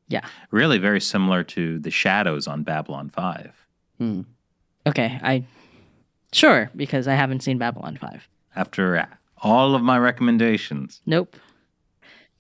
Yeah. 0.09 0.23
Really 0.51 0.79
very 0.79 1.01
similar 1.01 1.45
to 1.45 1.79
the 1.79 1.91
shadows 1.91 2.47
on 2.49 2.63
Babylon 2.63 3.11
5. 3.11 3.67
Okay. 4.87 5.19
I 5.23 5.45
sure 6.33 6.71
because 6.77 7.07
I 7.09 7.15
haven't 7.15 7.41
seen 7.43 7.59
Babylon 7.59 7.97
Five. 7.97 8.29
After 8.57 9.07
all 9.43 9.75
of 9.75 9.83
my 9.83 9.99
recommendations, 9.99 11.01
Nope. 11.07 11.37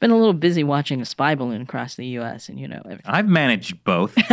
Been 0.04 0.10
a 0.10 0.18
little 0.18 0.34
busy 0.34 0.62
watching 0.62 1.00
a 1.00 1.06
spy 1.06 1.34
balloon 1.34 1.64
cross 1.64 1.94
the 1.94 2.04
U.S. 2.18 2.50
and 2.50 2.60
you 2.60 2.68
know 2.68 2.82
everything. 2.84 3.06
I've 3.06 3.26
managed 3.26 3.82
both. 3.84 4.14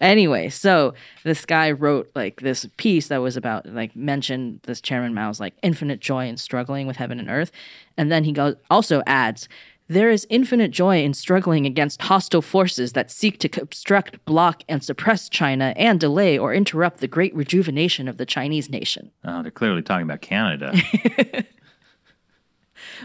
Anyway, 0.00 0.48
so 0.48 0.94
this 1.24 1.44
guy 1.44 1.70
wrote 1.70 2.10
like 2.14 2.40
this 2.40 2.66
piece 2.78 3.08
that 3.08 3.18
was 3.18 3.36
about 3.36 3.66
like 3.66 3.94
mentioned 3.94 4.60
this 4.62 4.80
Chairman 4.80 5.12
Mao's 5.12 5.40
like 5.40 5.54
infinite 5.62 6.00
joy 6.00 6.26
in 6.26 6.36
struggling 6.36 6.86
with 6.86 6.96
heaven 6.96 7.18
and 7.20 7.28
earth, 7.28 7.52
and 7.96 8.10
then 8.10 8.24
he 8.24 8.32
goes 8.32 8.54
also 8.70 9.02
adds. 9.06 9.48
There 9.88 10.10
is 10.10 10.26
infinite 10.30 10.70
joy 10.70 11.02
in 11.02 11.14
struggling 11.14 11.66
against 11.66 12.02
hostile 12.02 12.42
forces 12.42 12.92
that 12.94 13.10
seek 13.10 13.38
to 13.40 13.60
obstruct, 13.60 14.24
block, 14.24 14.62
and 14.68 14.82
suppress 14.82 15.28
China 15.28 15.74
and 15.76 15.98
delay 16.00 16.38
or 16.38 16.54
interrupt 16.54 17.00
the 17.00 17.08
great 17.08 17.34
rejuvenation 17.34 18.08
of 18.08 18.16
the 18.16 18.26
Chinese 18.26 18.70
nation. 18.70 19.10
oh, 19.24 19.42
they're 19.42 19.50
clearly 19.50 19.82
talking 19.82 20.04
about 20.04 20.22
Canada. 20.22 20.72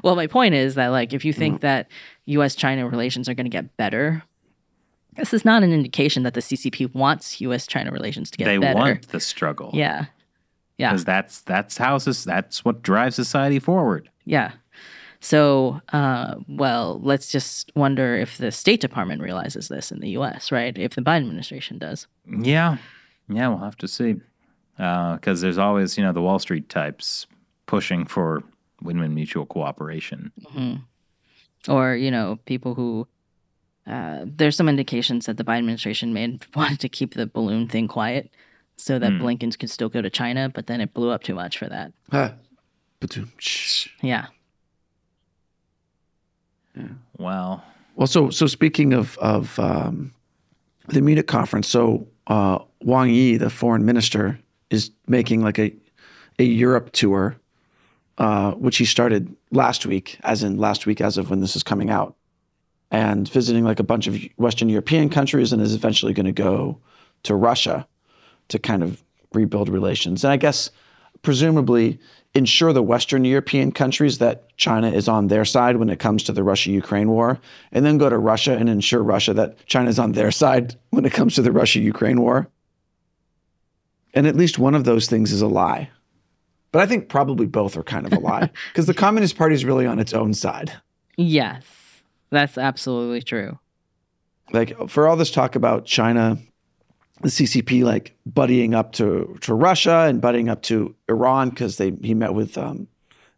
Well, 0.03 0.15
my 0.15 0.27
point 0.27 0.53
is 0.55 0.75
that 0.75 0.87
like 0.87 1.13
if 1.13 1.25
you 1.25 1.33
think 1.33 1.61
that 1.61 1.87
U.S. 2.25 2.55
China 2.55 2.87
relations 2.87 3.27
are 3.27 3.33
going 3.33 3.45
to 3.45 3.49
get 3.49 3.75
better, 3.77 4.23
this 5.15 5.33
is 5.33 5.43
not 5.45 5.61
an 5.63 5.71
indication 5.71 6.23
that 6.23 6.33
the 6.33 6.41
CCP 6.41 6.93
wants 6.95 7.39
U.S. 7.41 7.67
China 7.67 7.91
relations 7.91 8.31
to 8.31 8.37
get 8.37 8.45
they 8.45 8.57
better. 8.57 8.73
They 8.73 8.79
want 8.79 9.07
the 9.09 9.19
struggle. 9.19 9.69
yeah, 9.73 10.05
yeah, 10.77 10.89
Because 10.91 11.05
that's 11.05 11.41
that's 11.41 11.77
how 11.77 11.97
that's 11.99 12.65
what 12.65 12.81
drives 12.81 13.15
society 13.15 13.59
forward. 13.59 14.09
yeah. 14.25 14.51
So, 15.19 15.79
uh, 15.93 16.35
well, 16.49 16.99
let's 17.01 17.31
just 17.31 17.71
wonder 17.77 18.17
if 18.17 18.37
the 18.37 18.51
State 18.51 18.81
Department 18.81 19.21
realizes 19.21 19.69
this 19.69 19.89
in 19.89 20.01
the 20.01 20.09
U.S. 20.09 20.51
Right? 20.51 20.77
If 20.77 20.95
the 20.95 21.01
Biden 21.01 21.19
administration 21.21 21.77
does. 21.77 22.07
Yeah, 22.27 22.75
yeah, 23.29 23.47
we'll 23.47 23.59
have 23.59 23.77
to 23.77 23.87
see. 23.87 24.15
Because 24.75 25.39
there's 25.39 25.57
always, 25.57 25.97
you 25.97 26.03
know, 26.03 26.11
the 26.11 26.21
Wall 26.21 26.39
Street 26.39 26.67
types 26.67 27.25
pushing 27.67 28.05
for 28.05 28.43
win-win 28.83 29.13
mutual 29.15 29.45
cooperation. 29.45 30.31
or 31.67 31.95
you 31.95 32.11
know 32.11 32.39
people 32.45 32.75
who 32.75 33.07
uh, 33.87 34.25
there's 34.25 34.55
some 34.55 34.69
indications 34.69 35.25
that 35.25 35.37
the 35.37 35.43
Biden 35.43 35.59
administration 35.59 36.13
may 36.13 36.39
wanted 36.55 36.79
to 36.81 36.89
keep 36.89 37.13
the 37.15 37.25
balloon 37.25 37.67
thing 37.67 37.87
quiet 37.87 38.31
so 38.77 38.97
that 38.99 39.11
Blinken 39.13 39.57
could 39.59 39.69
still 39.69 39.89
go 39.89 40.01
to 40.01 40.09
China, 40.09 40.49
but 40.49 40.67
then 40.67 40.81
it 40.81 40.93
blew 40.93 41.09
up 41.09 41.23
too 41.23 41.35
much 41.35 41.57
for 41.57 41.67
that. 41.67 41.93
Ah, 42.11 42.33
ba-doom. 42.99 43.31
Yeah. 44.01 44.27
Well, 47.17 47.63
Well, 47.95 48.07
so 48.07 48.29
so 48.29 48.47
speaking 48.47 48.93
of 48.93 49.17
of 49.19 49.59
um, 49.59 50.11
the 50.87 51.01
Munich 51.01 51.27
conference, 51.27 51.67
so 51.67 52.07
uh, 52.27 52.59
Wang 52.81 53.09
Yi, 53.09 53.37
the 53.37 53.49
foreign 53.49 53.85
minister, 53.85 54.39
is 54.69 54.89
making 55.07 55.41
like 55.41 55.59
a 55.59 55.71
a 56.39 56.43
Europe 56.43 56.91
tour, 56.93 57.37
uh, 58.17 58.51
which 58.53 58.77
he 58.77 58.85
started 58.85 59.35
last 59.51 59.85
week, 59.85 60.17
as 60.23 60.43
in 60.43 60.57
last 60.57 60.85
week, 60.85 61.01
as 61.01 61.17
of 61.17 61.29
when 61.29 61.41
this 61.41 61.55
is 61.55 61.63
coming 61.63 61.89
out, 61.89 62.15
and 62.91 63.27
visiting 63.29 63.63
like 63.63 63.79
a 63.79 63.83
bunch 63.83 64.07
of 64.07 64.21
Western 64.37 64.69
European 64.69 65.09
countries, 65.09 65.51
and 65.51 65.61
is 65.61 65.75
eventually 65.75 66.13
going 66.13 66.25
to 66.25 66.31
go 66.31 66.79
to 67.23 67.35
Russia 67.35 67.87
to 68.49 68.59
kind 68.59 68.83
of 68.83 69.03
rebuild 69.33 69.69
relations, 69.69 70.23
and 70.23 70.31
I 70.31 70.37
guess 70.37 70.69
presumably 71.21 71.99
ensure 72.35 72.73
the 72.73 72.83
Western 72.83 73.25
European 73.25 73.71
countries 73.71 74.17
that 74.17 74.55
China 74.57 74.89
is 74.89 75.07
on 75.07 75.27
their 75.27 75.45
side 75.45 75.77
when 75.77 75.89
it 75.89 75.99
comes 75.99 76.23
to 76.23 76.31
the 76.31 76.43
Russia 76.43 76.71
Ukraine 76.71 77.09
war, 77.09 77.39
and 77.71 77.85
then 77.85 77.97
go 77.97 78.09
to 78.09 78.17
Russia 78.17 78.57
and 78.57 78.69
ensure 78.69 79.03
Russia 79.03 79.33
that 79.33 79.65
China 79.65 79.89
is 79.89 79.99
on 79.99 80.13
their 80.13 80.31
side 80.31 80.75
when 80.89 81.05
it 81.05 81.13
comes 81.13 81.35
to 81.35 81.41
the 81.41 81.51
Russia 81.51 81.79
Ukraine 81.79 82.21
war. 82.21 82.49
And 84.13 84.27
at 84.27 84.35
least 84.35 84.59
one 84.59 84.75
of 84.75 84.83
those 84.83 85.07
things 85.07 85.31
is 85.31 85.41
a 85.41 85.47
lie. 85.47 85.89
But 86.73 86.81
I 86.81 86.87
think 86.87 87.07
probably 87.07 87.45
both 87.45 87.77
are 87.77 87.83
kind 87.83 88.05
of 88.05 88.11
a 88.11 88.19
lie 88.19 88.49
because 88.73 88.87
the 88.87 88.93
Communist 88.95 89.37
Party 89.37 89.55
is 89.55 89.63
really 89.63 89.85
on 89.85 89.99
its 89.99 90.11
own 90.11 90.33
side. 90.33 90.73
Yes. 91.15 91.63
That's 92.31 92.57
absolutely 92.57 93.21
true. 93.21 93.59
like 94.51 94.89
for 94.89 95.07
all 95.07 95.15
this 95.15 95.29
talk 95.29 95.55
about 95.55 95.85
China, 95.85 96.39
the 97.21 97.29
CCP 97.29 97.83
like 97.83 98.15
buddying 98.27 98.73
up 98.73 98.91
to 98.93 99.37
to 99.41 99.53
Russia 99.53 100.07
and 100.09 100.19
buddying 100.19 100.49
up 100.49 100.63
to 100.63 100.95
Iran 101.07 101.51
because 101.51 101.77
they 101.77 101.91
he 102.01 102.15
met 102.15 102.33
with 102.33 102.57
um, 102.57 102.87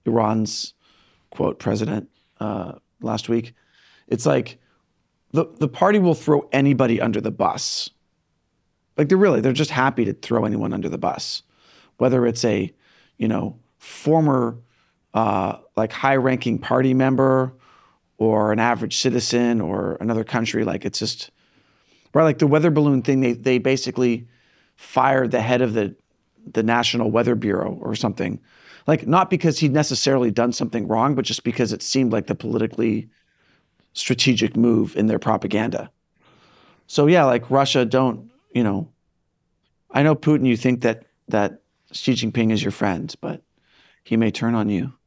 Iran's 0.05 0.73
quote 1.29 1.59
president 1.59 2.09
uh, 2.39 2.73
last 3.01 3.27
week. 3.27 3.53
It's 4.07 4.25
like 4.25 4.59
the 5.31 5.45
the 5.59 5.67
party 5.67 5.99
will 5.99 6.15
throw 6.15 6.47
anybody 6.53 7.01
under 7.01 7.19
the 7.19 7.31
bus. 7.31 7.89
Like 8.97 9.09
they're 9.09 9.17
really 9.17 9.41
they're 9.41 9.51
just 9.51 9.71
happy 9.71 10.05
to 10.05 10.13
throw 10.13 10.45
anyone 10.45 10.71
under 10.71 10.87
the 10.87 10.97
bus, 10.97 11.43
whether 11.97 12.25
it's 12.25 12.45
a 12.45 12.73
you 13.17 13.27
know 13.27 13.59
former 13.77 14.57
uh, 15.13 15.57
like 15.75 15.91
high 15.91 16.15
ranking 16.15 16.59
party 16.59 16.93
member 16.93 17.53
or 18.17 18.51
an 18.51 18.59
average 18.59 18.97
citizen 18.97 19.61
or 19.61 19.97
another 19.99 20.23
country. 20.23 20.63
Like 20.63 20.85
it's 20.85 20.99
just 20.99 21.31
right. 22.13 22.23
Like 22.23 22.39
the 22.39 22.47
weather 22.47 22.71
balloon 22.71 23.01
thing, 23.01 23.21
they 23.21 23.33
they 23.33 23.57
basically 23.57 24.27
fired 24.75 25.31
the 25.31 25.41
head 25.41 25.61
of 25.61 25.73
the 25.73 25.95
the 26.45 26.63
National 26.63 27.09
Weather 27.09 27.35
Bureau 27.35 27.77
or 27.81 27.95
something. 27.95 28.39
Like 28.87 29.07
not 29.07 29.29
because 29.29 29.59
he'd 29.59 29.73
necessarily 29.73 30.31
done 30.31 30.51
something 30.51 30.87
wrong, 30.87 31.15
but 31.15 31.25
just 31.25 31.43
because 31.43 31.73
it 31.73 31.81
seemed 31.81 32.11
like 32.11 32.27
the 32.27 32.35
politically 32.35 33.09
strategic 33.93 34.55
move 34.55 34.95
in 34.95 35.07
their 35.07 35.19
propaganda. 35.19 35.89
So 36.87 37.07
yeah, 37.07 37.23
like 37.25 37.49
Russia, 37.49 37.85
don't 37.85 38.29
you 38.53 38.63
know? 38.63 38.89
I 39.91 40.03
know 40.03 40.15
Putin. 40.15 40.45
You 40.45 40.57
think 40.57 40.81
that 40.81 41.05
that 41.29 41.61
Xi 41.91 42.13
Jinping 42.13 42.51
is 42.51 42.63
your 42.63 42.71
friend, 42.71 43.13
but 43.21 43.41
he 44.03 44.17
may 44.17 44.31
turn 44.31 44.55
on 44.55 44.69
you. 44.69 44.93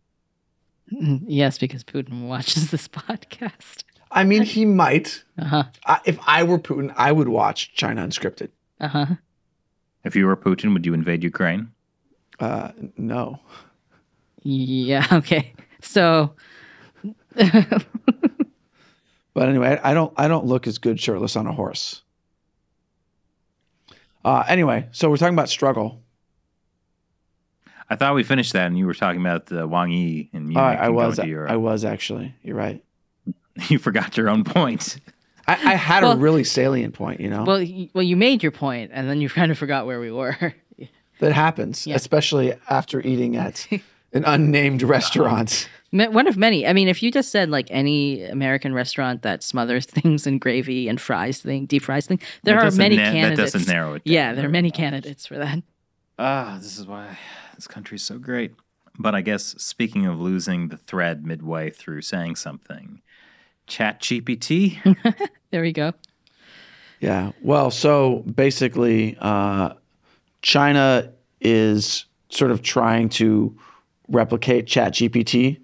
Yes, 0.91 1.59
because 1.59 1.85
Putin 1.85 2.29
watches 2.29 2.71
this 2.71 2.89
podcast. 2.89 3.85
I 4.11 4.25
mean, 4.25 4.43
he 4.43 4.65
might. 4.65 5.23
Uh 5.39 5.45
huh. 5.45 5.65
I, 5.85 6.01
if 6.07 6.19
I 6.27 6.43
were 6.45 6.59
Putin, 6.59 6.95
I 6.97 7.13
would 7.13 7.29
watch 7.29 7.75
China 7.75 8.07
Unscripted. 8.07 8.49
Uh 8.81 8.89
huh. 8.89 9.07
if 10.05 10.17
you 10.17 10.25
were 10.27 10.35
Putin, 10.37 10.73
would 10.73 10.87
you 10.87 10.95
invade 10.95 11.23
Ukraine? 11.23 11.73
Uh, 12.41 12.71
no. 12.97 13.39
Yeah. 14.43 15.07
Okay. 15.13 15.53
So, 15.83 16.35
But 19.35 19.49
anyway, 19.49 19.79
I 19.85 19.91
I 19.91 19.95
don't 19.95 20.13
I 20.17 20.27
don't 20.27 20.47
look 20.47 20.67
as 20.67 20.79
good 20.79 20.99
shirtless 20.99 21.37
on 21.37 21.47
a 21.47 21.53
horse. 21.53 22.03
Uh, 24.25 24.43
anyway, 24.49 24.89
so 24.91 25.09
we're 25.11 25.17
talking 25.19 25.35
about 25.35 25.49
struggle. 25.49 26.03
I 27.91 27.97
thought 27.97 28.15
we 28.15 28.23
finished 28.23 28.53
that, 28.53 28.67
and 28.67 28.77
you 28.79 28.87
were 28.87 28.95
talking 28.95 29.21
about 29.21 29.47
the 29.47 29.67
Wang 29.67 29.91
Yi, 29.91 30.29
and 30.33 30.53
you 30.53 30.59
I, 30.59 30.77
can 30.77 30.85
I 30.85 30.89
was. 30.91 31.19
into 31.19 31.47
I 31.49 31.57
was 31.57 31.85
actually. 31.85 32.35
You're 32.43 32.57
right. 32.57 32.83
you 33.69 33.79
forgot 33.79 34.17
your 34.17 34.29
own 34.29 34.45
point. 34.45 34.99
I, 35.47 35.53
I 35.53 35.75
had 35.75 36.03
Well- 36.03 36.13
a 36.13 36.17
really 36.17 36.45
salient 36.45 36.95
point. 36.95 37.21
You 37.21 37.31
know, 37.31 37.45
Well, 37.45 37.65
well, 37.95 38.03
you 38.05 38.17
made 38.17 38.43
your 38.43 38.53
point, 38.53 38.91
and 38.93 39.09
then 39.09 39.21
you 39.21 39.29
kind 39.41 39.51
of 39.51 39.57
forgot 39.59 39.87
where 39.87 40.01
we 40.01 40.11
were. 40.13 40.55
that 41.21 41.33
happens, 41.33 41.87
Yeah. 41.87 41.97
especially 41.97 42.55
after 42.69 43.01
eating 43.01 43.37
at 43.37 43.67
an 44.13 44.25
unnamed 44.25 44.83
restaurant. 44.83 45.69
One 45.91 46.27
of 46.27 46.37
many. 46.37 46.67
I 46.67 46.75
mean, 46.75 46.87
if 46.89 47.03
you 47.03 47.11
just 47.11 47.31
said 47.31 47.49
like 47.49 47.67
any 47.71 48.23
American 48.25 48.75
restaurant 48.75 49.23
that 49.23 49.43
smothers 49.43 49.87
things 49.87 50.27
in 50.27 50.39
gravy 50.39 50.87
and 50.87 51.01
fries 51.01 51.41
thing, 51.41 51.65
deep 51.65 51.83
fries 51.85 52.07
thing, 52.07 52.21
there 52.43 52.57
That 52.57 52.75
are 52.75 52.77
many 52.77 52.97
na- 52.97 53.05
that 53.05 53.13
candidates. 53.15 53.53
doesn't 53.53 53.73
narrow 53.73 53.95
it 53.95 54.03
Yeah, 54.05 54.35
there 54.35 54.45
are 54.45 54.51
many 54.51 54.69
much. 54.69 54.75
candidates 54.77 55.25
for 55.27 55.39
that. 55.39 55.63
Ah, 56.19 56.59
this 56.61 56.79
is 56.79 56.87
why 56.87 57.17
this 57.59 57.67
country's 57.67 58.05
so 58.05 58.19
great. 58.19 58.55
But 59.01 59.17
I 59.17 59.21
guess 59.21 59.57
speaking 59.59 60.07
of 60.07 60.21
losing 60.21 60.69
the 60.69 60.77
thread 60.77 61.27
midway 61.27 61.71
through 61.71 62.03
saying 62.03 62.37
something, 62.37 63.03
Chat 63.67 64.01
GPT. 64.01 64.79
There 65.51 65.63
we 65.63 65.73
go. 65.73 65.95
Yeah. 67.01 67.33
Well, 67.41 67.71
so 67.71 68.19
basically, 68.19 69.17
uh, 69.19 69.73
China 70.43 71.11
is 71.41 72.05
sort 72.29 72.51
of 72.51 72.61
trying 72.61 73.09
to 73.09 73.59
replicate 74.09 74.67
ChatGPT. 74.67 75.59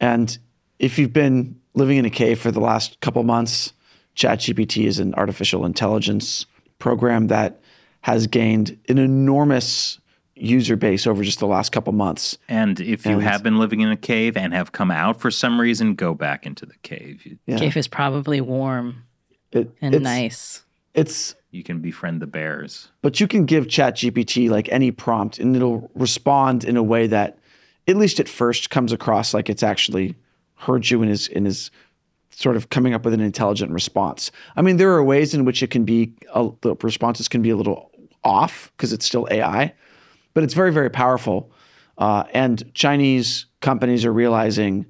And 0.00 0.38
if 0.78 0.98
you've 0.98 1.12
been 1.12 1.60
living 1.74 1.98
in 1.98 2.06
a 2.06 2.10
cave 2.10 2.40
for 2.40 2.50
the 2.50 2.60
last 2.60 2.98
couple 3.00 3.22
months, 3.22 3.74
ChatGPT 4.16 4.86
is 4.86 4.98
an 4.98 5.14
artificial 5.14 5.66
intelligence 5.66 6.46
program 6.78 7.26
that 7.26 7.60
has 8.00 8.26
gained 8.26 8.78
an 8.88 8.96
enormous 8.96 10.00
user 10.40 10.76
base 10.76 11.06
over 11.06 11.22
just 11.24 11.38
the 11.40 11.46
last 11.46 11.72
couple 11.72 11.92
months. 11.92 12.38
and 12.48 12.80
if 12.80 13.04
you 13.06 13.12
And- 13.12 13.22
have 13.22 13.42
been 13.42 13.58
living 13.58 13.80
in 13.80 13.90
a 13.90 13.96
cave 13.96 14.36
and 14.36 14.52
have 14.54 14.72
come 14.72 14.90
out 14.90 15.20
for 15.20 15.30
some 15.30 15.60
reason, 15.60 15.94
go 15.94 16.14
back 16.14 16.46
into 16.46 16.64
the 16.66 16.74
cave. 16.82 17.24
You, 17.24 17.38
Yeah. 17.46 17.58
Cave 17.58 17.76
is 17.76 17.88
probably 17.88 18.40
warm 18.40 19.02
It- 19.52 19.70
and 19.80 19.94
it's, 19.94 20.02
nice. 20.04 20.64
It's 20.94 21.34
you 21.50 21.62
can 21.62 21.80
befriend 21.80 22.20
the 22.20 22.26
bears. 22.26 22.88
but 23.02 23.20
you 23.20 23.26
can 23.26 23.46
give 23.46 23.66
ChatGPT 23.66 24.48
like 24.50 24.68
any 24.70 24.90
prompt 24.90 25.38
and 25.38 25.56
it'll 25.56 25.90
respond 25.94 26.64
in 26.64 26.76
a 26.76 26.82
way 26.82 27.06
that 27.06 27.38
at 27.86 27.96
least 27.96 28.20
at 28.20 28.28
first 28.28 28.70
comes 28.70 28.92
across 28.92 29.32
like 29.32 29.48
it's 29.48 29.62
actually 29.62 30.14
heard 30.56 30.90
you 30.90 31.00
and 31.02 31.10
is 31.10 31.28
and 31.28 31.46
is 31.46 31.70
sort 32.30 32.54
of 32.56 32.68
coming 32.68 32.94
up 32.94 33.04
with 33.04 33.14
an 33.14 33.20
intelligent 33.20 33.72
response. 33.72 34.30
I 34.56 34.62
mean, 34.62 34.76
there 34.76 34.92
are 34.92 35.02
ways 35.02 35.34
in 35.34 35.44
which 35.44 35.62
it 35.62 35.70
can 35.70 35.84
be 35.84 36.12
a, 36.34 36.48
the 36.60 36.76
responses 36.82 37.26
can 37.28 37.42
be 37.42 37.50
a 37.50 37.56
little 37.56 37.90
off 38.22 38.70
because 38.76 38.92
it's 38.92 39.04
still 39.06 39.26
AI, 39.30 39.72
but 40.38 40.44
it's 40.44 40.54
very 40.54 40.70
very 40.70 40.88
powerful. 40.88 41.50
Uh, 41.98 42.22
and 42.32 42.72
Chinese 42.72 43.46
companies 43.60 44.04
are 44.04 44.12
realizing 44.12 44.86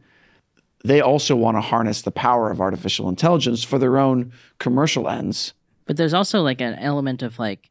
they 0.84 1.00
also 1.00 1.34
want 1.34 1.56
to 1.56 1.62
harness 1.62 2.02
the 2.02 2.10
power 2.10 2.50
of 2.50 2.60
artificial 2.60 3.08
intelligence 3.08 3.64
for 3.64 3.78
their 3.78 3.96
own 3.96 4.30
commercial 4.58 5.08
ends. 5.08 5.54
But 5.86 5.96
there's 5.96 6.12
also 6.12 6.42
like 6.42 6.60
an 6.60 6.74
element 6.74 7.22
of 7.22 7.38
like 7.38 7.70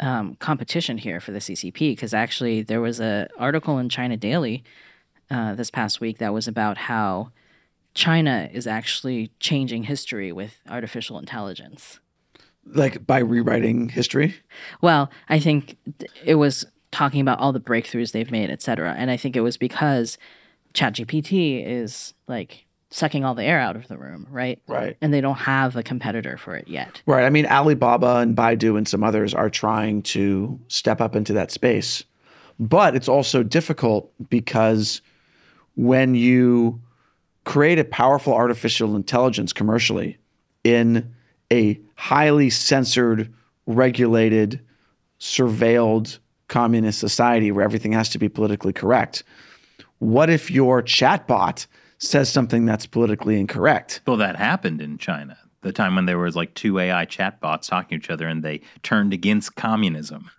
um, 0.00 0.34
competition 0.40 0.98
here 0.98 1.20
for 1.20 1.30
the 1.30 1.38
CCP 1.38 1.92
because 1.92 2.12
actually 2.12 2.62
there 2.62 2.80
was 2.80 2.98
a 2.98 3.28
article 3.38 3.78
in 3.78 3.88
China 3.88 4.16
Daily 4.16 4.64
uh, 5.30 5.54
this 5.54 5.70
past 5.70 6.00
week 6.00 6.18
that 6.18 6.32
was 6.32 6.48
about 6.48 6.76
how 6.76 7.30
China 7.94 8.50
is 8.52 8.66
actually 8.66 9.30
changing 9.38 9.84
history 9.84 10.32
with 10.32 10.58
artificial 10.68 11.20
intelligence. 11.20 12.00
Like 12.66 13.06
by 13.06 13.20
rewriting 13.20 13.90
history. 13.90 14.34
Well, 14.80 15.08
I 15.28 15.38
think 15.38 15.76
it 16.24 16.34
was 16.34 16.66
talking 16.92 17.20
about 17.20 17.38
all 17.38 17.52
the 17.52 17.60
breakthroughs 17.60 18.12
they've 18.12 18.30
made, 18.30 18.50
et 18.50 18.62
cetera. 18.62 18.94
And 18.96 19.10
I 19.10 19.16
think 19.16 19.36
it 19.36 19.40
was 19.40 19.56
because 19.56 20.18
ChatGPT 20.74 21.64
is 21.66 22.14
like 22.26 22.66
sucking 22.90 23.24
all 23.24 23.34
the 23.34 23.44
air 23.44 23.60
out 23.60 23.76
of 23.76 23.86
the 23.88 23.96
room, 23.96 24.26
right? 24.30 24.60
Right. 24.66 24.96
And 25.00 25.14
they 25.14 25.20
don't 25.20 25.36
have 25.36 25.76
a 25.76 25.82
competitor 25.82 26.36
for 26.36 26.56
it 26.56 26.66
yet. 26.66 27.00
Right. 27.06 27.24
I 27.24 27.30
mean, 27.30 27.46
Alibaba 27.46 28.16
and 28.16 28.36
Baidu 28.36 28.76
and 28.76 28.88
some 28.88 29.04
others 29.04 29.32
are 29.32 29.48
trying 29.50 30.02
to 30.02 30.58
step 30.68 31.00
up 31.00 31.14
into 31.14 31.32
that 31.34 31.52
space. 31.52 32.04
But 32.58 32.96
it's 32.96 33.08
also 33.08 33.42
difficult 33.42 34.12
because 34.28 35.00
when 35.76 36.14
you 36.14 36.80
create 37.44 37.78
a 37.78 37.84
powerful 37.84 38.34
artificial 38.34 38.96
intelligence 38.96 39.52
commercially 39.52 40.18
in 40.64 41.14
a 41.52 41.80
highly 41.94 42.50
censored, 42.50 43.32
regulated, 43.66 44.60
surveilled 45.20 46.18
communist 46.50 46.98
society 46.98 47.50
where 47.50 47.64
everything 47.64 47.92
has 47.92 48.10
to 48.10 48.18
be 48.18 48.28
politically 48.28 48.74
correct, 48.74 49.22
what 49.98 50.28
if 50.28 50.50
your 50.50 50.82
chatbot 50.82 51.66
says 51.96 52.30
something 52.30 52.66
that's 52.66 52.84
politically 52.86 53.40
incorrect? 53.40 54.02
Well, 54.06 54.18
that 54.18 54.36
happened 54.36 54.82
in 54.82 54.98
China. 54.98 55.38
The 55.62 55.72
time 55.72 55.94
when 55.94 56.06
there 56.06 56.18
was 56.18 56.36
like 56.36 56.54
two 56.54 56.78
AI 56.78 57.06
chatbots 57.06 57.68
talking 57.68 58.00
to 58.00 58.04
each 58.04 58.10
other, 58.10 58.26
and 58.26 58.42
they 58.42 58.60
turned 58.82 59.12
against 59.12 59.56
communism. 59.56 60.30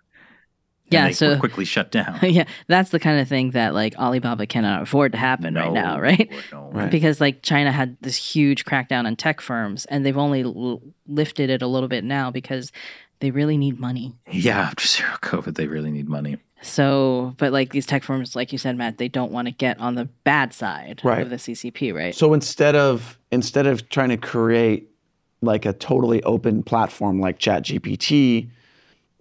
And 0.86 0.92
Yeah, 0.92 1.06
they 1.06 1.12
so- 1.12 1.28
were 1.30 1.36
quickly 1.38 1.64
shut 1.64 1.92
down. 1.92 2.18
yeah, 2.22 2.44
that's 2.66 2.90
the 2.90 2.98
kind 2.98 3.20
of 3.20 3.28
thing 3.28 3.52
that 3.52 3.72
like 3.72 3.96
Alibaba 3.96 4.46
cannot 4.46 4.82
afford 4.82 5.12
to 5.12 5.18
happen 5.18 5.54
right 5.54 5.72
now, 5.72 6.00
right? 6.00 6.28
no. 6.52 6.70
Right. 6.72 6.90
Because 6.90 7.20
like 7.20 7.42
China 7.42 7.70
had 7.70 7.96
this 8.00 8.16
huge 8.16 8.64
crackdown 8.64 9.06
on 9.06 9.14
tech 9.14 9.40
firms, 9.40 9.84
and 9.86 10.04
they've 10.04 10.18
only 10.18 10.42
l- 10.42 10.82
lifted 11.06 11.48
it 11.50 11.62
a 11.62 11.68
little 11.68 11.88
bit 11.88 12.02
now 12.02 12.30
because 12.32 12.72
they 13.22 13.30
really 13.30 13.56
need 13.56 13.78
money. 13.78 14.12
Yeah, 14.30 14.58
after 14.62 14.84
zero 14.84 15.12
COVID, 15.22 15.54
they 15.54 15.68
really 15.68 15.92
need 15.92 16.08
money. 16.08 16.38
So, 16.60 17.34
but 17.38 17.52
like 17.52 17.70
these 17.70 17.86
tech 17.86 18.02
firms, 18.02 18.34
like 18.34 18.50
you 18.50 18.58
said, 18.58 18.76
Matt, 18.76 18.98
they 18.98 19.06
don't 19.06 19.30
want 19.30 19.46
to 19.46 19.52
get 19.52 19.78
on 19.78 19.94
the 19.94 20.06
bad 20.24 20.52
side 20.52 21.00
Right. 21.04 21.22
of 21.22 21.30
the 21.30 21.36
CCP, 21.36 21.94
right? 21.94 22.14
So 22.14 22.34
instead 22.34 22.74
of 22.74 23.18
instead 23.30 23.66
of 23.68 23.88
trying 23.88 24.08
to 24.08 24.16
create 24.16 24.88
like 25.40 25.64
a 25.64 25.72
totally 25.72 26.20
open 26.24 26.64
platform 26.64 27.20
like 27.20 27.38
ChatGPT, 27.38 28.48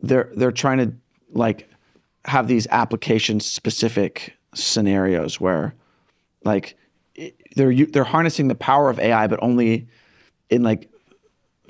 they're 0.02 0.32
they're 0.36 0.52
trying 0.52 0.80
to 0.80 0.94
like 1.34 1.70
have 2.26 2.48
these 2.48 2.66
application 2.72 3.40
specific 3.40 4.36
scenarios 4.56 5.40
where 5.40 5.76
like 6.44 6.76
they're 7.56 7.72
u- 7.72 7.86
they're 7.86 8.04
harnessing 8.04 8.48
the 8.48 8.56
power 8.56 8.90
of 8.90 9.00
AI 9.00 9.28
but 9.28 9.38
only 9.44 9.88
in 10.50 10.64
like 10.64 10.90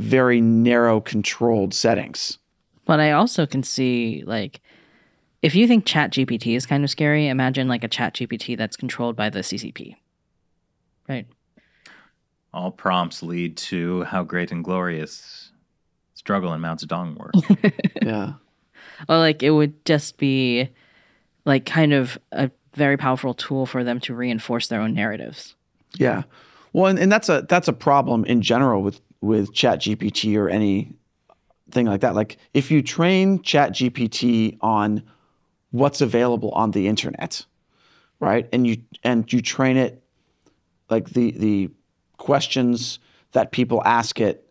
very 0.02 0.42
narrow 0.42 1.00
controlled 1.00 1.74
settings. 1.74 2.40
But 2.86 3.00
I 3.00 3.12
also 3.12 3.46
can 3.46 3.64
see 3.64 4.24
like 4.26 4.60
if 5.42 5.56
you 5.56 5.68
think 5.68 5.86
Chat 5.86 6.12
GPT 6.12 6.56
is 6.56 6.66
kind 6.66 6.84
of 6.84 6.90
scary, 6.90 7.28
imagine 7.28 7.68
like 7.68 7.84
a 7.84 7.88
Chat 7.88 8.16
GPT 8.16 8.58
that's 8.58 8.76
controlled 8.76 9.16
by 9.16 9.30
the 9.30 9.40
CCP. 9.40 9.96
Right. 11.08 11.28
All 12.54 12.72
prompts 12.72 13.24
lead 13.24 13.58
to 13.58 14.04
how 14.04 14.24
great 14.24 14.52
and 14.52 14.64
glorious 14.64 15.52
struggle 16.14 16.54
in 16.54 16.62
Mao 16.62 16.76
Zedong 16.76 17.18
were. 17.18 17.32
Yeah. 18.02 18.34
Or 19.08 19.18
like 19.18 19.44
it 19.44 19.52
would 19.52 19.86
just 19.86 20.18
be 20.18 20.70
like 21.46 21.66
kind 21.66 21.94
of 21.94 22.18
a 22.32 22.50
very 22.74 22.98
powerful 22.98 23.34
tool 23.34 23.66
for 23.66 23.84
them 23.84 24.00
to 24.02 24.16
reinforce 24.16 24.68
their 24.68 24.82
own 24.82 24.94
narratives. 24.94 25.56
Yeah. 25.96 26.24
Well, 26.74 26.88
and, 26.88 26.98
and 26.98 27.12
that's 27.12 27.30
a 27.30 27.46
that's 27.48 27.68
a 27.68 27.74
problem 27.74 28.26
in 28.26 28.42
general 28.42 28.82
with 28.82 29.02
with 29.22 29.54
ChatGPT 29.54 30.36
or 30.38 30.50
any 30.50 30.94
thing 31.70 31.86
like 31.86 32.02
that. 32.02 32.16
Like 32.16 32.38
if 32.54 32.72
you 32.72 32.82
train 32.82 33.40
ChatGPT 33.40 34.58
on 34.62 35.04
what's 35.72 36.02
available 36.02 36.52
on 36.52 36.72
the 36.72 36.88
internet, 36.88 37.46
right? 38.20 38.48
And 38.52 38.68
you 38.68 38.78
and 39.04 39.32
you 39.32 39.42
train 39.42 39.78
it 39.78 40.04
like 40.90 41.10
the 41.10 41.32
the 41.32 41.70
questions 42.18 43.00
that 43.32 43.52
people 43.52 43.82
ask 43.86 44.20
it 44.20 44.48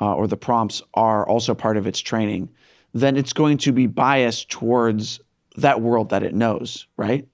uh, 0.00 0.14
or 0.14 0.26
the 0.26 0.36
prompts 0.36 0.82
are 0.94 1.26
also 1.26 1.54
part 1.54 1.76
of 1.76 1.86
its 1.86 2.00
training, 2.00 2.48
then 2.92 3.16
it's 3.16 3.32
going 3.32 3.58
to 3.58 3.72
be 3.72 3.86
biased 3.86 4.50
towards 4.50 5.20
that 5.56 5.80
world 5.80 6.10
that 6.10 6.22
it 6.22 6.34
knows, 6.34 6.86
right? 6.96 7.26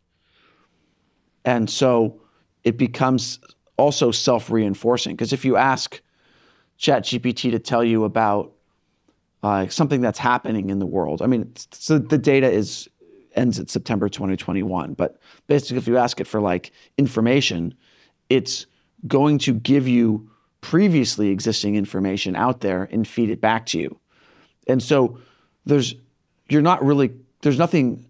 And 1.45 1.71
so 1.71 2.21
it 2.65 2.77
becomes 2.77 3.39
also 3.77 4.11
self 4.11 4.51
reinforcing. 4.51 5.15
Because 5.15 5.33
if 5.33 5.45
you 5.45 5.57
ask 5.57 6.01
ChatGPT 6.79 7.51
to 7.51 7.59
tell 7.59 7.85
you 7.85 8.05
about 8.05 8.53
uh, 9.43 9.69
something 9.69 10.01
that's 10.01 10.19
happening 10.19 10.71
in 10.71 10.79
the 10.79 10.87
world, 10.87 11.23
I 11.23 11.27
mean, 11.27 11.53
so 11.73 11.99
the 11.99 12.19
data 12.19 12.51
is 12.51 12.89
ends 13.37 13.61
at 13.61 13.71
September 13.71 14.09
2021. 14.09 14.95
But 14.95 15.19
basically, 15.47 15.77
if 15.77 15.87
you 15.87 15.99
ask 15.99 16.21
it 16.21 16.27
for 16.27 16.41
like 16.41 16.73
information, 16.97 17.75
it's 18.29 18.67
going 19.07 19.39
to 19.39 19.53
give 19.53 19.87
you 19.87 20.31
previously 20.63 21.29
existing 21.29 21.77
information 21.77 22.35
out 22.35 22.61
there 22.61 22.89
and 22.91 23.07
feed 23.07 23.31
it 23.31 23.41
back 23.41 23.67
to 23.67 23.79
you. 23.79 24.01
And 24.67 24.83
so 24.83 25.21
there's 25.65 25.95
you're 26.49 26.63
not 26.63 26.85
really 26.85 27.13
there's 27.43 27.59
nothing 27.59 28.07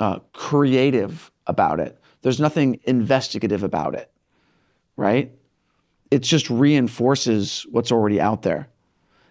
uh, 0.00 0.20
creative 0.32 1.30
about 1.46 1.78
it. 1.80 2.00
There's 2.22 2.40
nothing 2.40 2.80
investigative 2.84 3.62
about 3.62 3.94
it, 3.94 4.10
right? 4.96 5.32
It 6.10 6.20
just 6.20 6.48
reinforces 6.50 7.66
what's 7.70 7.90
already 7.90 8.20
out 8.20 8.42
there. 8.42 8.68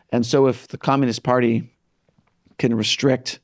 And 0.09 0.25
so 0.25 0.47
if 0.47 0.67
the 0.67 0.77
Communist 0.77 1.23
Party 1.23 1.71
can 2.57 2.73
restrict 2.75 3.39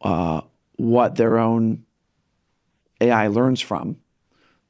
uh, 0.00 0.42
what 0.76 1.16
their 1.16 1.38
own 1.38 1.84
AI 3.00 3.28
learns 3.28 3.60
from, 3.60 3.96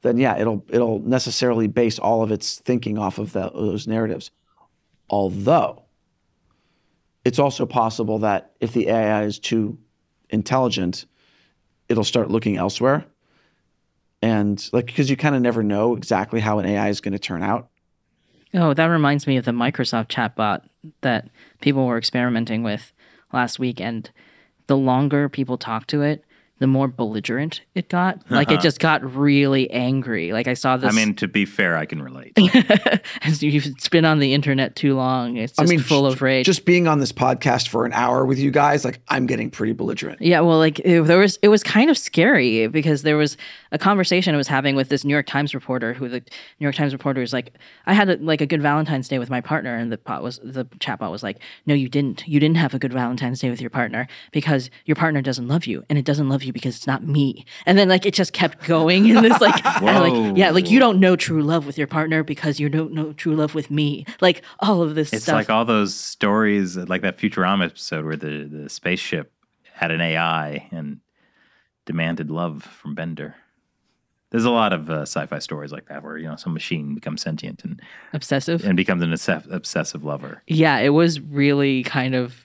then 0.01 0.17
yeah, 0.17 0.37
it'll 0.37 0.65
it'll 0.69 0.99
necessarily 0.99 1.67
base 1.67 1.97
all 1.97 2.23
of 2.23 2.31
its 2.31 2.59
thinking 2.59 2.97
off 2.97 3.17
of 3.17 3.33
the, 3.33 3.49
those 3.53 3.87
narratives. 3.87 4.31
Although 5.09 5.83
it's 7.23 7.39
also 7.39 7.65
possible 7.65 8.19
that 8.19 8.51
if 8.59 8.73
the 8.73 8.89
AI 8.89 9.23
is 9.23 9.39
too 9.39 9.77
intelligent, 10.29 11.05
it'll 11.87 12.03
start 12.03 12.29
looking 12.29 12.57
elsewhere. 12.57 13.05
And 14.23 14.69
like 14.71 14.85
because 14.85 15.09
you 15.09 15.17
kind 15.17 15.35
of 15.35 15.41
never 15.41 15.63
know 15.63 15.97
exactly 15.97 16.39
how 16.39 16.57
an 16.59 16.65
AI 16.65 16.87
is 16.87 17.01
going 17.01 17.11
to 17.11 17.19
turn 17.19 17.43
out. 17.43 17.67
Oh, 18.53 18.73
that 18.73 18.85
reminds 18.85 19.27
me 19.27 19.35
of 19.35 19.43
the 19.43 19.51
Microsoft 19.51 20.07
chatbot 20.07 20.61
that 21.01 21.27
people 21.59 21.85
were 21.85 21.97
experimenting 21.97 22.63
with 22.63 22.93
last 23.33 23.59
week. 23.59 23.81
And 23.81 24.09
the 24.67 24.77
longer 24.77 25.27
people 25.27 25.57
talk 25.57 25.87
to 25.87 26.03
it, 26.03 26.23
the 26.63 26.67
more 26.67 26.87
belligerent 26.87 27.59
it 27.75 27.89
got. 27.89 28.19
Like 28.29 28.47
it 28.47 28.53
uh-huh. 28.53 28.63
just 28.63 28.79
got 28.79 29.03
really 29.03 29.69
angry. 29.69 30.31
Like 30.31 30.47
I 30.47 30.53
saw 30.53 30.77
this. 30.77 30.89
I 30.89 30.95
mean, 30.95 31.13
to 31.15 31.27
be 31.27 31.43
fair, 31.43 31.75
I 31.75 31.85
can 31.85 32.01
relate. 32.01 32.37
as 33.21 33.43
you've 33.43 33.67
been 33.91 34.05
on 34.05 34.19
the 34.19 34.33
internet 34.33 34.77
too 34.77 34.95
long, 34.95 35.35
it's 35.35 35.57
just 35.57 35.61
I 35.61 35.69
mean, 35.69 35.81
full 35.81 36.07
j- 36.07 36.13
of 36.13 36.21
rage. 36.21 36.45
Just 36.45 36.63
being 36.63 36.87
on 36.87 36.99
this 36.99 37.11
podcast 37.11 37.67
for 37.67 37.85
an 37.85 37.91
hour 37.91 38.25
with 38.25 38.39
you 38.39 38.49
guys, 38.49 38.85
like 38.85 39.01
I'm 39.09 39.25
getting 39.25 39.51
pretty 39.51 39.73
belligerent. 39.73 40.21
Yeah, 40.21 40.39
well, 40.39 40.57
like 40.57 40.79
it, 40.79 41.03
there 41.03 41.19
was, 41.19 41.37
it 41.41 41.49
was 41.49 41.63
kind 41.63 41.89
of 41.89 41.97
scary 41.97 42.67
because 42.67 43.01
there 43.01 43.17
was 43.17 43.35
a 43.73 43.77
conversation 43.77 44.33
I 44.33 44.37
was 44.37 44.47
having 44.47 44.77
with 44.77 44.87
this 44.87 45.03
New 45.03 45.11
York 45.11 45.27
Times 45.27 45.53
reporter, 45.53 45.93
who 45.93 46.07
the 46.07 46.21
New 46.21 46.25
York 46.59 46.75
Times 46.75 46.93
reporter 46.93 47.19
was 47.19 47.33
like, 47.33 47.51
I 47.85 47.93
had 47.93 48.07
a, 48.07 48.15
like 48.19 48.39
a 48.39 48.45
good 48.45 48.61
Valentine's 48.61 49.09
Day 49.09 49.19
with 49.19 49.29
my 49.29 49.41
partner, 49.41 49.75
and 49.75 49.91
the 49.91 49.97
pot 49.97 50.23
was 50.23 50.39
the 50.41 50.63
chatbot 50.79 51.11
was 51.11 51.23
like, 51.23 51.39
No, 51.65 51.73
you 51.73 51.89
didn't. 51.89 52.25
You 52.25 52.39
didn't 52.39 52.55
have 52.55 52.73
a 52.73 52.79
good 52.79 52.93
Valentine's 52.93 53.41
Day 53.41 53.49
with 53.49 53.59
your 53.59 53.69
partner 53.69 54.07
because 54.31 54.69
your 54.85 54.95
partner 54.95 55.21
doesn't 55.21 55.49
love 55.49 55.65
you, 55.65 55.83
and 55.89 55.99
it 55.99 56.05
doesn't 56.05 56.29
love 56.29 56.43
you 56.43 56.52
because 56.53 56.77
it's 56.77 56.87
not 56.87 57.03
me. 57.05 57.45
And 57.65 57.77
then 57.77 57.89
like 57.89 58.05
it 58.05 58.13
just 58.13 58.31
kept 58.31 58.63
going 58.65 59.07
in 59.09 59.21
this 59.21 59.41
like, 59.41 59.63
like 59.81 60.37
yeah, 60.37 60.51
like 60.51 60.69
you 60.71 60.79
don't 60.79 60.99
know 60.99 61.15
true 61.15 61.41
love 61.41 61.65
with 61.65 61.77
your 61.77 61.87
partner 61.87 62.23
because 62.23 62.59
you 62.59 62.69
don't 62.69 62.93
know 62.93 63.11
true 63.13 63.35
love 63.35 63.55
with 63.55 63.69
me. 63.71 64.05
Like 64.21 64.41
all 64.59 64.81
of 64.81 64.95
this 64.95 65.11
It's 65.11 65.23
stuff. 65.23 65.35
like 65.35 65.49
all 65.49 65.65
those 65.65 65.93
stories, 65.95 66.77
like 66.77 67.01
that 67.01 67.17
Futurama 67.17 67.65
episode 67.65 68.05
where 68.05 68.15
the, 68.15 68.47
the 68.49 68.69
spaceship 68.69 69.31
had 69.73 69.91
an 69.91 69.99
AI 69.99 70.67
and 70.71 70.99
demanded 71.85 72.29
love 72.31 72.63
from 72.63 72.95
Bender. 72.95 73.35
There's 74.29 74.45
a 74.45 74.49
lot 74.51 74.73
of 74.73 74.89
uh, 74.89 75.01
sci-fi 75.01 75.37
stories 75.39 75.71
like 75.71 75.87
that 75.89 76.01
where 76.03 76.17
you 76.17 76.27
know 76.27 76.35
some 76.37 76.53
machine 76.53 76.95
becomes 76.95 77.21
sentient 77.21 77.63
and 77.63 77.79
obsessive. 78.13 78.63
and 78.65 78.75
becomes 78.75 79.03
an 79.03 79.13
obsessive 79.51 80.03
lover. 80.03 80.41
yeah, 80.47 80.79
it 80.79 80.89
was 80.89 81.19
really 81.19 81.83
kind 81.83 82.15
of 82.15 82.42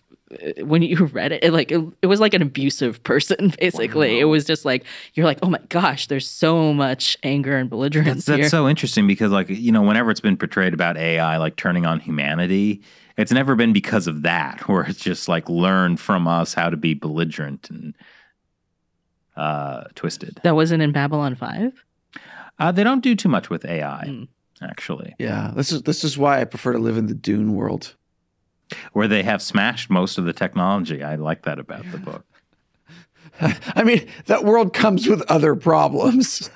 when 0.63 0.83
you 0.83 1.07
read 1.13 1.33
it, 1.33 1.43
it 1.45 1.53
like 1.53 1.71
it, 1.73 1.81
it 2.03 2.07
was 2.07 2.21
like 2.21 2.35
an 2.35 2.43
abusive 2.43 3.03
person 3.03 3.53
basically. 3.61 4.21
It 4.21 4.25
was 4.25 4.45
just 4.45 4.65
like 4.65 4.85
you're 5.15 5.27
like, 5.27 5.39
oh 5.43 5.49
my 5.51 5.61
gosh, 5.69 6.07
there's 6.07 6.29
so 6.29 6.73
much 6.75 7.17
anger 7.23 7.57
and 7.57 7.71
belligerence 7.71 8.25
That's 8.27 8.39
here. 8.41 8.49
so 8.49 8.69
interesting 8.69 9.07
because 9.07 9.33
like 9.33 9.49
you 9.49 9.73
know 9.73 9.83
whenever 9.83 10.11
it's 10.11 10.21
been 10.21 10.37
portrayed 10.37 10.75
about 10.75 10.97
AI 10.97 11.37
like 11.39 11.57
turning 11.57 11.87
on 11.87 12.01
humanity, 12.01 12.83
it's 13.17 13.33
never 13.33 13.55
been 13.57 13.73
because 13.73 14.07
of 14.07 14.23
that 14.23 14.61
where 14.69 14.83
it's 14.83 15.01
just 15.01 15.29
like 15.29 15.49
learned 15.49 15.99
from 16.01 16.29
us 16.29 16.55
how 16.55 16.69
to 16.71 16.77
be 16.77 16.95
belligerent 16.95 17.71
and 17.71 17.95
uh, 19.37 19.85
twisted. 19.95 20.41
that 20.43 20.55
wasn't 20.55 20.83
in 20.83 20.93
Babylon 20.93 21.35
Five. 21.35 21.85
Uh, 22.59 22.73
they 22.73 22.83
don't 22.83 23.03
do 23.03 23.15
too 23.15 23.29
much 23.29 23.49
with 23.51 23.65
AI 23.65 24.05
Mm. 24.09 24.29
actually. 24.61 25.15
Yeah, 25.19 25.53
this 25.55 25.71
is 25.73 25.83
this 25.83 26.03
is 26.05 26.19
why 26.19 26.41
I 26.41 26.45
prefer 26.45 26.73
to 26.73 26.79
live 26.79 26.97
in 26.97 27.07
the 27.07 27.15
Dune 27.15 27.55
world. 27.55 27.95
Where 28.93 29.09
they 29.09 29.23
have 29.23 29.43
smashed 29.43 29.91
most 29.91 30.19
of 30.19 30.25
the 30.25 30.33
technology. 30.33 31.03
I 31.03 31.17
like 31.17 31.43
that 31.43 31.59
about 31.59 31.91
the 31.91 31.99
book. 31.99 32.25
I 33.41 33.85
mean, 33.85 34.07
that 34.27 34.45
world 34.45 34.73
comes 34.73 35.07
with 35.07 35.23
other 35.31 35.55
problems. 35.55 36.51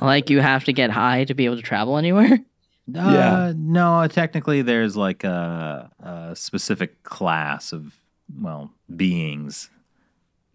Like 0.00 0.30
you 0.30 0.40
have 0.40 0.64
to 0.64 0.72
get 0.72 0.90
high 0.90 1.24
to 1.24 1.34
be 1.34 1.44
able 1.44 1.56
to 1.56 1.62
travel 1.62 1.96
anywhere. 1.96 2.38
Yeah. 2.86 3.34
Uh, 3.34 3.52
no, 3.56 4.06
technically, 4.08 4.62
there's 4.62 4.96
like 4.96 5.22
a, 5.24 5.90
a 6.00 6.36
specific 6.36 7.02
class 7.02 7.72
of 7.72 7.94
well 8.40 8.72
beings 8.94 9.70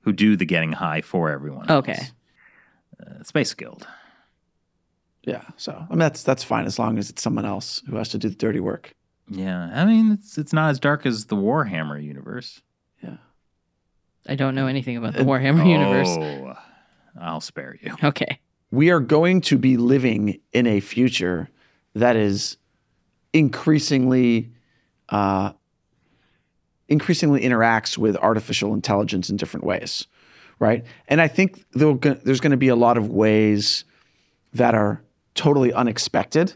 who 0.02 0.14
do 0.14 0.36
the 0.36 0.46
getting 0.46 0.74
high 0.74 1.02
for 1.02 1.30
everyone. 1.30 1.70
else. 1.70 1.80
Okay. 1.80 2.00
Uh, 3.00 3.24
Space 3.24 3.54
Guild. 3.54 3.88
Yeah, 5.26 5.44
so 5.56 5.72
I 5.72 5.90
mean 5.92 6.00
that's 6.00 6.24
that's 6.24 6.44
fine 6.44 6.66
as 6.66 6.78
long 6.78 6.98
as 6.98 7.10
it's 7.10 7.22
someone 7.22 7.46
else 7.46 7.82
who 7.88 7.96
has 7.96 8.10
to 8.10 8.18
do 8.18 8.30
the 8.30 8.36
dirty 8.36 8.60
work. 8.60 8.94
Yeah, 9.30 9.72
I 9.74 9.86
mean 9.86 10.12
it's 10.12 10.38
it's 10.38 10.54
not 10.54 10.70
as 10.70 10.80
dark 10.80 11.06
as 11.06 11.26
the 11.26 11.36
Warhammer 11.36 12.04
universe. 12.04 12.62
Yeah. 13.02 13.18
I 14.28 14.36
don't 14.36 14.56
know 14.56 14.68
anything 14.68 14.98
about 14.98 15.14
the 15.14 15.24
Warhammer 15.24 15.68
universe. 15.68 16.10
Oh, 16.10 16.54
I'll 17.20 17.42
spare 17.42 17.78
you. 17.82 17.96
Okay. 18.04 18.40
We 18.72 18.90
are 18.90 19.00
going 19.00 19.42
to 19.42 19.58
be 19.58 19.78
living 19.78 20.40
in 20.52 20.66
a 20.66 20.80
future 20.80 21.50
that 21.94 22.16
is 22.16 22.58
increasingly 23.34 24.52
uh, 25.10 25.54
increasingly 26.88 27.42
interacts 27.42 27.98
with 27.98 28.16
artificial 28.18 28.74
intelligence 28.74 29.30
in 29.30 29.38
different 29.38 29.66
ways, 29.66 30.08
right? 30.60 30.86
And 31.08 31.22
I 31.22 31.28
think 31.28 31.66
there's 31.74 32.40
going 32.40 32.52
to 32.52 32.58
be 32.58 32.68
a 32.68 32.76
lot 32.76 32.98
of 32.98 33.10
ways 33.10 33.84
that 34.54 34.76
are 34.76 35.02
totally 35.36 35.74
unexpected. 35.74 36.54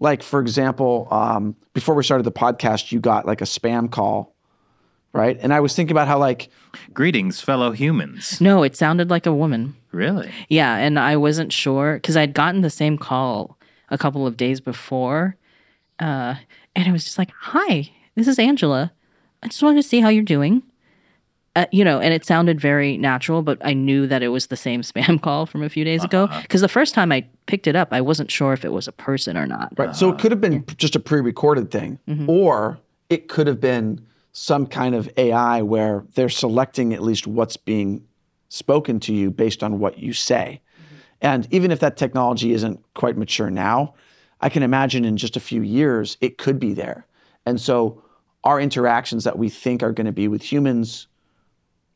Like, 0.00 0.22
for 0.22 0.40
example, 0.40 1.08
um, 1.10 1.56
before 1.72 1.94
we 1.94 2.02
started 2.02 2.24
the 2.24 2.32
podcast, 2.32 2.92
you 2.92 3.00
got 3.00 3.26
like 3.26 3.40
a 3.40 3.44
spam 3.44 3.90
call, 3.90 4.34
right? 5.12 5.38
And 5.40 5.52
I 5.54 5.60
was 5.60 5.74
thinking 5.74 5.92
about 5.92 6.08
how, 6.08 6.18
like, 6.18 6.50
Greetings, 6.92 7.40
fellow 7.40 7.70
humans. 7.70 8.40
No, 8.40 8.62
it 8.62 8.76
sounded 8.76 9.10
like 9.10 9.26
a 9.26 9.34
woman. 9.34 9.76
Really? 9.92 10.30
Yeah, 10.48 10.76
and 10.76 10.98
I 10.98 11.16
wasn't 11.16 11.52
sure 11.52 11.94
because 11.94 12.16
I'd 12.16 12.34
gotten 12.34 12.62
the 12.62 12.70
same 12.70 12.98
call 12.98 13.58
a 13.90 13.98
couple 13.98 14.26
of 14.26 14.36
days 14.36 14.60
before, 14.60 15.36
uh, 16.00 16.34
and 16.74 16.86
it 16.88 16.92
was 16.92 17.04
just 17.04 17.18
like, 17.18 17.30
"Hi, 17.38 17.90
this 18.16 18.26
is 18.26 18.38
Angela. 18.38 18.92
I 19.42 19.46
just 19.46 19.62
wanted 19.62 19.82
to 19.82 19.88
see 19.88 20.00
how 20.00 20.08
you're 20.08 20.24
doing." 20.24 20.62
Uh, 21.56 21.66
you 21.70 21.84
know, 21.84 22.00
and 22.00 22.12
it 22.12 22.24
sounded 22.24 22.60
very 22.60 22.96
natural, 22.96 23.40
but 23.40 23.58
I 23.64 23.74
knew 23.74 24.08
that 24.08 24.24
it 24.24 24.28
was 24.28 24.48
the 24.48 24.56
same 24.56 24.82
spam 24.82 25.20
call 25.20 25.46
from 25.46 25.62
a 25.62 25.68
few 25.68 25.84
days 25.84 26.02
ago 26.02 26.24
uh-huh. 26.24 26.42
because 26.42 26.60
the 26.60 26.68
first 26.68 26.94
time 26.94 27.12
I 27.12 27.26
picked 27.46 27.66
it 27.66 27.76
up, 27.76 27.92
I 27.92 28.00
wasn't 28.00 28.30
sure 28.30 28.52
if 28.52 28.64
it 28.64 28.72
was 28.72 28.88
a 28.88 28.92
person 28.92 29.36
or 29.36 29.46
not. 29.46 29.72
Right. 29.76 29.94
so 29.94 30.10
it 30.10 30.18
could 30.18 30.32
have 30.32 30.40
been 30.40 30.64
just 30.76 30.96
a 30.96 31.00
pre-recorded 31.00 31.70
thing, 31.70 31.98
mm-hmm. 32.08 32.28
or 32.28 32.78
it 33.08 33.28
could 33.28 33.46
have 33.46 33.60
been 33.60 34.04
some 34.32 34.66
kind 34.66 34.96
of 34.96 35.08
AI 35.16 35.62
where 35.62 36.04
they're 36.14 36.28
selecting 36.28 36.92
at 36.92 37.02
least 37.02 37.26
what's 37.26 37.56
being 37.56 38.04
spoken 38.48 38.98
to 38.98 39.14
you 39.14 39.30
based 39.30 39.62
on 39.62 39.78
what 39.78 39.98
you 39.98 40.12
say. 40.12 40.60
Mm-hmm. 40.76 40.96
And 41.20 41.48
even 41.52 41.70
if 41.70 41.78
that 41.80 41.96
technology 41.96 42.52
isn't 42.52 42.80
quite 42.94 43.16
mature 43.16 43.50
now, 43.50 43.94
I 44.40 44.48
can 44.48 44.64
imagine 44.64 45.04
in 45.04 45.16
just 45.16 45.36
a 45.36 45.40
few 45.40 45.62
years 45.62 46.16
it 46.20 46.36
could 46.36 46.58
be 46.58 46.74
there. 46.74 47.06
And 47.46 47.60
so 47.60 48.02
our 48.42 48.60
interactions 48.60 49.22
that 49.24 49.38
we 49.38 49.48
think 49.48 49.82
are 49.82 49.92
going 49.92 50.06
to 50.06 50.12
be 50.12 50.28
with 50.28 50.42
humans 50.42 51.06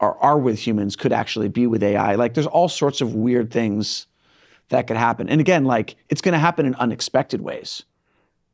or 0.01 0.17
are 0.23 0.39
with 0.39 0.59
humans 0.59 0.97
could 0.97 1.13
actually 1.13 1.49
be 1.49 1.67
with 1.67 1.83
AI. 1.83 2.15
Like 2.15 2.35
there's 2.35 2.47
all 2.47 2.69
sorts 2.69 3.01
of 3.01 3.15
weird 3.15 3.51
things 3.51 4.07
that 4.69 4.87
could 4.87 4.97
happen. 4.97 5.29
And 5.29 5.41
again, 5.41 5.65
like 5.65 5.97
it's 6.09 6.21
going 6.21 6.33
to 6.33 6.39
happen 6.39 6.67
in 6.67 6.75
unexpected 6.77 7.41
ways. 7.41 7.83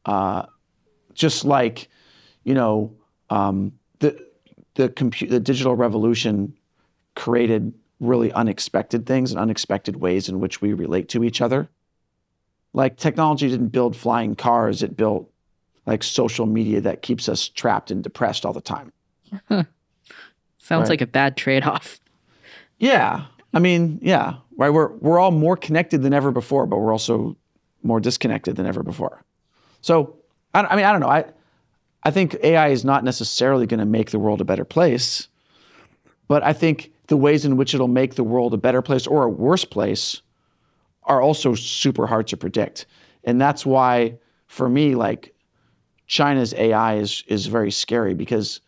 Uh, 0.05 0.47
just 1.13 1.45
like, 1.45 1.89
you 2.45 2.55
know, 2.55 2.95
um, 3.31 3.73
the 4.01 4.19
the 4.75 4.89
compu- 4.89 5.29
the 5.29 5.41
digital 5.41 5.75
revolution 5.77 6.57
created 7.15 7.73
really 8.01 8.33
unexpected 8.33 9.07
things 9.07 9.31
and 9.31 9.41
unexpected 9.41 9.97
ways 9.97 10.29
in 10.29 10.41
which 10.41 10.61
we 10.61 10.73
relate 10.73 11.09
to 11.11 11.25
each 11.25 11.41
other. 11.41 11.69
Like 12.73 12.97
technology 12.97 13.49
didn't 13.49 13.69
build 13.69 13.97
flying 13.97 14.35
cars; 14.35 14.83
it 14.83 14.97
built 14.97 15.31
like 15.87 16.03
social 16.03 16.47
media 16.47 16.81
that 16.81 17.03
keeps 17.03 17.29
us 17.29 17.49
trapped 17.49 17.91
and 17.91 18.03
depressed 18.03 18.45
all 18.45 18.53
the 18.53 18.61
time. 18.61 18.93
Sounds 20.65 20.85
Right. 20.89 20.95
like 20.95 21.01
a 21.03 21.07
bad 21.07 21.37
trade 21.37 21.63
off. 21.65 22.01
Yeah. 22.79 23.27
I 23.53 23.59
mean, 23.59 23.99
yeah, 24.03 24.37
right. 24.57 24.71
We're 24.71 24.89
we're 24.95 25.19
all 25.19 25.31
more 25.31 25.57
connected 25.59 26.03
than 26.03 26.13
ever 26.15 26.31
before, 26.33 26.67
but 26.67 26.79
we're 26.79 26.91
also 26.91 27.37
more 27.83 28.01
disconnected 28.01 28.57
than 28.57 28.65
ever 28.67 28.83
before. 28.83 29.23
So, 29.83 30.17
I, 30.55 30.63
I 30.63 30.75
mean, 30.77 30.87
I 30.87 30.91
don't 30.93 31.01
know. 31.03 31.09
I 31.09 31.27
I 32.03 32.11
think 32.11 32.35
AI 32.43 32.69
is 32.69 32.83
not 32.85 33.05
necessarily 33.05 33.67
going 33.67 33.79
to 33.81 33.87
make 33.87 34.11
the 34.11 34.19
world 34.19 34.41
a 34.41 34.45
better 34.45 34.65
place, 34.65 35.29
but 36.29 36.43
I 36.43 36.53
think 36.55 36.91
the 37.09 37.17
ways 37.17 37.45
in 37.45 37.57
which 37.59 37.75
it'll 37.75 37.87
make 37.87 38.15
the 38.15 38.25
world 38.25 38.55
a 38.55 38.57
better 38.57 38.81
place 38.83 39.07
or 39.07 39.23
a 39.25 39.29
worse 39.29 39.65
place 39.67 40.23
are 41.05 41.21
also 41.21 41.55
super 41.55 42.07
hard 42.07 42.27
to 42.29 42.37
predict, 42.39 42.87
and 43.23 43.39
that's 43.41 43.65
why, 43.67 44.17
for 44.49 44.69
me, 44.69 44.95
like 44.95 45.35
China's 46.07 46.55
AI 46.55 46.97
is 46.97 47.23
is 47.29 47.47
very 47.47 47.71
scary 47.71 48.15
because 48.15 48.61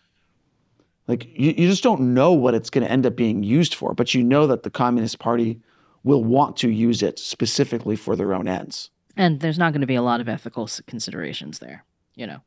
like 1.09 1.24
you, 1.26 1.54
you 1.57 1.68
just 1.68 1.82
don't 1.82 2.14
know 2.14 2.32
what 2.32 2.54
it's 2.54 2.70
going 2.70 2.84
to 2.84 2.90
end 2.90 3.07
up 3.07 3.16
being 3.16 3.42
used 3.42 3.74
for, 3.74 3.94
but 3.94 4.14
you 4.14 4.22
know 4.22 4.46
that 4.46 4.62
the 4.62 4.70
Communist 4.70 5.18
Party 5.18 5.61
will 6.02 6.24
want 6.24 6.57
to 6.59 6.70
use 6.70 7.02
it 7.02 7.18
specifically 7.18 7.96
for 7.96 8.16
their 8.16 8.32
own 8.32 8.48
ends. 8.48 8.90
And 9.16 9.40
there's 9.40 9.59
not 9.59 9.72
going 9.72 9.80
to 9.80 9.86
be 9.86 9.94
a 9.94 10.02
lot 10.02 10.20
of 10.20 10.28
ethical 10.28 10.68
considerations 10.86 11.59
there, 11.59 11.84
you 12.14 12.26
know. 12.26 12.40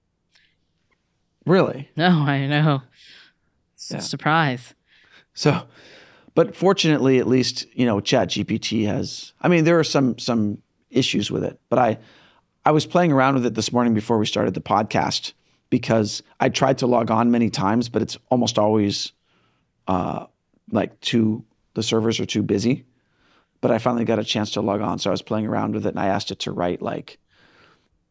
Really. 1.46 1.90
No, 1.96 2.08
I 2.10 2.46
know. 2.48 2.84
It's 3.74 3.92
a 3.92 3.96
Yeah. 3.96 4.00
Surprise. 4.02 4.76
So, 5.34 5.64
But 6.36 6.56
fortunately, 6.56 7.18
at 7.18 7.28
least 7.28 7.66
you 7.74 7.86
know, 7.86 8.00
Chat 8.00 8.30
GPT 8.30 8.86
has. 8.86 9.34
I 9.42 9.48
mean, 9.48 9.64
there 9.64 9.80
are 9.80 9.84
some 9.84 10.18
some 10.20 10.60
issues 10.90 11.32
with 11.32 11.44
it, 11.44 11.60
but 11.70 11.80
I 11.80 11.98
I 12.66 12.72
was 12.72 12.86
playing 12.86 13.12
around 13.12 13.36
with 13.36 13.46
it 13.46 13.56
this 13.56 13.72
morning 13.74 13.94
before 13.94 14.18
we 14.18 14.26
started 14.26 14.54
the 14.54 14.62
podcast 14.62 15.34
because 15.70 16.24
I 16.40 16.50
tried 16.50 16.80
to 16.80 16.88
log 16.88 17.12
on 17.12 17.32
many 17.32 17.50
times, 17.50 17.90
but 17.90 18.02
it's 18.02 18.18
almost 18.30 18.58
always 18.58 19.14
uh, 19.88 20.26
like 20.72 21.00
too 21.02 21.44
the 21.74 21.84
servers 21.84 22.20
are 22.20 22.26
too 22.26 22.44
busy. 22.44 22.86
But 23.62 23.72
I 23.72 23.78
finally 23.78 24.06
got 24.06 24.20
a 24.20 24.24
chance 24.24 24.52
to 24.52 24.62
log 24.62 24.82
on, 24.82 25.00
so 25.00 25.10
I 25.10 25.12
was 25.12 25.22
playing 25.22 25.46
around 25.46 25.74
with 25.74 25.86
it, 25.86 25.90
and 25.90 26.00
I 26.00 26.08
asked 26.08 26.32
it 26.32 26.40
to 26.40 26.52
write 26.52 26.82
like, 26.82 27.20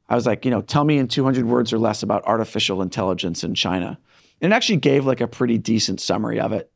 I 0.08 0.14
was 0.14 0.26
like, 0.26 0.44
you 0.44 0.50
know, 0.50 0.62
tell 0.62 0.84
me 0.84 0.98
in 0.98 1.08
200 1.08 1.46
words 1.46 1.72
or 1.72 1.78
less 1.78 2.02
about 2.02 2.24
artificial 2.24 2.82
intelligence 2.82 3.44
in 3.44 3.54
China. 3.54 3.98
And 4.40 4.52
it 4.52 4.56
actually 4.56 4.76
gave 4.76 5.06
like 5.06 5.20
a 5.20 5.26
pretty 5.26 5.58
decent 5.58 6.00
summary 6.00 6.38
of 6.38 6.52
it. 6.52 6.70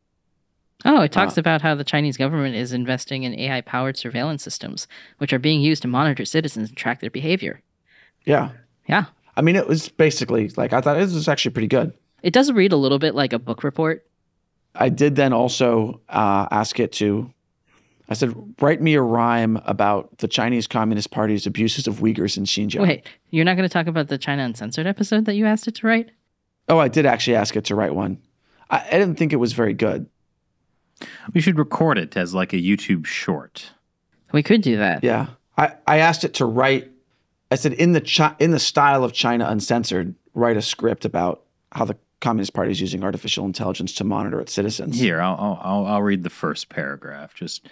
Oh, 0.85 1.03
it 1.03 1.13
talks 1.13 1.39
uh, 1.39 1.41
about 1.41 1.63
how 1.63 1.75
the 1.75 1.85
Chinese 1.85 2.17
government 2.17 2.57
is 2.57 2.73
investing 2.73 3.23
in 3.23 3.39
AI 3.39 3.61
powered 3.61 3.97
surveillance 3.97 4.43
systems, 4.43 4.89
which 5.19 5.33
are 5.33 5.39
being 5.39 5.61
used 5.61 5.83
to 5.83 5.89
monitor 5.89 6.25
citizens 6.25 6.71
and 6.71 6.77
track 6.77 7.01
their 7.01 7.11
behavior. 7.11 7.63
Yeah. 8.25 8.51
Yeah. 8.89 9.07
I 9.37 9.43
mean, 9.43 9.57
it 9.57 9.67
was 9.67 9.89
basically 9.89 10.49
like 10.57 10.73
I 10.73 10.81
thought 10.81 10.97
it 10.97 11.01
was 11.01 11.29
actually 11.29 11.53
pretty 11.53 11.69
good. 11.69 11.93
It 12.23 12.33
does 12.33 12.53
read 12.53 12.73
a 12.73 12.77
little 12.77 12.99
bit 12.99 13.15
like 13.15 13.33
a 13.33 13.39
book 13.39 13.65
report. 13.65 14.07
I 14.75 14.89
did 14.89 15.17
then 15.17 15.33
also 15.33 16.01
uh, 16.09 16.47
ask 16.51 16.81
it 16.81 16.93
to, 16.93 17.33
I 18.09 18.15
said, 18.15 18.35
write 18.61 18.81
me 18.81 18.95
a 18.95 19.03
rhyme 19.03 19.61
about 19.67 20.19
the 20.19 20.29
Chinese 20.29 20.67
Communist 20.67 21.11
Party's 21.11 21.47
abuses 21.47 21.87
of 21.87 21.97
Uyghurs 21.97 22.37
in 22.37 22.45
Xinjiang. 22.45 22.81
Wait, 22.81 23.07
you're 23.31 23.45
not 23.45 23.57
going 23.57 23.69
to 23.69 23.73
talk 23.73 23.87
about 23.87 24.09
the 24.09 24.19
China 24.19 24.45
Uncensored 24.45 24.87
episode 24.87 25.25
that 25.25 25.35
you 25.35 25.47
asked 25.47 25.69
it 25.69 25.75
to 25.77 25.87
write? 25.87 26.11
Oh, 26.69 26.79
I 26.79 26.89
did 26.89 27.07
actually 27.07 27.37
ask 27.37 27.57
it 27.57 27.65
to 27.67 27.75
write 27.75 27.95
one. 27.95 28.19
I, 28.71 28.87
I 28.87 28.91
didn't 28.93 29.17
think 29.17 29.33
it 29.33 29.37
was 29.37 29.53
very 29.53 29.75
good. 29.75 30.09
We 31.35 31.41
should 31.41 31.59
record 31.59 31.99
it 31.99 32.17
as 32.17 32.33
like 32.33 32.53
a 32.53 32.57
YouTube 32.57 33.05
short. 33.05 33.73
We 34.33 34.43
could 34.43 34.63
do 34.63 34.77
that. 34.77 35.03
Yeah. 35.03 35.27
I, 35.59 35.75
I 35.87 35.99
asked 35.99 36.25
it 36.25 36.35
to 36.35 36.47
write 36.47 36.92
I 37.53 37.55
said 37.57 37.75
in 37.75 37.93
the 37.93 38.01
chi- 38.01 38.35
in 38.39 38.51
the 38.51 38.59
style 38.59 39.05
of 39.05 39.13
China 39.13 39.47
Uncensored, 39.47 40.15
write 40.33 40.57
a 40.57 40.63
script 40.63 41.05
about 41.05 41.43
how 41.73 41.85
the 41.85 41.99
Communist 42.23 42.55
Party 42.55 42.71
is 42.71 42.81
using 42.81 43.05
artificial 43.05 43.45
intelligence 43.45 43.93
to 43.97 44.05
monitor 44.05 44.41
its 44.41 44.55
citizens. 44.55 44.99
Here, 44.99 45.21
I'll, 45.21 45.61
I'll, 45.63 45.85
I'll 45.85 46.03
read 46.03 46.23
the 46.23 46.31
first 46.31 46.71
paragraph. 46.71 47.35
Just 47.35 47.69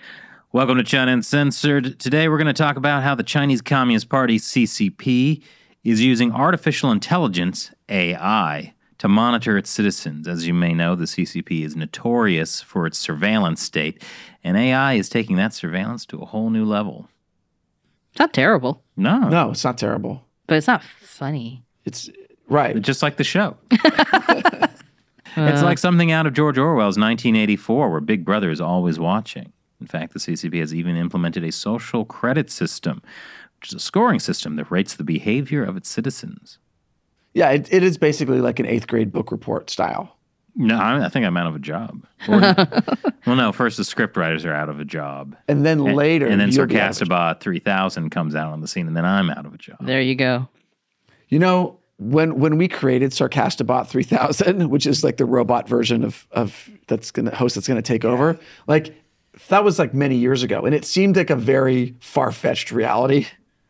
welcome 0.53 0.77
to 0.77 0.85
China 0.85 1.13
Uncensored. 1.13 1.99
Today, 1.99 2.29
we're 2.29 2.37
going 2.37 2.47
to 2.47 2.53
talk 2.53 2.77
about 2.77 3.03
how 3.03 3.15
the 3.15 3.23
Chinese 3.23 3.63
Communist 3.63 4.11
Party 4.11 4.39
(CCP) 4.39 5.43
is 5.83 6.03
using 6.03 6.31
artificial 6.31 6.91
intelligence 6.91 7.71
(AI) 7.89 8.75
to 8.99 9.09
monitor 9.09 9.57
its 9.57 9.71
citizens. 9.71 10.29
As 10.29 10.47
you 10.47 10.53
may 10.53 10.75
know, 10.75 10.95
the 10.95 11.07
CCP 11.07 11.65
is 11.65 11.75
notorious 11.75 12.61
for 12.61 12.87
its 12.87 12.99
surveillance 12.99 13.63
state, 13.63 14.03
and 14.45 14.59
AI 14.59 14.93
is 14.93 15.09
taking 15.09 15.37
that 15.37 15.55
surveillance 15.55 16.05
to 16.05 16.21
a 16.21 16.27
whole 16.27 16.51
new 16.51 16.67
level. 16.67 17.09
It's 18.11 18.19
not 18.19 18.33
terrible. 18.33 18.83
No. 18.97 19.29
No, 19.29 19.51
it's 19.51 19.65
not 19.65 19.79
terrible. 19.79 20.25
But 20.47 20.57
it's 20.57 20.67
not 20.67 20.83
funny. 20.83 21.65
It's 21.85 22.11
right. 22.49 22.81
Just 22.81 23.03
like 23.03 23.17
the 23.17 23.25
show. 23.25 23.57
it's 23.71 25.63
like 25.63 25.79
uh. 25.79 25.81
something 25.81 26.11
out 26.13 26.27
of 26.27 26.35
George 26.35 26.59
Orwell's 26.59 26.99
1984, 26.99 27.91
where 27.91 28.01
Big 28.01 28.25
Brother 28.25 28.51
is 28.51 28.61
always 28.61 28.99
watching. 28.99 29.53
In 29.81 29.87
fact, 29.87 30.13
the 30.13 30.19
CCP 30.19 30.59
has 30.61 30.75
even 30.75 30.97
implemented 30.97 31.45
a 31.45 31.53
social 31.53 32.05
credit 32.05 32.51
system, 32.51 33.01
which 33.59 33.69
is 33.69 33.75
a 33.75 33.81
scoring 33.81 34.21
system 34.21 34.57
that 34.57 34.71
rates 34.71 34.95
the 34.95 35.05
behavior 35.05 35.65
of 35.65 35.77
its 35.77 35.89
citizens. 35.89 36.59
Yeah, 37.33 37.51
it, 37.51 37.73
it 37.73 37.83
is 37.83 37.97
basically 37.97 38.41
like 38.41 38.59
an 38.59 38.67
eighth 38.67 38.89
grade 38.89 39.13
book 39.13 39.31
report 39.31 39.71
style. 39.71 40.17
No, 40.55 40.79
I, 40.79 41.07
I 41.07 41.09
think 41.09 41.25
I'm 41.27 41.37
out 41.37 41.47
of 41.47 41.55
a 41.55 41.59
job. 41.59 42.05
Or, 42.29 42.41
well, 43.27 43.37
no. 43.37 43.53
First, 43.53 43.77
the 43.77 43.85
script 43.85 44.17
writers 44.17 44.45
are 44.45 44.53
out 44.53 44.69
of 44.69 44.81
a 44.81 44.85
job, 44.85 45.37
and 45.49 45.65
then 45.65 45.81
and, 45.81 45.97
later, 45.97 46.27
and 46.27 46.41
then 46.41 46.53
Sarcastabot 46.53 47.41
3000 47.41 48.11
comes 48.11 48.35
out 48.35 48.53
on 48.53 48.61
the 48.61 48.69
scene, 48.69 48.87
and 48.87 48.97
then 48.97 49.05
I'm 49.05 49.31
out 49.31 49.47
of 49.47 49.55
a 49.55 49.59
job. 49.59 49.79
There 49.81 50.01
you 50.01 50.15
go. 50.15 50.49
You 51.29 51.39
know, 51.39 51.79
when 51.99 52.39
when 52.41 52.57
we 52.57 52.67
created 52.67 53.13
Sarcastabot 53.13 53.87
3000, 53.89 54.69
which 54.71 54.87
is 54.87 55.05
like 55.05 55.19
the 55.19 55.25
robot 55.25 55.69
version 55.69 56.05
of 56.05 56.27
of 56.33 56.69
that's 56.89 57.11
gonna 57.11 57.35
host 57.35 57.55
that's 57.55 57.69
gonna 57.69 57.83
take 57.83 58.05
yeah. 58.05 58.11
over, 58.11 58.39
like 58.67 58.95
that 59.49 59.63
was 59.63 59.79
like 59.79 59.95
many 59.95 60.17
years 60.17 60.43
ago, 60.43 60.63
and 60.63 60.75
it 60.75 60.85
seemed 60.85 61.17
like 61.17 61.31
a 61.31 61.37
very 61.37 61.95
far 62.01 62.33
fetched 62.33 62.73
reality. 62.73 63.27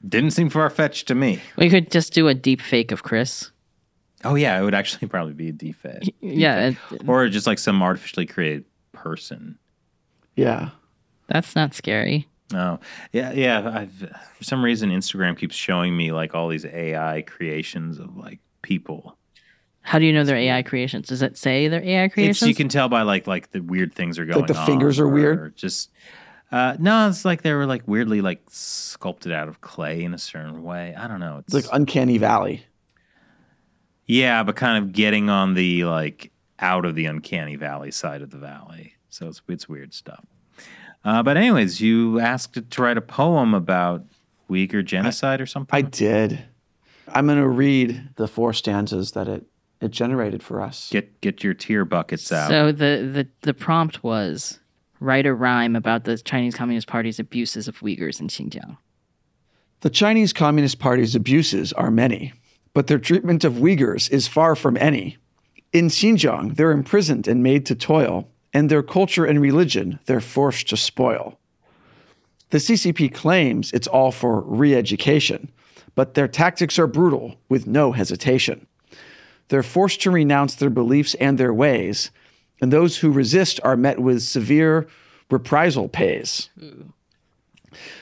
Didn't 0.08 0.30
seem 0.30 0.48
far 0.48 0.70
fetched 0.70 1.08
to 1.08 1.14
me. 1.14 1.40
We 1.56 1.68
could 1.68 1.90
just 1.90 2.14
do 2.14 2.28
a 2.28 2.34
deep 2.34 2.62
fake 2.62 2.90
of 2.90 3.02
Chris. 3.02 3.50
Oh 4.24 4.34
yeah, 4.34 4.60
it 4.60 4.64
would 4.64 4.74
actually 4.74 5.08
probably 5.08 5.34
be 5.34 5.48
a 5.48 5.52
defect. 5.52 6.10
Yeah, 6.20 6.72
or 7.06 7.28
just 7.28 7.46
like 7.46 7.58
some 7.58 7.82
artificially 7.82 8.26
created 8.26 8.64
person. 8.92 9.58
Yeah, 10.36 10.70
that's 11.28 11.54
not 11.54 11.74
scary. 11.74 12.26
No, 12.52 12.80
yeah, 13.12 13.32
yeah. 13.32 13.70
I've, 13.72 14.12
for 14.34 14.44
some 14.44 14.64
reason, 14.64 14.90
Instagram 14.90 15.38
keeps 15.38 15.54
showing 15.54 15.96
me 15.96 16.12
like 16.12 16.34
all 16.34 16.48
these 16.48 16.64
AI 16.64 17.22
creations 17.22 17.98
of 17.98 18.16
like 18.16 18.40
people. 18.62 19.16
How 19.82 19.98
do 19.98 20.04
you 20.04 20.12
know 20.12 20.24
they're 20.24 20.36
AI 20.36 20.62
creations? 20.62 21.08
Does 21.08 21.22
it 21.22 21.38
say 21.38 21.68
they're 21.68 21.82
AI 21.82 22.08
creations? 22.08 22.42
It's, 22.42 22.48
you 22.48 22.54
can 22.54 22.68
tell 22.68 22.88
by 22.88 23.02
like 23.02 23.26
like 23.26 23.52
the 23.52 23.60
weird 23.60 23.94
things 23.94 24.18
are 24.18 24.26
going. 24.26 24.40
Like 24.40 24.48
the 24.48 24.54
fingers 24.54 24.98
are 24.98 25.08
weird. 25.08 25.56
Just 25.56 25.90
uh, 26.52 26.76
no, 26.78 27.08
it's 27.08 27.24
like 27.24 27.42
they 27.42 27.52
were 27.52 27.66
like 27.66 27.86
weirdly 27.86 28.20
like 28.20 28.42
sculpted 28.48 29.32
out 29.32 29.48
of 29.48 29.60
clay 29.60 30.02
in 30.02 30.12
a 30.12 30.18
certain 30.18 30.62
way. 30.62 30.94
I 30.96 31.06
don't 31.06 31.20
know. 31.20 31.38
It's, 31.38 31.54
it's 31.54 31.66
like 31.66 31.74
uncanny 31.74 32.18
valley. 32.18 32.66
Yeah, 34.10 34.42
but 34.42 34.56
kind 34.56 34.82
of 34.82 34.92
getting 34.92 35.30
on 35.30 35.54
the 35.54 35.84
like 35.84 36.32
out 36.58 36.84
of 36.84 36.96
the 36.96 37.06
uncanny 37.06 37.54
valley 37.54 37.92
side 37.92 38.22
of 38.22 38.30
the 38.30 38.38
valley. 38.38 38.94
So 39.08 39.28
it's 39.28 39.40
it's 39.48 39.68
weird 39.68 39.94
stuff. 39.94 40.24
Uh, 41.04 41.22
but 41.22 41.36
anyways, 41.36 41.80
you 41.80 42.18
asked 42.18 42.70
to 42.70 42.82
write 42.82 42.96
a 42.96 43.02
poem 43.02 43.54
about 43.54 44.04
Uyghur 44.50 44.84
genocide 44.84 45.40
I, 45.40 45.44
or 45.44 45.46
something. 45.46 45.76
I 45.76 45.82
did. 45.82 46.44
I'm 47.08 47.26
going 47.26 47.38
to 47.38 47.48
read 47.48 48.10
the 48.16 48.26
four 48.26 48.52
stanzas 48.52 49.12
that 49.12 49.28
it 49.28 49.46
it 49.80 49.92
generated 49.92 50.42
for 50.42 50.60
us. 50.60 50.90
Get 50.90 51.20
get 51.20 51.44
your 51.44 51.54
tear 51.54 51.84
buckets 51.84 52.32
out. 52.32 52.48
So 52.48 52.72
the 52.72 53.08
the 53.12 53.28
the 53.42 53.54
prompt 53.54 54.02
was 54.02 54.58
write 54.98 55.24
a 55.24 55.32
rhyme 55.32 55.76
about 55.76 56.02
the 56.02 56.18
Chinese 56.18 56.56
Communist 56.56 56.88
Party's 56.88 57.20
abuses 57.20 57.68
of 57.68 57.78
Uyghurs 57.78 58.20
in 58.20 58.26
Xinjiang. 58.26 58.76
The 59.82 59.90
Chinese 59.90 60.32
Communist 60.32 60.80
Party's 60.80 61.14
abuses 61.14 61.72
are 61.74 61.92
many 61.92 62.34
but 62.74 62.86
their 62.86 62.98
treatment 62.98 63.44
of 63.44 63.54
Uyghurs 63.54 64.10
is 64.10 64.28
far 64.28 64.54
from 64.54 64.76
any. 64.76 65.16
In 65.72 65.88
Xinjiang, 65.88 66.56
they're 66.56 66.72
imprisoned 66.72 67.28
and 67.28 67.42
made 67.42 67.66
to 67.66 67.74
toil, 67.74 68.28
and 68.52 68.68
their 68.68 68.82
culture 68.82 69.24
and 69.24 69.40
religion 69.40 69.98
they're 70.06 70.20
forced 70.20 70.68
to 70.68 70.76
spoil. 70.76 71.38
The 72.50 72.58
CCP 72.58 73.14
claims 73.14 73.72
it's 73.72 73.86
all 73.86 74.10
for 74.10 74.40
re 74.40 74.74
education, 74.74 75.50
but 75.94 76.14
their 76.14 76.28
tactics 76.28 76.78
are 76.78 76.86
brutal 76.86 77.36
with 77.48 77.66
no 77.66 77.92
hesitation. 77.92 78.66
They're 79.48 79.62
forced 79.62 80.00
to 80.02 80.10
renounce 80.10 80.54
their 80.54 80.70
beliefs 80.70 81.14
and 81.14 81.38
their 81.38 81.54
ways, 81.54 82.10
and 82.60 82.72
those 82.72 82.98
who 82.98 83.10
resist 83.10 83.60
are 83.64 83.76
met 83.76 84.00
with 84.00 84.22
severe 84.22 84.88
reprisal 85.30 85.88
pays. 85.88 86.50
Ooh. 86.60 86.92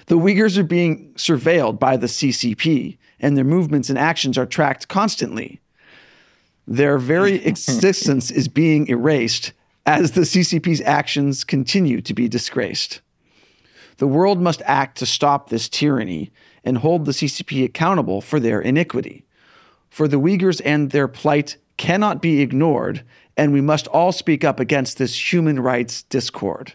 The 0.07 0.19
Uyghurs 0.19 0.57
are 0.57 0.65
being 0.65 1.13
surveilled 1.15 1.79
by 1.79 1.97
the 1.97 2.07
CCP, 2.07 2.98
and 3.21 3.37
their 3.37 3.45
movements 3.45 3.89
and 3.89 3.99
actions 3.99 4.39
are 4.39 4.47
tracked 4.47 4.89
constantly. 4.89 5.61
Their 6.67 6.99
very 6.99 7.45
existence 7.47 8.31
is 8.31 8.49
being 8.49 8.89
erased 8.89 9.53
as 9.87 10.13
the 10.13 10.23
CCP's 10.23 10.83
actions 10.83 11.45
continue 11.45 12.01
to 12.03 12.15
be 12.15 12.29
disgraced. 12.29 13.01
The 13.97 14.07
world 14.07 14.41
must 14.41 14.63
act 14.65 14.99
to 14.99 15.07
stop 15.07 15.49
this 15.49 15.69
tyranny 15.69 16.31
and 16.65 16.79
hold 16.79 17.05
the 17.05 17.13
CCP 17.13 17.65
accountable 17.65 18.21
for 18.21 18.39
their 18.39 18.61
iniquity. 18.61 19.25
For 19.89 20.07
the 20.07 20.21
Uyghurs 20.21 20.61
and 20.65 20.91
their 20.91 21.09
plight 21.09 21.57
cannot 21.79 22.21
be 22.21 22.41
ignored, 22.41 23.03
and 23.37 23.53
we 23.53 23.61
must 23.61 23.87
all 23.89 24.13
speak 24.13 24.45
up 24.45 24.61
against 24.61 24.99
this 24.99 25.33
human 25.33 25.59
rights 25.61 26.03
discord. 26.03 26.75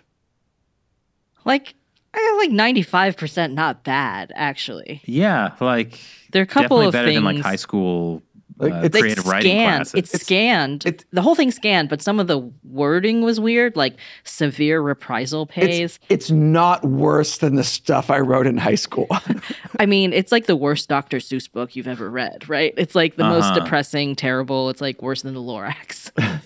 Like, 1.45 1.75
I 2.13 2.17
got 2.17 2.37
like 2.37 2.51
ninety 2.51 2.83
five 2.83 3.17
percent 3.17 3.53
not 3.53 3.83
bad 3.83 4.31
actually. 4.35 5.01
Yeah, 5.05 5.53
like 5.59 5.99
there 6.31 6.41
are 6.41 6.43
a 6.43 6.47
couple 6.47 6.81
of 6.81 6.91
better 6.91 7.07
things. 7.07 7.17
than 7.17 7.23
like 7.23 7.39
high 7.39 7.55
school 7.55 8.21
uh, 8.61 8.81
it's 8.83 8.97
creative 8.97 9.19
scanned. 9.19 9.33
writing 9.33 9.57
classes. 9.57 9.93
It's, 9.93 10.13
it's 10.13 10.23
scanned. 10.23 10.85
It's, 10.85 11.05
the 11.11 11.21
whole 11.21 11.35
thing 11.35 11.51
scanned, 11.51 11.89
but 11.89 12.01
some 12.01 12.19
of 12.19 12.27
the 12.27 12.39
wording 12.63 13.21
was 13.21 13.39
weird, 13.39 13.75
like 13.75 13.95
severe 14.23 14.81
reprisal 14.81 15.45
pays. 15.45 15.95
It's, 15.95 15.99
it's 16.09 16.31
not 16.31 16.83
worse 16.83 17.37
than 17.37 17.55
the 17.55 17.63
stuff 17.63 18.09
I 18.09 18.19
wrote 18.19 18.47
in 18.47 18.57
high 18.57 18.75
school. 18.75 19.07
I 19.79 19.85
mean, 19.85 20.13
it's 20.13 20.31
like 20.31 20.45
the 20.45 20.55
worst 20.55 20.89
Dr. 20.89 21.17
Seuss 21.17 21.51
book 21.51 21.75
you've 21.75 21.87
ever 21.87 22.09
read, 22.09 22.47
right? 22.49 22.73
It's 22.77 22.95
like 22.95 23.15
the 23.15 23.23
uh-huh. 23.23 23.39
most 23.39 23.53
depressing, 23.55 24.15
terrible. 24.15 24.69
It's 24.69 24.81
like 24.81 25.01
worse 25.01 25.23
than 25.23 25.33
the 25.33 25.41
Lorax. 25.41 26.11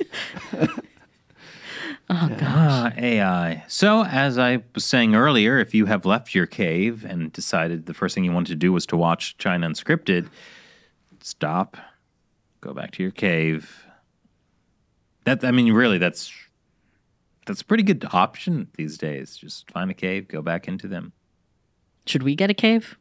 Oh, 2.09 2.29
gosh. 2.29 2.41
Ah, 2.41 2.93
AI. 2.97 3.65
So, 3.67 4.05
as 4.05 4.37
I 4.37 4.63
was 4.73 4.85
saying 4.85 5.13
earlier, 5.13 5.59
if 5.59 5.73
you 5.73 5.87
have 5.87 6.05
left 6.05 6.33
your 6.33 6.45
cave 6.45 7.03
and 7.03 7.33
decided 7.33 7.85
the 7.85 7.93
first 7.93 8.15
thing 8.15 8.23
you 8.23 8.31
wanted 8.31 8.53
to 8.53 8.55
do 8.55 8.71
was 8.71 8.85
to 8.87 8.97
watch 8.97 9.37
China 9.37 9.67
Unscripted, 9.69 10.29
stop, 11.19 11.75
go 12.61 12.73
back 12.73 12.91
to 12.91 13.03
your 13.03 13.11
cave. 13.11 13.85
That 15.25 15.43
I 15.43 15.51
mean, 15.51 15.73
really, 15.73 15.97
that's 15.97 16.31
that's 17.45 17.61
a 17.61 17.65
pretty 17.65 17.83
good 17.83 18.05
option 18.13 18.69
these 18.77 18.97
days. 18.97 19.35
Just 19.35 19.69
find 19.71 19.91
a 19.91 19.93
cave, 19.93 20.29
go 20.29 20.41
back 20.41 20.67
into 20.69 20.87
them. 20.87 21.11
Should 22.05 22.23
we 22.23 22.35
get 22.35 22.49
a 22.49 22.53
cave? 22.53 22.97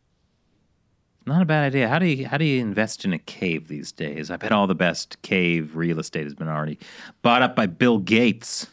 Not 1.27 1.43
a 1.43 1.45
bad 1.45 1.65
idea. 1.65 1.89
How 1.89 1.99
do 1.99 2.07
you 2.07 2.27
how 2.27 2.39
do 2.39 2.45
you 2.45 2.61
invest 2.61 3.05
in 3.05 3.13
a 3.13 3.19
cave 3.19 3.69
these 3.69 3.93
days? 3.93 4.31
I 4.31 4.37
bet 4.37 4.53
all 4.53 4.67
the 4.67 4.75
best 4.75 5.21
cave 5.23 5.77
real 5.77 5.99
estate 5.99 6.25
has 6.25 6.35
been 6.35 6.49
already 6.49 6.79
bought 7.23 7.43
up 7.43 7.55
by 7.55 7.67
Bill 7.67 7.99
Gates. 7.99 8.69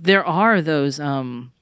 There 0.00 0.24
are 0.24 0.60
those, 0.60 1.00
um, 1.00 1.52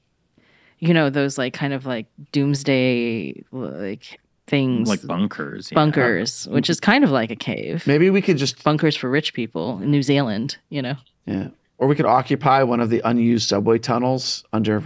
you 0.79 0.93
know, 0.93 1.09
those 1.09 1.37
like 1.37 1.53
kind 1.53 1.73
of 1.73 1.85
like 1.85 2.07
doomsday 2.31 3.43
like 3.51 4.19
things, 4.47 4.89
Like 4.89 5.05
bunkers. 5.07 5.71
yeah. 5.71 5.75
bunkers, 5.75 6.47
which 6.49 6.69
is 6.69 6.79
kind 6.79 7.03
of 7.03 7.09
like 7.11 7.31
a 7.31 7.35
cave. 7.35 7.85
Maybe 7.87 8.09
we 8.09 8.21
could 8.21 8.37
just 8.37 8.63
Bunkers 8.63 8.95
for 8.95 9.09
rich 9.09 9.33
people 9.33 9.79
in 9.81 9.89
New 9.91 10.01
Zealand, 10.03 10.57
you 10.69 10.81
know. 10.81 10.95
yeah, 11.25 11.47
or 11.77 11.87
we 11.87 11.95
could 11.95 12.05
occupy 12.05 12.63
one 12.63 12.79
of 12.81 12.89
the 12.89 13.01
unused 13.05 13.47
subway 13.47 13.77
tunnels 13.79 14.43
under 14.51 14.83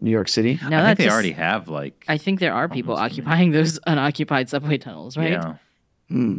New 0.00 0.10
York 0.10 0.28
City. 0.28 0.58
No, 0.68 0.80
I 0.82 0.86
think 0.86 0.98
they 0.98 1.04
just- 1.04 1.14
already 1.14 1.32
have 1.32 1.68
like 1.68 2.04
I 2.08 2.18
think 2.18 2.40
there 2.40 2.52
are 2.54 2.68
people 2.68 2.96
occupying 2.96 3.52
those 3.52 3.78
unoccupied 3.86 4.48
subway 4.48 4.78
tunnels, 4.78 5.16
right? 5.16 5.30
yeah. 6.10 6.34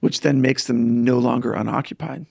which 0.00 0.20
then 0.20 0.40
makes 0.40 0.66
them 0.66 1.02
no 1.04 1.18
longer 1.18 1.52
unoccupied. 1.54 2.26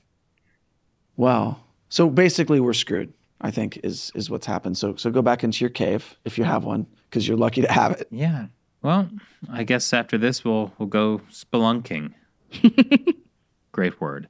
Wow. 1.18 1.58
So 1.90 2.10
basically, 2.10 2.60
we're 2.60 2.74
screwed. 2.74 3.14
I 3.44 3.52
think 3.52 3.80
is 3.84 4.12
is 4.16 4.30
what's 4.30 4.46
happened. 4.46 4.78
So 4.78 4.96
so 4.96 5.12
go 5.12 5.22
back 5.22 5.44
into 5.44 5.64
your 5.64 5.70
cave 5.70 6.18
if 6.26 6.38
you 6.38 6.46
have 6.46 6.64
one, 6.64 6.88
because 7.10 7.28
you're 7.28 7.38
lucky 7.38 7.62
to 7.62 7.72
have 7.72 7.92
it. 7.92 8.08
Yeah. 8.10 8.48
Well, 8.82 9.10
I 9.52 9.64
guess 9.64 9.94
after 9.94 10.18
this 10.18 10.44
we'll 10.44 10.74
we'll 10.80 10.88
go 10.88 11.22
spelunking. 11.30 12.14
Great 13.72 14.00
word. 14.00 14.30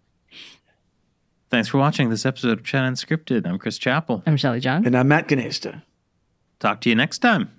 Thanks 1.50 1.68
for 1.68 1.78
watching 1.78 2.10
this 2.10 2.26
episode 2.26 2.58
of 2.60 2.64
Chat 2.64 2.84
Unscripted. 2.84 3.46
I'm 3.46 3.60
Chris 3.60 3.78
Chappell. 3.78 4.24
I'm 4.26 4.38
Shelley 4.38 4.60
Zhang. 4.60 4.88
And 4.88 4.98
I'm 4.98 5.08
Matt 5.08 5.28
Gnaizda. 5.28 5.84
Talk 6.60 6.82
to 6.82 6.90
you 6.90 6.96
next 6.96 7.20
time. 7.20 7.52